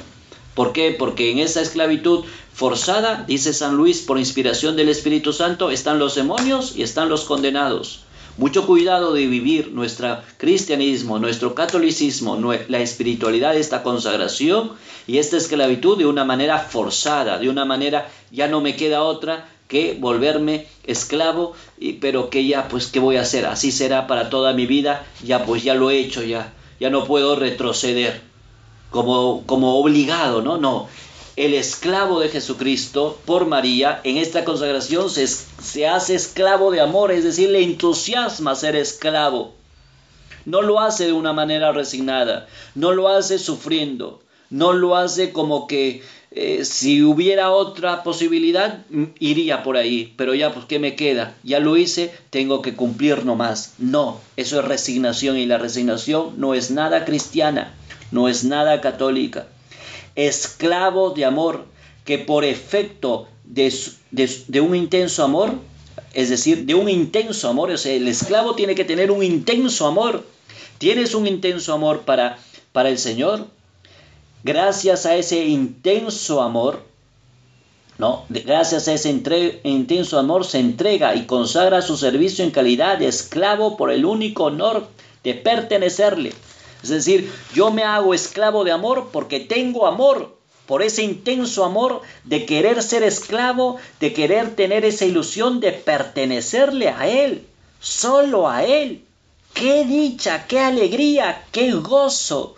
¿Por 0.54 0.72
qué? 0.72 0.94
Porque 0.98 1.30
en 1.30 1.38
esa 1.38 1.60
esclavitud 1.60 2.24
forzada, 2.52 3.24
dice 3.26 3.52
San 3.52 3.76
Luis, 3.76 4.00
por 4.00 4.18
inspiración 4.18 4.76
del 4.76 4.88
Espíritu 4.88 5.32
Santo, 5.32 5.70
están 5.70 5.98
los 5.98 6.14
demonios 6.14 6.74
y 6.76 6.82
están 6.82 7.08
los 7.08 7.24
condenados. 7.24 8.04
Mucho 8.38 8.66
cuidado 8.66 9.14
de 9.14 9.26
vivir 9.26 9.72
nuestro 9.72 10.18
cristianismo, 10.36 11.18
nuestro 11.18 11.54
catolicismo, 11.54 12.38
la 12.68 12.80
espiritualidad, 12.80 13.54
de 13.54 13.60
esta 13.60 13.82
consagración 13.82 14.72
y 15.06 15.18
esta 15.18 15.38
esclavitud 15.38 15.96
de 15.96 16.04
una 16.04 16.24
manera 16.24 16.58
forzada, 16.58 17.38
de 17.38 17.48
una 17.48 17.64
manera 17.64 18.10
ya 18.30 18.46
no 18.46 18.60
me 18.60 18.76
queda 18.76 19.02
otra 19.02 19.48
que 19.68 19.96
volverme 19.98 20.66
esclavo, 20.84 21.54
y, 21.78 21.94
pero 21.94 22.30
que 22.30 22.46
ya, 22.46 22.68
pues, 22.68 22.86
¿qué 22.86 23.00
voy 23.00 23.16
a 23.16 23.22
hacer? 23.22 23.46
Así 23.46 23.72
será 23.72 24.06
para 24.06 24.30
toda 24.30 24.52
mi 24.52 24.66
vida, 24.66 25.06
ya, 25.24 25.44
pues, 25.44 25.62
ya 25.62 25.74
lo 25.74 25.90
he 25.90 25.98
hecho, 25.98 26.22
ya, 26.22 26.52
ya 26.78 26.90
no 26.90 27.04
puedo 27.04 27.36
retroceder 27.36 28.20
como, 28.90 29.44
como 29.46 29.78
obligado, 29.78 30.42
¿no? 30.42 30.58
No, 30.58 30.88
el 31.36 31.52
esclavo 31.52 32.20
de 32.20 32.30
Jesucristo 32.30 33.18
por 33.26 33.46
María 33.46 34.00
en 34.04 34.16
esta 34.16 34.44
consagración 34.44 35.10
se, 35.10 35.26
se 35.26 35.86
hace 35.86 36.14
esclavo 36.14 36.70
de 36.70 36.80
amor, 36.80 37.12
es 37.12 37.24
decir, 37.24 37.50
le 37.50 37.62
entusiasma 37.62 38.54
ser 38.54 38.74
esclavo. 38.74 39.52
No 40.46 40.62
lo 40.62 40.80
hace 40.80 41.06
de 41.06 41.12
una 41.12 41.34
manera 41.34 41.72
resignada, 41.72 42.46
no 42.74 42.92
lo 42.92 43.08
hace 43.08 43.38
sufriendo, 43.38 44.22
no 44.48 44.72
lo 44.72 44.96
hace 44.96 45.32
como 45.32 45.66
que 45.66 46.02
eh, 46.38 46.66
si 46.66 47.02
hubiera 47.02 47.50
otra 47.50 48.02
posibilidad, 48.02 48.84
mm, 48.90 49.04
iría 49.20 49.62
por 49.62 49.78
ahí, 49.78 50.12
pero 50.18 50.34
ya, 50.34 50.52
pues, 50.52 50.66
¿qué 50.66 50.78
me 50.78 50.94
queda? 50.94 51.34
Ya 51.42 51.60
lo 51.60 51.78
hice, 51.78 52.12
tengo 52.28 52.60
que 52.60 52.74
cumplir 52.74 53.24
nomás. 53.24 53.72
No, 53.78 54.20
eso 54.36 54.60
es 54.60 54.66
resignación 54.66 55.38
y 55.38 55.46
la 55.46 55.56
resignación 55.56 56.34
no 56.36 56.52
es 56.52 56.70
nada 56.70 57.06
cristiana, 57.06 57.74
no 58.10 58.28
es 58.28 58.44
nada 58.44 58.82
católica. 58.82 59.48
Esclavo 60.14 61.10
de 61.10 61.24
amor, 61.24 61.64
que 62.04 62.18
por 62.18 62.44
efecto 62.44 63.28
de, 63.44 63.72
de 64.10 64.60
un 64.60 64.76
intenso 64.76 65.24
amor, 65.24 65.54
es 66.12 66.28
decir, 66.28 66.66
de 66.66 66.74
un 66.74 66.90
intenso 66.90 67.48
amor, 67.48 67.70
o 67.70 67.78
sea, 67.78 67.94
el 67.94 68.08
esclavo 68.08 68.54
tiene 68.54 68.74
que 68.74 68.84
tener 68.84 69.10
un 69.10 69.22
intenso 69.22 69.86
amor. 69.86 70.22
¿Tienes 70.76 71.14
un 71.14 71.26
intenso 71.26 71.72
amor 71.72 72.02
para, 72.02 72.38
para 72.72 72.90
el 72.90 72.98
Señor? 72.98 73.46
Gracias 74.42 75.06
a 75.06 75.16
ese 75.16 75.44
intenso 75.44 76.42
amor, 76.42 76.82
¿no? 77.98 78.24
Gracias 78.28 78.88
a 78.88 78.92
ese 78.92 79.10
intenso 79.64 80.18
amor 80.18 80.44
se 80.44 80.58
entrega 80.58 81.14
y 81.14 81.26
consagra 81.26 81.82
su 81.82 81.96
servicio 81.96 82.44
en 82.44 82.50
calidad 82.50 82.98
de 82.98 83.08
esclavo 83.08 83.76
por 83.76 83.90
el 83.90 84.04
único 84.04 84.44
honor 84.44 84.86
de 85.24 85.34
pertenecerle. 85.34 86.32
Es 86.82 86.90
decir, 86.90 87.32
yo 87.54 87.70
me 87.70 87.82
hago 87.82 88.14
esclavo 88.14 88.64
de 88.64 88.72
amor 88.72 89.08
porque 89.12 89.40
tengo 89.40 89.86
amor, 89.86 90.36
por 90.66 90.82
ese 90.82 91.02
intenso 91.02 91.64
amor 91.64 92.02
de 92.24 92.44
querer 92.44 92.82
ser 92.82 93.02
esclavo, 93.02 93.76
de 94.00 94.12
querer 94.12 94.54
tener 94.54 94.84
esa 94.84 95.04
ilusión 95.04 95.60
de 95.60 95.72
pertenecerle 95.72 96.88
a 96.88 97.08
Él, 97.08 97.46
solo 97.80 98.48
a 98.48 98.64
Él. 98.64 99.04
¡Qué 99.54 99.84
dicha, 99.84 100.46
qué 100.46 100.60
alegría, 100.60 101.44
qué 101.50 101.72
gozo! 101.72 102.56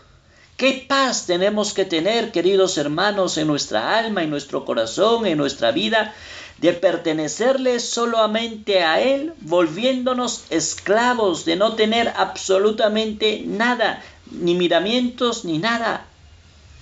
¿Qué 0.59 0.85
paz 0.89 1.27
tenemos 1.27 1.73
que 1.73 1.85
tener, 1.85 2.33
queridos 2.33 2.79
hermanos, 2.79 3.39
en 3.39 3.47
nuestra 3.47 3.97
alma, 3.97 4.25
en 4.25 4.31
nuestro 4.31 4.65
corazón, 4.65 5.25
en 5.25 5.39
nuestra 5.39 5.71
vida, 5.71 6.13
de 6.57 6.73
pertenecerle 6.73 7.79
solamente 7.79 8.83
a 8.83 9.01
Él, 9.01 9.35
volviéndonos 9.39 10.47
esclavos, 10.51 11.45
de 11.45 11.55
no 11.55 11.77
tener 11.77 12.13
absolutamente 12.17 13.45
nada, 13.47 14.03
ni 14.33 14.57
miramientos, 14.57 15.45
ni 15.45 15.59
nada? 15.59 16.07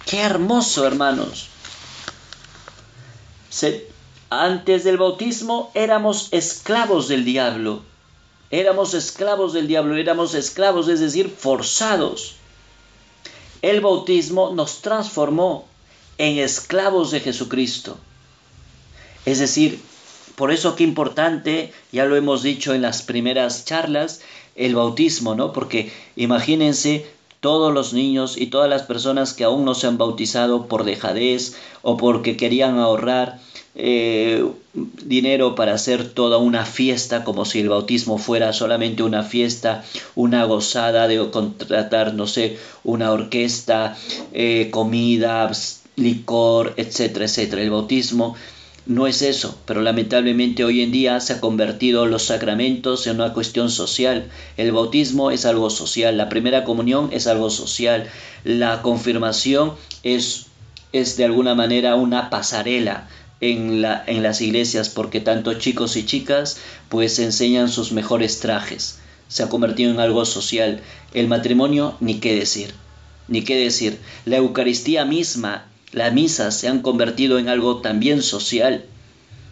Qué 0.07 0.20
hermoso, 0.22 0.87
hermanos. 0.87 1.49
antes 4.31 4.85
del 4.85 4.97
bautismo 4.97 5.70
éramos 5.74 6.29
esclavos 6.31 7.09
del 7.09 7.27
diablo. 7.27 7.83
Éramos 8.51 8.95
esclavos 8.95 9.53
del 9.53 9.68
diablo, 9.68 9.97
éramos 9.97 10.33
esclavos, 10.33 10.89
es 10.89 11.01
decir, 11.01 11.29
forzados 11.29 12.37
el 13.62 13.80
bautismo 13.80 14.52
nos 14.54 14.82
transformó 14.82 15.66
en 16.18 16.38
esclavos 16.38 17.11
de 17.11 17.20
Jesucristo. 17.20 17.98
Es 19.24 19.38
decir, 19.38 19.80
por 20.36 20.52
eso 20.52 20.76
qué 20.76 20.84
importante, 20.84 21.72
ya 21.92 22.04
lo 22.04 22.16
hemos 22.16 22.42
dicho 22.42 22.74
en 22.74 22.82
las 22.82 23.02
primeras 23.02 23.64
charlas, 23.64 24.20
el 24.54 24.74
bautismo, 24.74 25.34
¿no? 25.34 25.52
Porque 25.52 25.92
imagínense 26.14 27.07
todos 27.40 27.72
los 27.72 27.92
niños 27.92 28.36
y 28.36 28.46
todas 28.46 28.68
las 28.68 28.82
personas 28.82 29.32
que 29.32 29.44
aún 29.44 29.64
no 29.64 29.74
se 29.74 29.86
han 29.86 29.98
bautizado 29.98 30.66
por 30.66 30.84
dejadez 30.84 31.57
o 31.82 31.96
porque 31.96 32.36
querían 32.36 32.78
ahorrar 32.78 33.40
eh, 33.79 34.43
dinero 34.74 35.55
para 35.55 35.74
hacer 35.74 36.09
toda 36.09 36.39
una 36.39 36.64
fiesta, 36.64 37.24
como 37.24 37.45
si 37.45 37.61
el 37.61 37.68
bautismo 37.68 38.18
fuera 38.18 38.53
solamente 38.53 39.03
una 39.03 39.22
fiesta, 39.22 39.85
una 40.14 40.45
gozada 40.45 41.07
de 41.09 41.31
contratar, 41.31 42.14
no 42.14 42.27
sé, 42.27 42.59
una 42.85 43.12
orquesta, 43.12 43.97
eh, 44.33 44.68
comida, 44.70 45.51
licor, 45.97 46.72
etcétera, 46.77 47.27
etcétera. 47.27 47.62
El 47.62 47.70
bautismo 47.70 48.35
no 48.87 49.07
es 49.07 49.20
eso, 49.20 49.59
pero 49.66 49.83
lamentablemente 49.83 50.64
hoy 50.64 50.81
en 50.81 50.93
día 50.93 51.20
se 51.20 51.35
ha 51.35 51.41
convertido 51.41 52.07
los 52.07 52.24
sacramentos 52.24 53.07
en 53.07 53.16
una 53.16 53.35
cuestión 53.35 53.68
social. 53.68 54.31
El 54.57 54.72
bautismo 54.72 55.31
es 55.31 55.45
algo 55.45 55.68
social, 55.68 56.16
la 56.16 56.29
primera 56.31 56.64
comunión 56.64 57.11
es 57.12 57.27
algo 57.27 57.51
social, 57.51 58.09
la 58.45 58.81
confirmación 58.81 59.72
es, 60.03 60.47
es 60.93 61.16
de 61.16 61.24
alguna 61.24 61.55
manera 61.55 61.97
una 61.97 62.31
pasarela 62.31 63.09
en, 63.41 63.82
la, 63.82 64.03
en 64.07 64.22
las 64.22 64.41
iglesias 64.41 64.89
porque 64.89 65.20
tanto 65.20 65.55
chicos 65.55 65.97
y 65.97 66.07
chicas 66.07 66.59
pues 66.89 67.18
enseñan 67.18 67.68
sus 67.68 67.93
mejores 67.93 68.41
trajes. 68.41 68.99
Se 69.28 69.43
ha 69.43 69.49
convertido 69.49 69.91
en 69.91 70.01
algo 70.01 70.24
social. 70.24 70.80
El 71.12 71.28
matrimonio, 71.28 71.97
ni 72.01 72.20
qué 72.20 72.34
decir. 72.34 72.74
Ni 73.28 73.43
qué 73.43 73.57
decir. 73.57 73.99
La 74.24 74.37
Eucaristía 74.37 75.05
misma, 75.05 75.66
la 75.93 76.11
misa, 76.11 76.51
se 76.51 76.68
han 76.68 76.80
convertido 76.80 77.39
en 77.39 77.49
algo 77.49 77.80
también 77.80 78.22
social. 78.22 78.84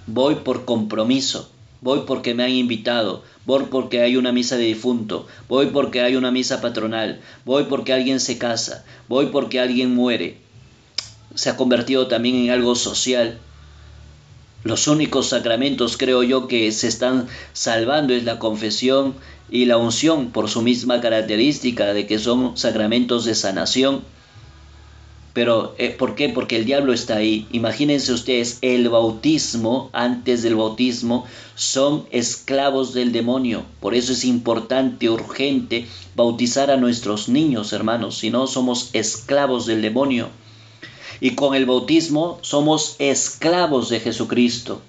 Voy 0.06 0.36
por 0.36 0.64
compromiso. 0.64 1.50
Voy 1.80 2.04
porque 2.06 2.32
me 2.32 2.44
han 2.44 2.50
invitado, 2.50 3.24
voy 3.44 3.64
porque 3.70 4.00
hay 4.00 4.16
una 4.16 4.32
misa 4.32 4.56
de 4.56 4.64
difunto, 4.64 5.26
voy 5.50 5.66
porque 5.66 6.00
hay 6.00 6.16
una 6.16 6.30
misa 6.30 6.62
patronal, 6.62 7.20
voy 7.44 7.64
porque 7.64 7.92
alguien 7.92 8.20
se 8.20 8.38
casa, 8.38 8.86
voy 9.06 9.26
porque 9.26 9.60
alguien 9.60 9.94
muere. 9.94 10.38
Se 11.34 11.50
ha 11.50 11.58
convertido 11.58 12.06
también 12.06 12.36
en 12.36 12.48
algo 12.48 12.74
social 12.74 13.38
Los 14.64 14.88
únicos 14.88 15.28
sacramentos, 15.28 15.98
creo 15.98 16.22
yo, 16.22 16.48
que 16.48 16.72
se 16.72 16.88
están 16.88 17.26
salvando 17.52 18.14
es 18.14 18.24
la 18.24 18.38
confesión 18.38 19.14
y 19.50 19.66
la 19.66 19.76
unción 19.76 20.30
por 20.30 20.48
su 20.48 20.62
misma 20.62 21.02
característica 21.02 21.92
de 21.92 22.06
que 22.06 22.18
son 22.18 22.56
sacramentos 22.56 23.26
de 23.26 23.34
sanación. 23.34 24.02
Pero, 25.34 25.74
eh, 25.76 25.90
¿por 25.90 26.14
qué? 26.14 26.30
Porque 26.30 26.56
el 26.56 26.64
diablo 26.64 26.94
está 26.94 27.16
ahí. 27.16 27.46
Imagínense 27.52 28.12
ustedes, 28.12 28.58
el 28.62 28.88
bautismo, 28.88 29.90
antes 29.92 30.42
del 30.42 30.54
bautismo, 30.54 31.26
son 31.56 32.06
esclavos 32.10 32.94
del 32.94 33.12
demonio. 33.12 33.64
Por 33.80 33.94
eso 33.94 34.12
es 34.12 34.24
importante, 34.24 35.10
urgente, 35.10 35.86
bautizar 36.16 36.70
a 36.70 36.78
nuestros 36.78 37.28
niños, 37.28 37.74
hermanos. 37.74 38.16
Si 38.16 38.30
no, 38.30 38.46
somos 38.46 38.90
esclavos 38.94 39.66
del 39.66 39.82
demonio. 39.82 40.30
Y 41.20 41.34
con 41.34 41.54
el 41.54 41.66
bautismo 41.66 42.38
somos 42.42 42.96
esclavos 42.98 43.88
de 43.88 44.00
Jesucristo. 44.00 44.80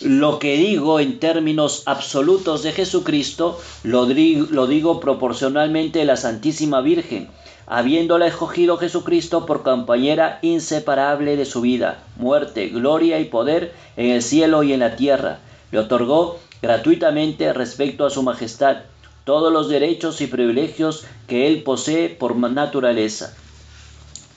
Lo 0.00 0.38
que 0.38 0.56
digo 0.56 1.00
en 1.00 1.18
términos 1.18 1.82
absolutos 1.86 2.62
de 2.62 2.72
Jesucristo, 2.72 3.58
lo, 3.82 4.06
lo 4.06 4.66
digo 4.66 5.00
proporcionalmente 5.00 6.02
a 6.02 6.04
la 6.04 6.16
Santísima 6.16 6.80
Virgen 6.80 7.28
habiéndola 7.66 8.26
escogido 8.26 8.76
Jesucristo 8.76 9.46
por 9.46 9.62
compañera 9.62 10.38
inseparable 10.42 11.36
de 11.36 11.44
su 11.44 11.60
vida, 11.60 12.02
muerte, 12.16 12.68
gloria 12.68 13.20
y 13.20 13.24
poder 13.24 13.72
en 13.96 14.10
el 14.10 14.22
cielo 14.22 14.62
y 14.62 14.72
en 14.72 14.80
la 14.80 14.96
tierra. 14.96 15.38
Le 15.70 15.78
otorgó 15.78 16.38
gratuitamente 16.60 17.52
respecto 17.52 18.04
a 18.04 18.10
su 18.10 18.22
majestad 18.22 18.82
todos 19.24 19.52
los 19.52 19.68
derechos 19.68 20.20
y 20.20 20.26
privilegios 20.26 21.04
que 21.26 21.46
él 21.46 21.62
posee 21.62 22.10
por 22.10 22.36
naturaleza. 22.36 23.34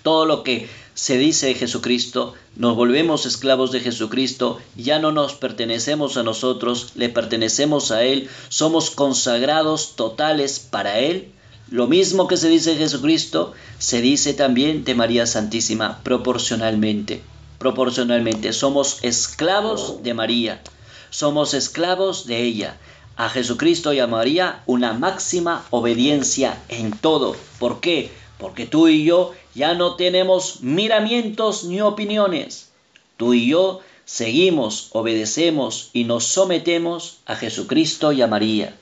Todo 0.03 0.25
lo 0.25 0.43
que 0.43 0.69
se 0.97 1.17
dice 1.17 1.53
Jesucristo, 1.53 2.33
nos 2.55 2.75
volvemos 2.75 3.27
esclavos 3.27 3.71
de 3.71 3.81
Jesucristo, 3.81 4.57
ya 4.75 4.97
no 4.97 5.11
nos 5.11 5.35
pertenecemos 5.35 6.17
a 6.17 6.23
nosotros, 6.23 6.93
le 6.95 7.09
pertenecemos 7.09 7.91
a 7.91 8.01
Él, 8.01 8.29
somos 8.49 8.89
consagrados 8.89 9.95
totales 9.95 10.59
para 10.59 10.97
Él 10.97 11.31
lo 11.69 11.87
mismo 11.87 12.29
que 12.29 12.37
se 12.37 12.47
dice 12.47 12.77
Jesucristo, 12.77 13.51
se 13.77 14.01
dice 14.01 14.33
también 14.33 14.85
de 14.85 14.95
María 14.95 15.27
Santísima 15.27 15.99
proporcionalmente. 16.01 17.21
Proporcionalmente 17.59 18.53
somos 18.53 18.99
esclavos 19.01 20.01
de 20.01 20.13
María, 20.13 20.61
somos 21.09 21.53
esclavos 21.53 22.25
de 22.25 22.41
ella. 22.41 22.77
A 23.17 23.27
Jesucristo 23.29 23.91
y 23.91 23.99
a 23.99 24.07
María 24.07 24.63
una 24.65 24.93
máxima 24.93 25.65
obediencia 25.69 26.57
en 26.69 26.91
todo. 26.91 27.35
¿Por 27.59 27.81
qué? 27.81 28.11
Porque 28.37 28.65
tú 28.65 28.87
y 28.87 29.03
yo 29.03 29.33
ya 29.57 29.73
no 29.73 29.95
tenemos 29.95 30.61
miramientos 30.61 31.63
ni 31.63 31.81
opiniones. 31.81 32.69
Tú 33.17 33.33
y 33.33 33.47
yo 33.47 33.79
seguimos, 34.05 34.89
obedecemos 34.91 35.89
y 35.93 36.03
nos 36.03 36.25
sometemos 36.25 37.17
a 37.25 37.35
Jesucristo 37.35 38.11
y 38.11 38.21
a 38.21 38.27
María. 38.27 38.75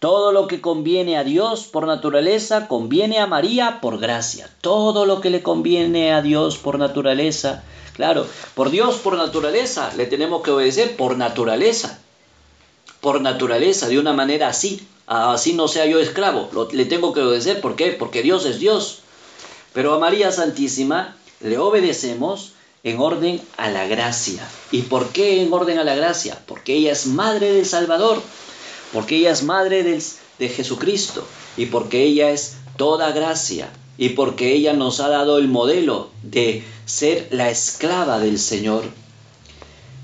Todo 0.00 0.30
lo 0.30 0.46
que 0.46 0.60
conviene 0.60 1.16
a 1.16 1.24
Dios 1.24 1.64
por 1.64 1.86
naturaleza 1.86 2.68
conviene 2.68 3.18
a 3.18 3.26
María 3.26 3.80
por 3.80 3.98
gracia. 3.98 4.50
Todo 4.60 5.06
lo 5.06 5.22
que 5.22 5.30
le 5.30 5.42
conviene 5.42 6.12
a 6.12 6.20
Dios 6.20 6.58
por 6.58 6.78
naturaleza, 6.78 7.64
claro, 7.94 8.26
por 8.54 8.68
Dios 8.68 8.96
por 8.96 9.16
naturaleza 9.16 9.90
le 9.96 10.04
tenemos 10.04 10.42
que 10.42 10.50
obedecer 10.50 10.96
por 10.96 11.16
naturaleza. 11.16 11.98
Por 13.00 13.22
naturaleza, 13.22 13.88
de 13.88 13.98
una 13.98 14.12
manera 14.12 14.48
así. 14.48 14.86
Así 15.06 15.54
no 15.54 15.68
sea 15.68 15.86
yo 15.86 15.98
esclavo, 15.98 16.50
le 16.72 16.84
tengo 16.84 17.14
que 17.14 17.20
obedecer. 17.20 17.62
¿Por 17.62 17.74
qué? 17.74 17.92
Porque 17.92 18.22
Dios 18.22 18.44
es 18.44 18.58
Dios. 18.58 19.03
Pero 19.74 19.92
a 19.92 19.98
María 19.98 20.32
Santísima 20.32 21.16
le 21.40 21.58
obedecemos 21.58 22.52
en 22.82 22.98
orden 22.98 23.42
a 23.58 23.70
la 23.70 23.86
gracia. 23.86 24.48
¿Y 24.70 24.82
por 24.82 25.08
qué 25.08 25.42
en 25.42 25.52
orden 25.52 25.78
a 25.78 25.84
la 25.84 25.94
gracia? 25.94 26.40
Porque 26.46 26.74
ella 26.74 26.92
es 26.92 27.06
madre 27.06 27.52
del 27.52 27.66
Salvador 27.66 28.22
porque 28.94 29.16
ella 29.16 29.32
es 29.32 29.42
madre 29.42 29.82
de 29.82 30.48
Jesucristo 30.48 31.26
y 31.56 31.66
porque 31.66 32.04
ella 32.04 32.30
es 32.30 32.58
toda 32.76 33.10
gracia 33.10 33.70
y 33.98 34.10
porque 34.10 34.54
ella 34.54 34.72
nos 34.72 35.00
ha 35.00 35.08
dado 35.08 35.36
el 35.38 35.48
modelo 35.48 36.10
de 36.22 36.62
ser 36.86 37.28
la 37.32 37.50
esclava 37.50 38.20
del 38.20 38.38
Señor. 38.38 38.84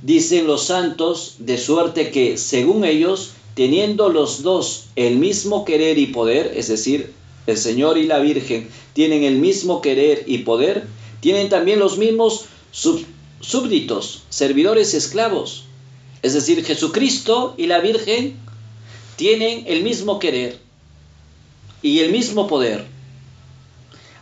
Dicen 0.02 0.46
los 0.46 0.64
santos 0.64 1.36
de 1.38 1.56
suerte 1.56 2.10
que, 2.10 2.36
según 2.36 2.84
ellos, 2.84 3.32
teniendo 3.54 4.08
los 4.08 4.42
dos 4.42 4.86
el 4.96 5.18
mismo 5.18 5.64
querer 5.64 5.96
y 5.98 6.06
poder, 6.06 6.52
es 6.56 6.66
decir, 6.66 7.12
el 7.46 7.56
Señor 7.56 7.98
y 7.98 8.06
la 8.06 8.18
Virgen 8.18 8.68
tienen 8.92 9.24
el 9.24 9.36
mismo 9.36 9.80
querer 9.80 10.24
y 10.26 10.38
poder, 10.38 10.86
tienen 11.20 11.48
también 11.48 11.78
los 11.78 11.98
mismos 11.98 12.46
súbditos, 13.40 14.22
servidores 14.28 14.94
esclavos. 14.94 15.64
Es 16.22 16.34
decir, 16.34 16.64
Jesucristo 16.64 17.54
y 17.56 17.66
la 17.66 17.80
Virgen 17.80 18.36
tienen 19.16 19.64
el 19.66 19.82
mismo 19.82 20.18
querer 20.18 20.58
y 21.82 22.00
el 22.00 22.12
mismo 22.12 22.46
poder. 22.46 22.86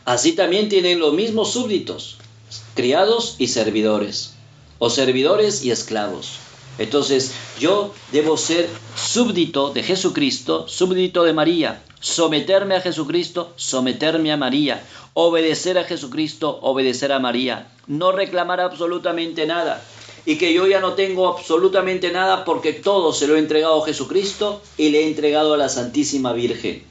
Así 0.05 0.33
también 0.33 0.69
tienen 0.69 1.01
los 1.01 1.13
mismos 1.13 1.53
súbditos, 1.53 2.17
criados 2.75 3.37
y 3.39 3.49
servidores, 3.49 4.35
o 4.79 4.91
servidores 4.91 5.65
y 5.65 5.71
esclavos. 5.71 6.39
Entonces 6.79 7.33
yo 7.59 7.93
debo 8.13 8.37
ser 8.37 8.69
súbdito 8.97 9.71
de 9.71 9.83
Jesucristo, 9.83 10.69
súbdito 10.69 11.25
de 11.25 11.33
María, 11.33 11.83
someterme 12.01 12.77
a 12.77 12.81
Jesucristo, 12.81 13.53
someterme 13.57 14.33
a 14.33 14.37
María, 14.37 14.85
obedecer 15.15 15.79
a 15.79 15.85
Jesucristo, 15.85 16.59
obedecer 16.63 17.13
a 17.13 17.19
María, 17.19 17.69
no 17.89 18.13
reclamar 18.13 18.61
absolutamente 18.61 19.47
nada, 19.47 19.83
y 20.25 20.37
que 20.37 20.53
yo 20.53 20.67
ya 20.67 20.81
no 20.81 20.93
tengo 20.93 21.27
absolutamente 21.27 22.13
nada 22.13 22.45
porque 22.45 22.73
todo 22.73 23.13
se 23.13 23.27
lo 23.27 23.37
he 23.37 23.39
entregado 23.39 23.83
a 23.83 23.87
Jesucristo 23.87 24.61
y 24.77 24.91
le 24.91 25.01
he 25.01 25.09
entregado 25.09 25.55
a 25.55 25.57
la 25.57 25.69
Santísima 25.69 26.33
Virgen. 26.33 26.83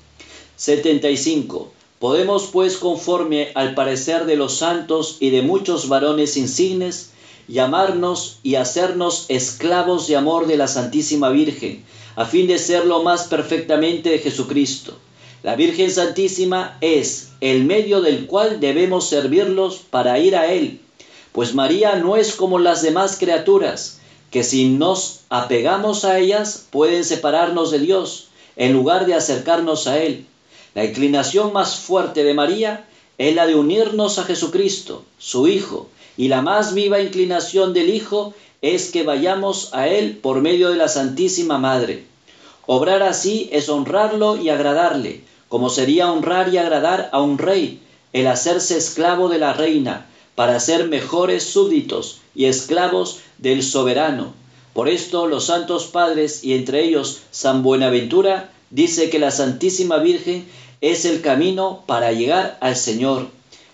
75. 0.57 1.71
Podemos 1.99 2.49
pues 2.51 2.77
conforme 2.77 3.51
al 3.55 3.75
parecer 3.75 4.25
de 4.25 4.35
los 4.35 4.57
santos 4.57 5.17
y 5.19 5.29
de 5.29 5.43
muchos 5.43 5.87
varones 5.87 6.35
insignes, 6.35 7.11
llamarnos 7.47 8.39
y 8.43 8.55
hacernos 8.55 9.25
esclavos 9.29 10.07
de 10.07 10.15
amor 10.15 10.47
de 10.47 10.57
la 10.57 10.67
Santísima 10.67 11.29
Virgen, 11.29 11.83
a 12.15 12.25
fin 12.25 12.47
de 12.47 12.59
serlo 12.59 13.03
más 13.03 13.27
perfectamente 13.27 14.09
de 14.09 14.19
Jesucristo. 14.19 14.97
La 15.43 15.55
Virgen 15.55 15.91
Santísima 15.91 16.77
es 16.81 17.29
el 17.41 17.63
medio 17.65 18.01
del 18.01 18.25
cual 18.25 18.59
debemos 18.59 19.07
servirlos 19.07 19.77
para 19.89 20.19
ir 20.19 20.35
a 20.35 20.51
Él 20.51 20.81
pues 21.37 21.53
María 21.53 21.97
no 21.97 22.17
es 22.17 22.33
como 22.33 22.57
las 22.57 22.81
demás 22.81 23.17
criaturas, 23.19 23.99
que 24.31 24.43
si 24.43 24.69
nos 24.69 25.19
apegamos 25.29 26.03
a 26.03 26.17
ellas 26.17 26.65
pueden 26.71 27.05
separarnos 27.05 27.69
de 27.69 27.77
Dios, 27.77 28.29
en 28.55 28.73
lugar 28.73 29.05
de 29.05 29.13
acercarnos 29.13 29.85
a 29.85 29.99
Él. 30.01 30.25
La 30.73 30.83
inclinación 30.83 31.53
más 31.53 31.75
fuerte 31.75 32.23
de 32.23 32.33
María 32.33 32.87
es 33.19 33.35
la 33.35 33.45
de 33.45 33.53
unirnos 33.53 34.17
a 34.17 34.23
Jesucristo, 34.23 35.05
su 35.19 35.47
Hijo, 35.47 35.89
y 36.17 36.27
la 36.27 36.41
más 36.41 36.73
viva 36.73 36.99
inclinación 36.99 37.73
del 37.73 37.89
Hijo 37.89 38.33
es 38.61 38.91
que 38.91 39.03
vayamos 39.03 39.73
a 39.73 39.87
Él 39.87 40.17
por 40.17 40.41
medio 40.41 40.69
de 40.69 40.77
la 40.77 40.87
Santísima 40.87 41.59
Madre. 41.59 42.05
Obrar 42.65 43.03
así 43.03 43.49
es 43.53 43.69
honrarlo 43.69 44.35
y 44.35 44.49
agradarle, 44.49 45.21
como 45.47 45.69
sería 45.69 46.11
honrar 46.11 46.53
y 46.53 46.57
agradar 46.57 47.09
a 47.13 47.21
un 47.21 47.37
rey, 47.37 47.79
el 48.13 48.27
hacerse 48.27 48.77
esclavo 48.77 49.29
de 49.29 49.37
la 49.37 49.53
reina, 49.53 50.07
para 50.35 50.59
ser 50.59 50.87
mejores 50.87 51.43
súbditos 51.43 52.19
y 52.35 52.45
esclavos 52.45 53.19
del 53.37 53.63
soberano. 53.63 54.33
Por 54.73 54.89
esto 54.89 55.27
los 55.27 55.45
santos 55.45 55.85
padres, 55.85 56.43
y 56.43 56.53
entre 56.53 56.83
ellos 56.83 57.21
San 57.31 57.63
Buenaventura, 57.63 58.51
dice 58.69 59.09
que 59.09 59.19
la 59.19 59.31
Santísima 59.31 59.97
Virgen 59.97 60.47
es 60.81 61.05
el 61.05 61.21
camino 61.21 61.83
para 61.85 62.11
llegar 62.11 62.57
al 62.61 62.75
Señor. 62.75 63.27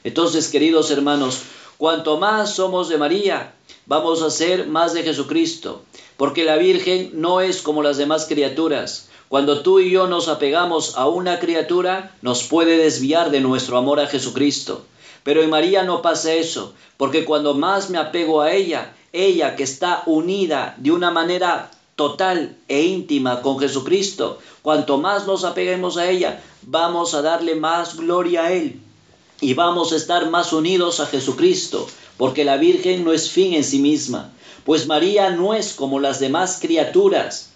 Entonces, 0.03 0.49
queridos 0.49 0.91
hermanos, 0.91 1.39
cuanto 1.84 2.17
más 2.17 2.55
somos 2.55 2.88
de 2.88 2.97
María, 2.97 3.55
vamos 3.88 4.21
a 4.21 4.29
ser 4.29 4.67
más 4.67 4.93
de 4.93 5.03
Jesucristo, 5.03 5.81
porque 6.15 6.45
la 6.45 6.55
Virgen 6.55 7.09
no 7.15 7.41
es 7.41 7.61
como 7.61 7.84
las 7.84 7.97
demás 7.97 8.25
criaturas. 8.25 9.09
Cuando 9.27 9.63
tú 9.63 9.81
y 9.81 9.91
yo 9.91 10.07
nos 10.07 10.29
apegamos 10.29 10.95
a 10.95 11.09
una 11.09 11.39
criatura, 11.39 12.15
nos 12.21 12.43
puede 12.43 12.77
desviar 12.77 13.31
de 13.31 13.41
nuestro 13.41 13.77
amor 13.77 13.99
a 13.99 14.07
Jesucristo. 14.07 14.86
Pero 15.23 15.43
en 15.43 15.49
María 15.49 15.84
no 15.84 16.01
pasa 16.01 16.31
eso, 16.31 16.73
porque 16.95 17.25
cuando 17.25 17.53
más 17.53 17.89
me 17.89 17.97
apego 17.97 18.39
a 18.39 18.53
ella, 18.53 18.93
ella 19.11 19.57
que 19.57 19.63
está 19.63 20.03
unida 20.05 20.75
de 20.77 20.93
una 20.93 21.11
manera 21.11 21.69
total 21.97 22.55
e 22.69 22.84
íntima 22.84 23.41
con 23.41 23.59
Jesucristo, 23.59 24.39
cuanto 24.61 24.99
más 24.99 25.27
nos 25.27 25.43
apeguemos 25.43 25.97
a 25.97 26.09
ella, 26.09 26.41
vamos 26.61 27.13
a 27.13 27.21
darle 27.21 27.55
más 27.55 27.97
gloria 27.97 28.45
a 28.45 28.53
Él 28.53 28.79
y 29.41 29.53
vamos 29.53 29.91
a 29.91 29.95
estar 29.95 30.29
más 30.29 30.53
unidos 30.53 30.99
a 30.99 31.05
Jesucristo, 31.05 31.88
porque 32.17 32.45
la 32.45 32.57
Virgen 32.57 33.03
no 33.03 33.13
es 33.13 33.29
fin 33.29 33.53
en 33.53 33.63
sí 33.63 33.79
misma, 33.79 34.31
pues 34.65 34.88
María 34.88 35.29
no 35.31 35.53
es 35.53 35.73
como 35.73 35.99
las 35.99 36.19
demás 36.19 36.59
criaturas, 36.61 37.49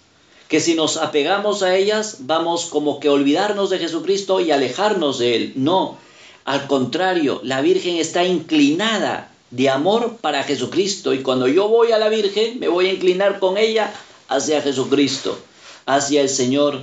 que 0.48 0.60
si 0.60 0.74
nos 0.74 0.96
apegamos 0.96 1.62
a 1.62 1.76
ellas 1.76 2.18
vamos 2.20 2.66
como 2.66 3.00
que 3.00 3.08
olvidarnos 3.08 3.70
de 3.70 3.78
Jesucristo 3.78 4.40
y 4.40 4.50
alejarnos 4.50 5.18
de 5.18 5.36
Él. 5.36 5.52
No, 5.56 5.98
al 6.44 6.66
contrario, 6.66 7.40
la 7.44 7.60
Virgen 7.60 7.96
está 7.96 8.24
inclinada 8.24 9.30
de 9.50 9.68
amor 9.68 10.16
para 10.20 10.44
Jesucristo. 10.44 11.12
Y 11.12 11.22
cuando 11.22 11.46
yo 11.48 11.68
voy 11.68 11.92
a 11.92 11.98
la 11.98 12.08
Virgen, 12.08 12.58
me 12.58 12.68
voy 12.68 12.86
a 12.86 12.92
inclinar 12.92 13.38
con 13.38 13.58
ella 13.58 13.92
hacia 14.28 14.62
Jesucristo, 14.62 15.38
hacia 15.84 16.22
el 16.22 16.30
Señor. 16.30 16.82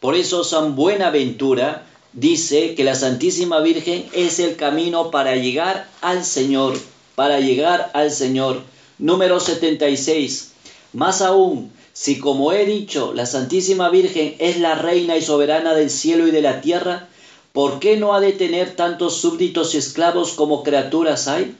Por 0.00 0.14
eso 0.14 0.44
San 0.44 0.76
Buenaventura 0.76 1.86
dice 2.16 2.74
que 2.74 2.82
la 2.82 2.94
Santísima 2.94 3.60
Virgen 3.60 4.06
es 4.12 4.40
el 4.40 4.56
camino 4.56 5.10
para 5.10 5.36
llegar 5.36 5.86
al 6.00 6.24
Señor, 6.24 6.76
para 7.14 7.40
llegar 7.40 7.90
al 7.92 8.10
Señor. 8.10 8.62
Número 8.98 9.38
76. 9.38 10.52
Más 10.94 11.20
aún, 11.20 11.70
si 11.92 12.18
como 12.18 12.52
he 12.52 12.64
dicho, 12.64 13.12
la 13.12 13.26
Santísima 13.26 13.90
Virgen 13.90 14.34
es 14.38 14.58
la 14.58 14.74
reina 14.74 15.16
y 15.18 15.22
soberana 15.22 15.74
del 15.74 15.90
cielo 15.90 16.26
y 16.26 16.30
de 16.30 16.40
la 16.40 16.62
tierra, 16.62 17.06
¿por 17.52 17.80
qué 17.80 17.98
no 17.98 18.14
ha 18.14 18.20
de 18.20 18.32
tener 18.32 18.74
tantos 18.74 19.18
súbditos 19.18 19.74
y 19.74 19.78
esclavos 19.78 20.32
como 20.32 20.62
criaturas 20.62 21.28
hay? 21.28 21.54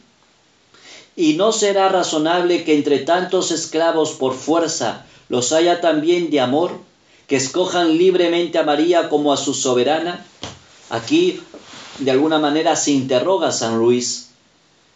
Y 1.17 1.35
no 1.35 1.53
será 1.53 1.91
razonable 1.91 2.65
que 2.65 2.75
entre 2.75 3.01
tantos 3.01 3.51
esclavos 3.51 4.13
por 4.13 4.35
fuerza 4.35 5.05
los 5.29 5.53
haya 5.53 5.83
también 5.83 6.31
de 6.31 6.41
amor, 6.41 6.73
que 7.27 7.37
escojan 7.37 7.97
libremente 7.99 8.59
a 8.59 8.63
María 8.63 9.09
como 9.09 9.33
a 9.33 9.37
su 9.37 9.55
soberana. 9.55 10.25
Aquí, 10.91 11.41
de 11.99 12.11
alguna 12.11 12.39
manera, 12.39 12.77
se 12.77 12.93
interroga 12.93 13.53
San 13.53 13.79
Luis. 13.79 14.29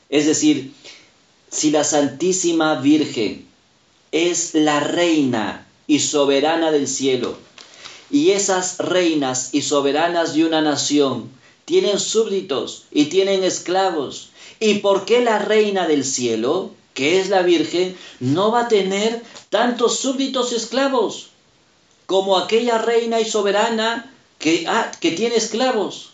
Es 0.08 0.26
decir, 0.26 0.72
si 1.50 1.70
la 1.70 1.84
Santísima 1.84 2.76
Virgen 2.76 3.46
es 4.12 4.54
la 4.54 4.80
reina 4.80 5.66
y 5.86 6.00
soberana 6.00 6.70
del 6.70 6.86
cielo, 6.86 7.36
y 8.10 8.30
esas 8.30 8.78
reinas 8.78 9.50
y 9.52 9.62
soberanas 9.62 10.34
de 10.34 10.44
una 10.44 10.60
nación 10.60 11.30
tienen 11.64 12.00
súbditos 12.00 12.86
y 12.90 13.06
tienen 13.06 13.44
esclavos, 13.44 14.30
¿Y 14.62 14.74
por 14.80 15.06
qué 15.06 15.22
la 15.22 15.38
reina 15.38 15.88
del 15.88 16.04
cielo, 16.04 16.70
que 16.92 17.18
es 17.18 17.30
la 17.30 17.40
Virgen, 17.40 17.96
no 18.20 18.52
va 18.52 18.62
a 18.62 18.68
tener 18.68 19.22
tantos 19.48 19.98
súbditos 19.98 20.52
esclavos 20.52 21.29
como 22.10 22.36
aquella 22.36 22.76
reina 22.76 23.20
y 23.20 23.24
soberana 23.24 24.12
que, 24.40 24.64
ah, 24.66 24.90
que 24.98 25.12
tiene 25.12 25.36
esclavos? 25.36 26.10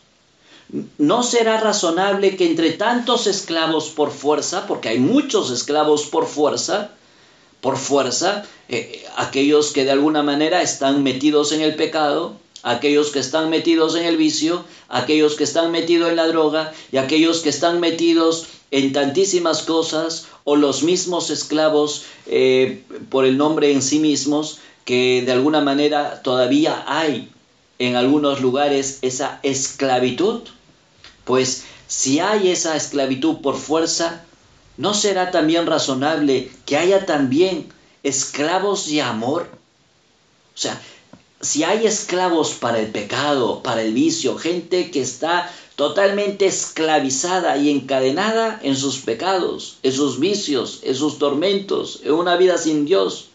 ¿No 0.99 1.23
será 1.23 1.59
razonable 1.59 2.37
que 2.37 2.45
entre 2.45 2.73
tantos 2.73 3.27
esclavos 3.27 3.89
por 3.89 4.11
fuerza, 4.11 4.67
porque 4.67 4.91
hay 4.91 4.99
muchos 4.99 5.51
esclavos 5.51 6.05
por 6.05 6.27
fuerza, 6.27 6.91
por 7.63 7.79
fuerza, 7.79 8.45
eh, 8.69 9.07
aquellos 9.17 9.73
que 9.73 9.87
de 9.87 9.93
alguna 9.93 10.23
manera 10.23 10.61
están 10.61 11.03
metidos 11.03 11.53
en 11.53 11.63
el 11.63 11.77
pecado, 11.77 12.37
aquellos 12.63 13.09
que 13.09 13.21
están 13.21 13.49
metidos 13.49 13.97
en 13.97 14.05
el 14.05 14.19
vicio, 14.19 14.67
aquellos 14.91 15.35
que 15.35 15.45
están 15.45 15.73
metidos 15.73 16.11
en 16.11 16.17
la 16.17 16.27
droga 16.27 16.75
y 16.93 16.99
aquellos 16.99 17.41
que 17.41 17.49
están 17.49 17.81
metidos 17.81 18.49
en 18.71 18.93
tantísimas 18.93 19.63
cosas 19.63 20.27
o 20.45 20.57
los 20.57 20.83
mismos 20.83 21.31
esclavos 21.31 22.05
eh, 22.27 22.83
por 23.09 23.25
el 23.25 23.39
nombre 23.39 23.73
en 23.73 23.81
sí 23.81 23.99
mismos 23.99 24.59
que 24.87 25.23
de 25.27 25.33
alguna 25.33 25.61
manera 25.61 26.23
todavía 26.23 26.85
hay 26.87 27.29
en 27.79 27.97
algunos 27.97 28.41
lugares 28.41 29.01
esa 29.03 29.41
esclavitud, 29.43 30.43
pues 31.25 31.65
si 31.89 32.21
hay 32.21 32.51
esa 32.51 32.77
esclavitud 32.77 33.39
por 33.43 33.57
fuerza, 33.57 34.25
¿no 34.77 34.95
será 34.95 35.31
también 35.33 35.67
razonable 35.67 36.51
que 36.65 36.77
haya 36.77 37.05
también 37.05 37.69
esclavos 38.05 38.89
de 38.89 39.03
amor? 39.03 39.49
O 40.55 40.59
sea, 40.59 40.81
si 41.41 41.65
hay 41.65 41.85
esclavos 41.85 42.53
para 42.53 42.79
el 42.79 42.87
pecado, 42.93 43.63
para 43.65 43.83
el 43.83 43.93
vicio, 43.93 44.39
gente 44.39 44.93
que 44.93 45.03
está 45.03 45.53
totalmente 45.75 46.47
esclavizada 46.47 47.57
y 47.59 47.71
encadenada 47.71 48.61
en 48.63 48.77
sus 48.77 48.99
pecados, 48.99 49.79
en 49.83 49.93
sus 49.93 50.21
vicios, 50.21 50.81
en 50.85 50.95
sus 50.95 51.19
tormentos, 51.19 52.01
en 52.05 52.13
una 52.13 52.37
vida 52.37 52.57
sin 52.57 52.87
Dios, 52.87 53.26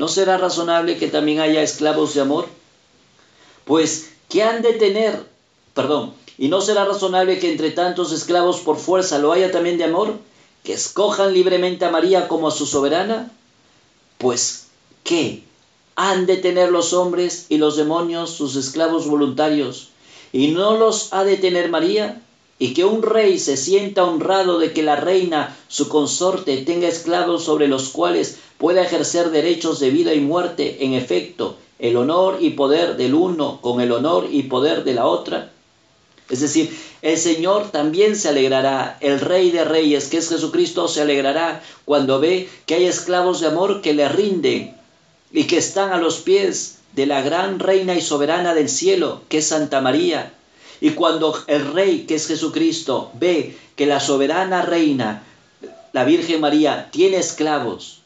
¿no 0.00 0.08
será 0.08 0.38
razonable 0.38 0.96
que 0.96 1.08
también 1.08 1.40
haya 1.40 1.60
esclavos 1.62 2.14
de 2.14 2.22
amor? 2.22 2.46
Pues, 3.66 4.08
¿qué 4.30 4.42
han 4.42 4.62
de 4.62 4.72
tener? 4.72 5.26
Perdón, 5.74 6.14
¿y 6.38 6.48
no 6.48 6.62
será 6.62 6.86
razonable 6.86 7.38
que 7.38 7.52
entre 7.52 7.70
tantos 7.70 8.10
esclavos 8.10 8.60
por 8.60 8.78
fuerza 8.78 9.18
lo 9.18 9.30
haya 9.30 9.52
también 9.52 9.76
de 9.76 9.84
amor? 9.84 10.14
¿Que 10.64 10.72
escojan 10.72 11.34
libremente 11.34 11.84
a 11.84 11.90
María 11.90 12.28
como 12.28 12.48
a 12.48 12.50
su 12.50 12.64
soberana? 12.64 13.30
Pues, 14.16 14.68
¿qué? 15.04 15.42
han 15.96 16.24
de 16.24 16.38
tener 16.38 16.70
los 16.70 16.94
hombres 16.94 17.44
y 17.50 17.58
los 17.58 17.76
demonios 17.76 18.30
sus 18.30 18.56
esclavos 18.56 19.06
voluntarios, 19.06 19.90
y 20.32 20.48
no 20.48 20.78
los 20.78 21.12
ha 21.12 21.24
de 21.24 21.36
tener 21.36 21.68
María, 21.68 22.22
y 22.60 22.74
que 22.74 22.84
un 22.84 23.02
rey 23.02 23.38
se 23.38 23.56
sienta 23.56 24.04
honrado 24.04 24.58
de 24.58 24.72
que 24.72 24.82
la 24.82 24.94
reina, 24.94 25.56
su 25.66 25.88
consorte, 25.88 26.58
tenga 26.58 26.88
esclavos 26.88 27.42
sobre 27.42 27.66
los 27.68 27.88
cuales 27.88 28.36
pueda 28.58 28.82
ejercer 28.82 29.30
derechos 29.30 29.80
de 29.80 29.90
vida 29.90 30.12
y 30.12 30.20
muerte, 30.20 30.84
en 30.84 30.92
efecto, 30.92 31.56
el 31.78 31.96
honor 31.96 32.36
y 32.40 32.50
poder 32.50 32.98
del 32.98 33.14
uno 33.14 33.60
con 33.62 33.80
el 33.80 33.90
honor 33.90 34.28
y 34.30 34.42
poder 34.42 34.84
de 34.84 34.92
la 34.92 35.06
otra. 35.06 35.50
Es 36.28 36.40
decir, 36.40 36.78
el 37.00 37.16
Señor 37.16 37.70
también 37.70 38.14
se 38.14 38.28
alegrará, 38.28 38.98
el 39.00 39.20
Rey 39.20 39.50
de 39.50 39.64
Reyes, 39.64 40.08
que 40.08 40.18
es 40.18 40.28
Jesucristo, 40.28 40.86
se 40.86 41.00
alegrará 41.00 41.62
cuando 41.86 42.20
ve 42.20 42.50
que 42.66 42.74
hay 42.74 42.84
esclavos 42.84 43.40
de 43.40 43.46
amor 43.46 43.80
que 43.80 43.94
le 43.94 44.06
rinden, 44.06 44.76
y 45.32 45.44
que 45.44 45.56
están 45.56 45.92
a 45.92 45.98
los 45.98 46.18
pies 46.18 46.76
de 46.92 47.06
la 47.06 47.22
gran 47.22 47.58
reina 47.58 47.94
y 47.94 48.02
soberana 48.02 48.54
del 48.54 48.68
cielo, 48.68 49.22
que 49.30 49.38
es 49.38 49.46
Santa 49.46 49.80
María. 49.80 50.34
Y 50.80 50.90
cuando 50.90 51.36
el 51.46 51.72
rey, 51.72 52.06
que 52.06 52.14
es 52.14 52.26
Jesucristo, 52.26 53.10
ve 53.14 53.56
que 53.76 53.86
la 53.86 54.00
soberana 54.00 54.62
reina, 54.62 55.22
la 55.92 56.04
Virgen 56.04 56.40
María, 56.40 56.88
tiene 56.90 57.18
esclavos 57.18 58.00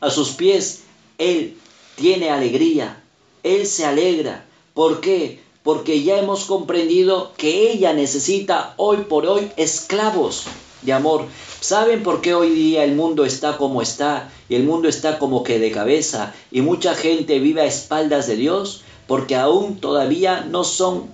a 0.00 0.10
sus 0.10 0.30
pies, 0.30 0.82
él 1.18 1.56
tiene 1.96 2.30
alegría, 2.30 3.02
él 3.42 3.66
se 3.66 3.84
alegra. 3.84 4.44
¿Por 4.74 5.00
qué? 5.00 5.40
Porque 5.62 6.02
ya 6.02 6.18
hemos 6.18 6.44
comprendido 6.44 7.32
que 7.36 7.70
ella 7.70 7.92
necesita 7.92 8.74
hoy 8.76 8.98
por 9.08 9.26
hoy 9.26 9.50
esclavos 9.56 10.44
de 10.82 10.92
amor. 10.92 11.26
¿Saben 11.60 12.02
por 12.02 12.22
qué 12.22 12.34
hoy 12.34 12.50
día 12.50 12.84
el 12.84 12.94
mundo 12.94 13.26
está 13.26 13.58
como 13.58 13.82
está 13.82 14.30
y 14.48 14.54
el 14.54 14.64
mundo 14.64 14.88
está 14.88 15.18
como 15.18 15.42
que 15.42 15.58
de 15.58 15.70
cabeza 15.70 16.34
y 16.50 16.62
mucha 16.62 16.94
gente 16.94 17.38
vive 17.38 17.60
a 17.60 17.66
espaldas 17.66 18.26
de 18.26 18.36
Dios? 18.36 18.82
Porque 19.06 19.36
aún 19.36 19.76
todavía 19.78 20.46
no 20.48 20.64
son 20.64 21.10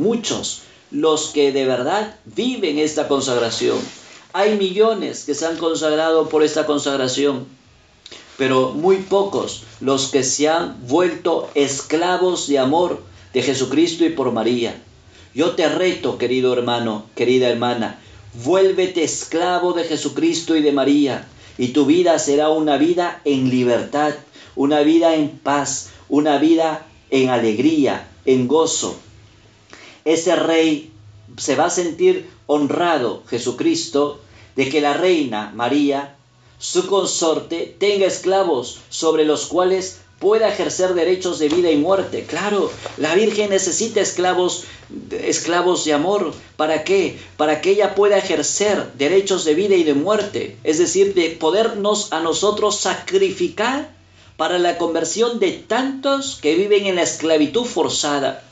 muchos 0.00 0.62
los 0.90 1.28
que 1.28 1.52
de 1.52 1.64
verdad 1.64 2.16
viven 2.24 2.78
esta 2.78 3.06
consagración. 3.06 3.78
Hay 4.32 4.56
millones 4.56 5.24
que 5.24 5.34
se 5.34 5.46
han 5.46 5.56
consagrado 5.56 6.28
por 6.28 6.42
esta 6.42 6.66
consagración, 6.66 7.46
pero 8.36 8.72
muy 8.72 8.96
pocos 8.96 9.64
los 9.80 10.08
que 10.08 10.24
se 10.24 10.48
han 10.48 10.86
vuelto 10.88 11.48
esclavos 11.54 12.48
de 12.48 12.58
amor 12.58 13.02
de 13.32 13.42
Jesucristo 13.42 14.04
y 14.04 14.10
por 14.10 14.32
María. 14.32 14.80
Yo 15.34 15.50
te 15.50 15.68
reto, 15.68 16.18
querido 16.18 16.52
hermano, 16.52 17.04
querida 17.14 17.48
hermana, 17.48 18.00
Vuélvete 18.32 19.02
esclavo 19.02 19.72
de 19.72 19.82
Jesucristo 19.82 20.54
y 20.54 20.62
de 20.62 20.70
María, 20.70 21.26
y 21.58 21.68
tu 21.68 21.84
vida 21.84 22.16
será 22.20 22.48
una 22.48 22.76
vida 22.76 23.20
en 23.24 23.50
libertad, 23.50 24.14
una 24.54 24.80
vida 24.82 25.16
en 25.16 25.30
paz, 25.30 25.90
una 26.08 26.38
vida 26.38 26.86
en 27.10 27.28
alegría, 27.28 28.08
en 28.24 28.46
gozo. 28.46 28.96
Ese 30.04 30.36
rey 30.36 30.92
se 31.36 31.56
va 31.56 31.66
a 31.66 31.70
sentir 31.70 32.28
honrado, 32.46 33.22
Jesucristo, 33.28 34.20
de 34.56 34.68
que 34.68 34.80
la 34.80 34.94
reina 34.94 35.52
María, 35.54 36.16
su 36.58 36.86
consorte, 36.86 37.74
tenga 37.78 38.06
esclavos 38.06 38.80
sobre 38.88 39.24
los 39.24 39.46
cuales 39.46 40.00
pueda 40.20 40.48
ejercer 40.50 40.92
derechos 40.94 41.38
de 41.38 41.48
vida 41.48 41.70
y 41.70 41.78
muerte. 41.78 42.26
Claro, 42.28 42.70
la 42.98 43.14
Virgen 43.14 43.50
necesita 43.50 44.02
esclavos, 44.02 44.64
esclavos 45.10 45.84
de 45.86 45.94
amor. 45.94 46.34
¿Para 46.56 46.84
qué? 46.84 47.18
Para 47.38 47.62
que 47.62 47.70
ella 47.70 47.94
pueda 47.94 48.18
ejercer 48.18 48.92
derechos 48.98 49.44
de 49.44 49.54
vida 49.54 49.76
y 49.76 49.82
de 49.82 49.94
muerte. 49.94 50.58
Es 50.62 50.78
decir, 50.78 51.14
de 51.14 51.30
podernos 51.30 52.12
a 52.12 52.20
nosotros 52.20 52.78
sacrificar 52.78 53.90
para 54.36 54.58
la 54.58 54.76
conversión 54.76 55.38
de 55.38 55.52
tantos 55.52 56.38
que 56.40 56.54
viven 56.54 56.86
en 56.86 56.96
la 56.96 57.02
esclavitud 57.02 57.64
forzada. 57.64 58.42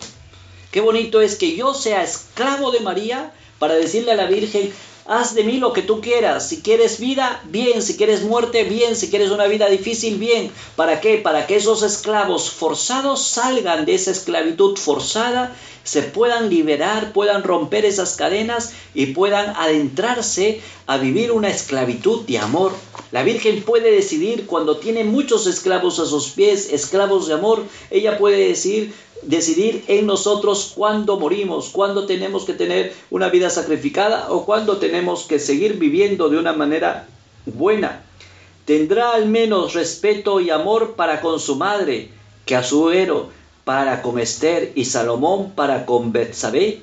Qué 0.71 0.81
bonito 0.81 1.21
es 1.21 1.37
que 1.37 1.57
yo 1.57 1.75
sea 1.75 2.03
esclavo 2.03 2.71
de 2.71 2.81
María 2.81 3.33
para 3.59 3.75
decirle 3.75 4.13
a 4.13 4.17
la 4.17 4.27
Virgen, 4.27 4.73
haz 5.07 5.35
de 5.35 5.43
mí 5.43 5.57
lo 5.57 5.73
que 5.73 5.83
tú 5.83 6.03
quieras. 6.03 6.47
Si 6.49 6.61
quieres 6.61 7.01
vida, 7.01 7.43
bien. 7.47 7.83
Si 7.83 7.97
quieres 7.97 8.23
muerte, 8.23 8.65
bien. 8.65 8.95
Si 8.95 9.09
quieres 9.09 9.31
una 9.31 9.47
vida 9.47 9.69
difícil, 9.69 10.19
bien. 10.19 10.53
¿Para 10.77 11.01
qué? 11.01 11.17
Para 11.17 11.47
que 11.47 11.57
esos 11.57 11.83
esclavos 11.83 12.51
forzados 12.51 13.27
salgan 13.27 13.87
de 13.87 13.95
esa 13.95 14.11
esclavitud 14.11 14.77
forzada, 14.77 15.57
se 15.85 16.03
puedan 16.03 16.51
liberar, 16.51 17.15
puedan 17.15 17.43
romper 17.43 17.87
esas 17.87 18.15
cadenas 18.17 18.73
y 18.95 19.07
puedan 19.07 19.55
adentrarse 19.57 20.61
a 20.87 20.99
vivir 20.99 21.33
una 21.33 21.49
esclavitud 21.49 22.27
de 22.27 22.39
amor. 22.39 22.75
La 23.11 23.23
Virgen 23.23 23.63
puede 23.63 23.91
decidir 23.91 24.45
cuando 24.45 24.77
tiene 24.77 25.05
muchos 25.05 25.47
esclavos 25.47 25.99
a 25.99 26.05
sus 26.05 26.29
pies, 26.29 26.71
esclavos 26.71 27.27
de 27.27 27.35
amor, 27.35 27.65
ella 27.91 28.19
puede 28.19 28.49
decir, 28.49 28.93
decidir 29.23 29.85
en 29.89 30.07
nosotros 30.07 30.73
cuándo 30.75 31.19
morimos, 31.19 31.71
cuándo 31.71 32.07
tenemos 32.07 32.45
que 32.45 32.55
tener 32.55 32.95
una 33.11 33.29
vida 33.29 33.51
sacrificada 33.51 34.31
o 34.31 34.45
cuándo 34.45 34.79
tenemos 34.79 35.25
que 35.25 35.39
seguir 35.39 35.79
viviendo 35.79 36.29
de 36.29 36.39
una 36.39 36.53
manera 36.53 37.09
buena. 37.47 38.03
Tendrá 38.65 39.13
al 39.13 39.27
menos 39.27 39.75
respeto 39.75 40.41
y 40.41 40.51
amor 40.51 40.95
para 40.95 41.21
con 41.21 41.41
su 41.41 41.57
madre, 41.57 42.11
que 42.45 42.55
a 42.55 42.63
su 42.63 42.91
héroe, 42.91 43.27
para 43.65 44.03
con 44.03 44.19
Esther 44.19 44.73
y 44.75 44.87
Salomón 44.87 45.53
para 45.53 45.85
con 45.85 46.13
Betsabé. 46.13 46.83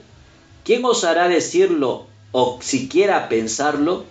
¿Quién 0.63 0.85
osará 0.85 1.27
decirlo 1.27 2.05
o 2.31 2.59
siquiera 2.61 3.29
pensarlo? 3.29 4.03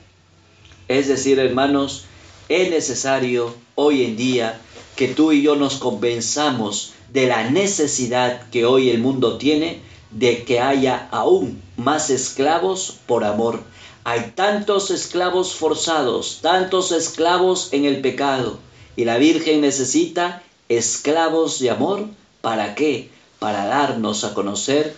Es 0.89 1.09
decir, 1.09 1.39
hermanos, 1.39 2.05
es 2.49 2.71
necesario 2.71 3.55
hoy 3.75 4.05
en 4.05 4.17
día 4.17 4.61
que 4.97 5.09
tú 5.09 5.33
y 5.33 5.43
yo 5.43 5.57
nos 5.57 5.77
convenzamos 5.77 6.94
de 7.15 7.29
la 7.29 7.49
necesidad 7.49 8.49
que 8.51 8.67
hoy 8.67 8.91
el 8.91 8.99
mundo 8.99 9.39
tiene 9.39 9.81
de 10.11 10.43
que 10.43 10.59
haya 10.59 11.09
aún 11.13 11.63
más 11.77 12.11
esclavos 12.11 12.99
por 13.07 13.23
amor. 13.23 13.63
Hay 14.03 14.33
tantos 14.35 14.91
esclavos 14.91 15.55
forzados, 15.55 16.41
tantos 16.43 16.91
esclavos 16.91 17.73
en 17.73 17.85
el 17.85 18.01
pecado, 18.01 18.59
y 18.97 19.05
la 19.05 19.17
Virgen 19.17 19.61
necesita 19.61 20.43
esclavos 20.69 21.61
de 21.61 21.71
amor. 21.71 22.05
¿Para 22.41 22.75
qué? 22.75 23.11
Para 23.39 23.67
darnos 23.67 24.25
a 24.25 24.35
conocer 24.35 24.97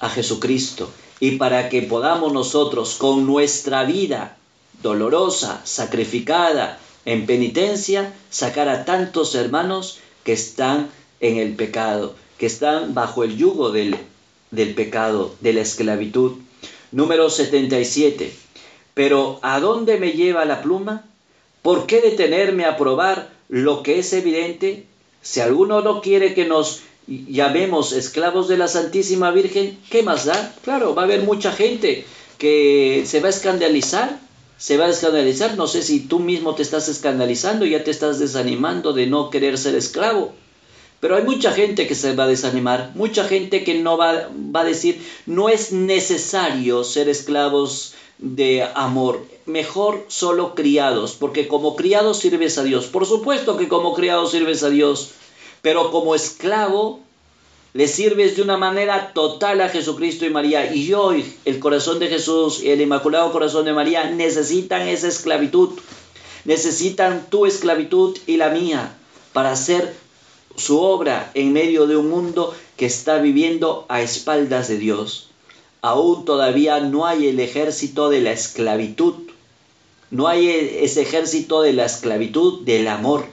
a 0.00 0.08
Jesucristo 0.08 0.90
y 1.20 1.32
para 1.32 1.68
que 1.68 1.82
podamos 1.82 2.32
nosotros 2.32 2.94
con 2.94 3.26
nuestra 3.26 3.84
vida 3.84 4.38
dolorosa, 4.82 5.60
sacrificada, 5.64 6.78
en 7.04 7.26
penitencia, 7.26 8.14
sacar 8.30 8.70
a 8.70 8.86
tantos 8.86 9.34
hermanos 9.34 9.98
que 10.24 10.32
están 10.32 10.90
en 11.20 11.36
el 11.36 11.54
pecado, 11.54 12.14
que 12.38 12.46
están 12.46 12.94
bajo 12.94 13.24
el 13.24 13.36
yugo 13.36 13.70
del, 13.70 13.96
del 14.50 14.74
pecado, 14.74 15.34
de 15.40 15.52
la 15.52 15.60
esclavitud. 15.60 16.32
Número 16.92 17.30
77. 17.30 18.32
Pero 18.94 19.38
¿a 19.42 19.60
dónde 19.60 19.98
me 19.98 20.12
lleva 20.12 20.44
la 20.44 20.62
pluma? 20.62 21.04
¿Por 21.62 21.86
qué 21.86 22.00
detenerme 22.00 22.64
a 22.64 22.76
probar 22.76 23.30
lo 23.48 23.82
que 23.82 23.98
es 23.98 24.12
evidente? 24.12 24.84
Si 25.22 25.40
alguno 25.40 25.80
no 25.80 26.00
quiere 26.00 26.34
que 26.34 26.46
nos 26.46 26.80
llamemos 27.06 27.92
esclavos 27.92 28.48
de 28.48 28.56
la 28.56 28.68
Santísima 28.68 29.30
Virgen, 29.30 29.78
¿qué 29.90 30.02
más 30.02 30.24
da? 30.24 30.54
Claro, 30.62 30.94
va 30.94 31.02
a 31.02 31.04
haber 31.04 31.22
mucha 31.22 31.52
gente 31.52 32.04
que 32.38 33.04
se 33.06 33.20
va 33.20 33.26
a 33.28 33.30
escandalizar 33.30 34.18
se 34.58 34.76
va 34.76 34.86
a 34.86 34.90
escandalizar. 34.90 35.56
No 35.56 35.66
sé 35.66 35.82
si 35.82 36.00
tú 36.00 36.18
mismo 36.18 36.54
te 36.54 36.62
estás 36.62 36.88
escandalizando, 36.88 37.64
ya 37.64 37.84
te 37.84 37.92
estás 37.92 38.18
desanimando 38.18 38.92
de 38.92 39.06
no 39.06 39.30
querer 39.30 39.56
ser 39.56 39.76
esclavo. 39.76 40.34
Pero 41.00 41.16
hay 41.16 41.22
mucha 41.22 41.52
gente 41.52 41.86
que 41.86 41.94
se 41.94 42.14
va 42.14 42.24
a 42.24 42.28
desanimar, 42.28 42.92
mucha 42.94 43.24
gente 43.24 43.62
que 43.62 43.74
no 43.74 43.96
va, 43.96 44.28
va 44.54 44.60
a 44.60 44.64
decir, 44.64 45.00
no 45.26 45.48
es 45.48 45.72
necesario 45.72 46.82
ser 46.82 47.08
esclavos 47.08 47.94
de 48.18 48.66
amor, 48.74 49.24
mejor 49.46 50.04
solo 50.08 50.54
criados, 50.56 51.12
porque 51.12 51.46
como 51.46 51.76
criados 51.76 52.18
sirves 52.18 52.58
a 52.58 52.64
Dios. 52.64 52.86
Por 52.86 53.06
supuesto 53.06 53.56
que 53.56 53.68
como 53.68 53.94
criado 53.94 54.26
sirves 54.26 54.64
a 54.64 54.70
Dios, 54.70 55.12
pero 55.62 55.90
como 55.92 56.14
esclavo 56.14 57.00
le 57.74 57.86
sirves 57.86 58.34
de 58.34 58.42
una 58.42 58.56
manera 58.56 59.12
total 59.12 59.60
a 59.60 59.68
Jesucristo 59.68 60.26
y 60.26 60.30
María. 60.30 60.74
Y 60.74 60.92
hoy 60.94 61.32
el 61.44 61.60
corazón 61.60 61.98
de 61.98 62.08
Jesús 62.08 62.62
y 62.62 62.70
el 62.70 62.80
Inmaculado 62.80 63.30
Corazón 63.30 63.66
de 63.66 63.72
María 63.72 64.10
necesitan 64.10 64.88
esa 64.88 65.08
esclavitud. 65.08 65.78
Necesitan 66.44 67.26
tu 67.30 67.46
esclavitud 67.46 68.16
y 68.26 68.36
la 68.36 68.48
mía 68.48 68.96
para 69.32 69.52
hacer 69.52 69.94
su 70.58 70.80
obra 70.80 71.30
en 71.34 71.52
medio 71.52 71.86
de 71.86 71.96
un 71.96 72.10
mundo 72.10 72.54
que 72.76 72.86
está 72.86 73.18
viviendo 73.18 73.86
a 73.88 74.02
espaldas 74.02 74.68
de 74.68 74.78
Dios. 74.78 75.30
Aún 75.80 76.24
todavía 76.24 76.80
no 76.80 77.06
hay 77.06 77.28
el 77.28 77.40
ejército 77.40 78.10
de 78.10 78.20
la 78.20 78.32
esclavitud. 78.32 79.14
No 80.10 80.26
hay 80.26 80.48
ese 80.48 81.02
ejército 81.02 81.62
de 81.62 81.72
la 81.72 81.84
esclavitud 81.84 82.62
del 82.62 82.88
amor. 82.88 83.26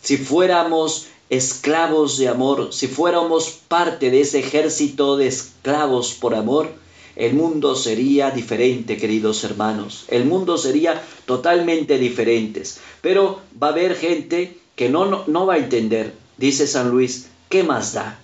Si 0.00 0.16
fuéramos 0.16 1.08
esclavos 1.28 2.16
de 2.18 2.28
amor, 2.28 2.72
si 2.72 2.86
fuéramos 2.86 3.50
parte 3.68 4.10
de 4.10 4.22
ese 4.22 4.40
ejército 4.40 5.16
de 5.16 5.26
esclavos 5.26 6.14
por 6.14 6.34
amor, 6.34 6.70
el 7.16 7.34
mundo 7.34 7.76
sería 7.76 8.30
diferente, 8.30 8.96
queridos 8.96 9.44
hermanos. 9.44 10.04
El 10.08 10.24
mundo 10.24 10.56
sería 10.56 11.02
totalmente 11.26 11.98
diferente. 11.98 12.62
Pero 13.02 13.40
va 13.62 13.68
a 13.68 13.70
haber 13.70 13.94
gente 13.94 14.58
que 14.74 14.88
no, 14.88 15.04
no, 15.04 15.24
no 15.26 15.44
va 15.44 15.54
a 15.54 15.58
entender. 15.58 16.14
Dice 16.40 16.66
San 16.66 16.90
Luis, 16.90 17.28
¿qué 17.50 17.64
más 17.64 17.92
da? 17.92 18.18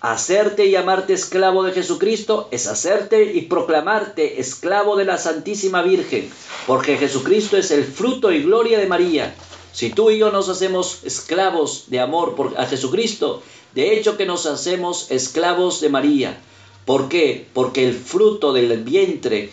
Hacerte 0.00 0.66
y 0.66 0.70
llamarte 0.70 1.12
esclavo 1.12 1.64
de 1.64 1.72
Jesucristo 1.72 2.46
es 2.52 2.68
hacerte 2.68 3.32
y 3.34 3.42
proclamarte 3.42 4.40
esclavo 4.40 4.94
de 4.94 5.04
la 5.04 5.18
Santísima 5.18 5.82
Virgen, 5.82 6.30
porque 6.68 6.96
Jesucristo 6.96 7.56
es 7.56 7.72
el 7.72 7.82
fruto 7.82 8.30
y 8.30 8.44
gloria 8.44 8.78
de 8.78 8.86
María, 8.86 9.34
si 9.72 9.90
tú 9.90 10.08
y 10.12 10.18
yo 10.18 10.30
nos 10.30 10.48
hacemos 10.48 11.00
esclavos 11.02 11.86
de 11.88 11.98
amor 11.98 12.54
a 12.56 12.66
Jesucristo, 12.66 13.42
de 13.74 13.98
hecho 13.98 14.16
que 14.16 14.24
nos 14.24 14.46
hacemos 14.46 15.10
esclavos 15.10 15.80
de 15.80 15.88
María. 15.88 16.40
¿Por 16.84 17.08
qué? 17.08 17.48
Porque 17.54 17.88
el 17.88 17.94
fruto 17.94 18.52
del 18.52 18.84
vientre 18.84 19.50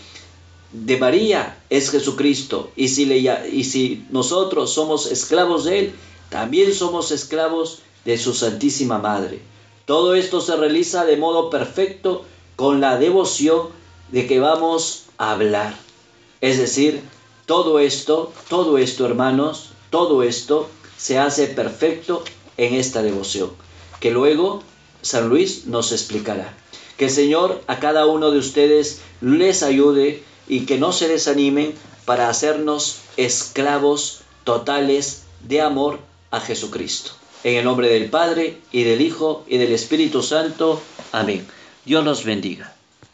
de 0.71 0.97
María 0.97 1.57
es 1.71 1.89
Jesucristo. 1.89 2.69
Y 2.75 2.89
si, 2.89 3.11
y 3.51 3.63
si 3.63 4.05
nosotros 4.11 4.71
somos 4.71 5.11
esclavos 5.11 5.65
de 5.65 5.79
Él, 5.79 5.93
también 6.29 6.71
somos 6.71 7.11
esclavos 7.11 7.79
de 8.05 8.17
su 8.17 8.33
Santísima 8.33 8.99
Madre. 8.99 9.41
Todo 9.85 10.15
esto 10.15 10.41
se 10.41 10.55
realiza 10.55 11.05
de 11.05 11.17
modo 11.17 11.49
perfecto 11.49 12.25
con 12.55 12.79
la 12.79 12.97
devoción 12.97 13.67
de 14.11 14.27
que 14.27 14.39
vamos 14.39 15.05
a 15.17 15.31
hablar. 15.31 15.75
Es 16.41 16.57
decir, 16.57 17.01
todo 17.45 17.79
esto, 17.79 18.31
todo 18.49 18.77
esto, 18.77 19.05
hermanos, 19.05 19.71
todo 19.89 20.23
esto 20.23 20.69
se 20.97 21.19
hace 21.19 21.47
perfecto 21.47 22.23
en 22.57 22.73
esta 22.75 23.03
devoción, 23.03 23.51
que 23.99 24.11
luego 24.11 24.63
San 25.01 25.29
Luis 25.29 25.65
nos 25.67 25.91
explicará. 25.91 26.55
Que 26.97 27.05
el 27.05 27.11
Señor 27.11 27.61
a 27.67 27.79
cada 27.79 28.05
uno 28.05 28.31
de 28.31 28.39
ustedes 28.39 29.01
les 29.21 29.63
ayude 29.63 30.23
y 30.47 30.65
que 30.65 30.77
no 30.77 30.93
se 30.93 31.07
desanimen 31.07 31.73
para 32.05 32.29
hacernos 32.29 32.99
esclavos 33.17 34.21
totales 34.43 35.23
de 35.41 35.61
amor 35.61 35.99
a 36.31 36.39
Jesucristo. 36.39 37.11
En 37.45 37.57
el 37.57 37.63
nombre 37.63 37.89
del 37.89 38.09
Padre 38.09 38.57
y 38.71 38.85
del 38.85 39.01
Hijo 39.01 39.45
y 39.47 39.59
del 39.59 39.71
Espíritu 39.71 40.23
Santo. 40.23 40.81
Amén. 41.11 41.45
Dios 41.85 42.03
los 42.03 42.25
bendiga. 42.25 42.74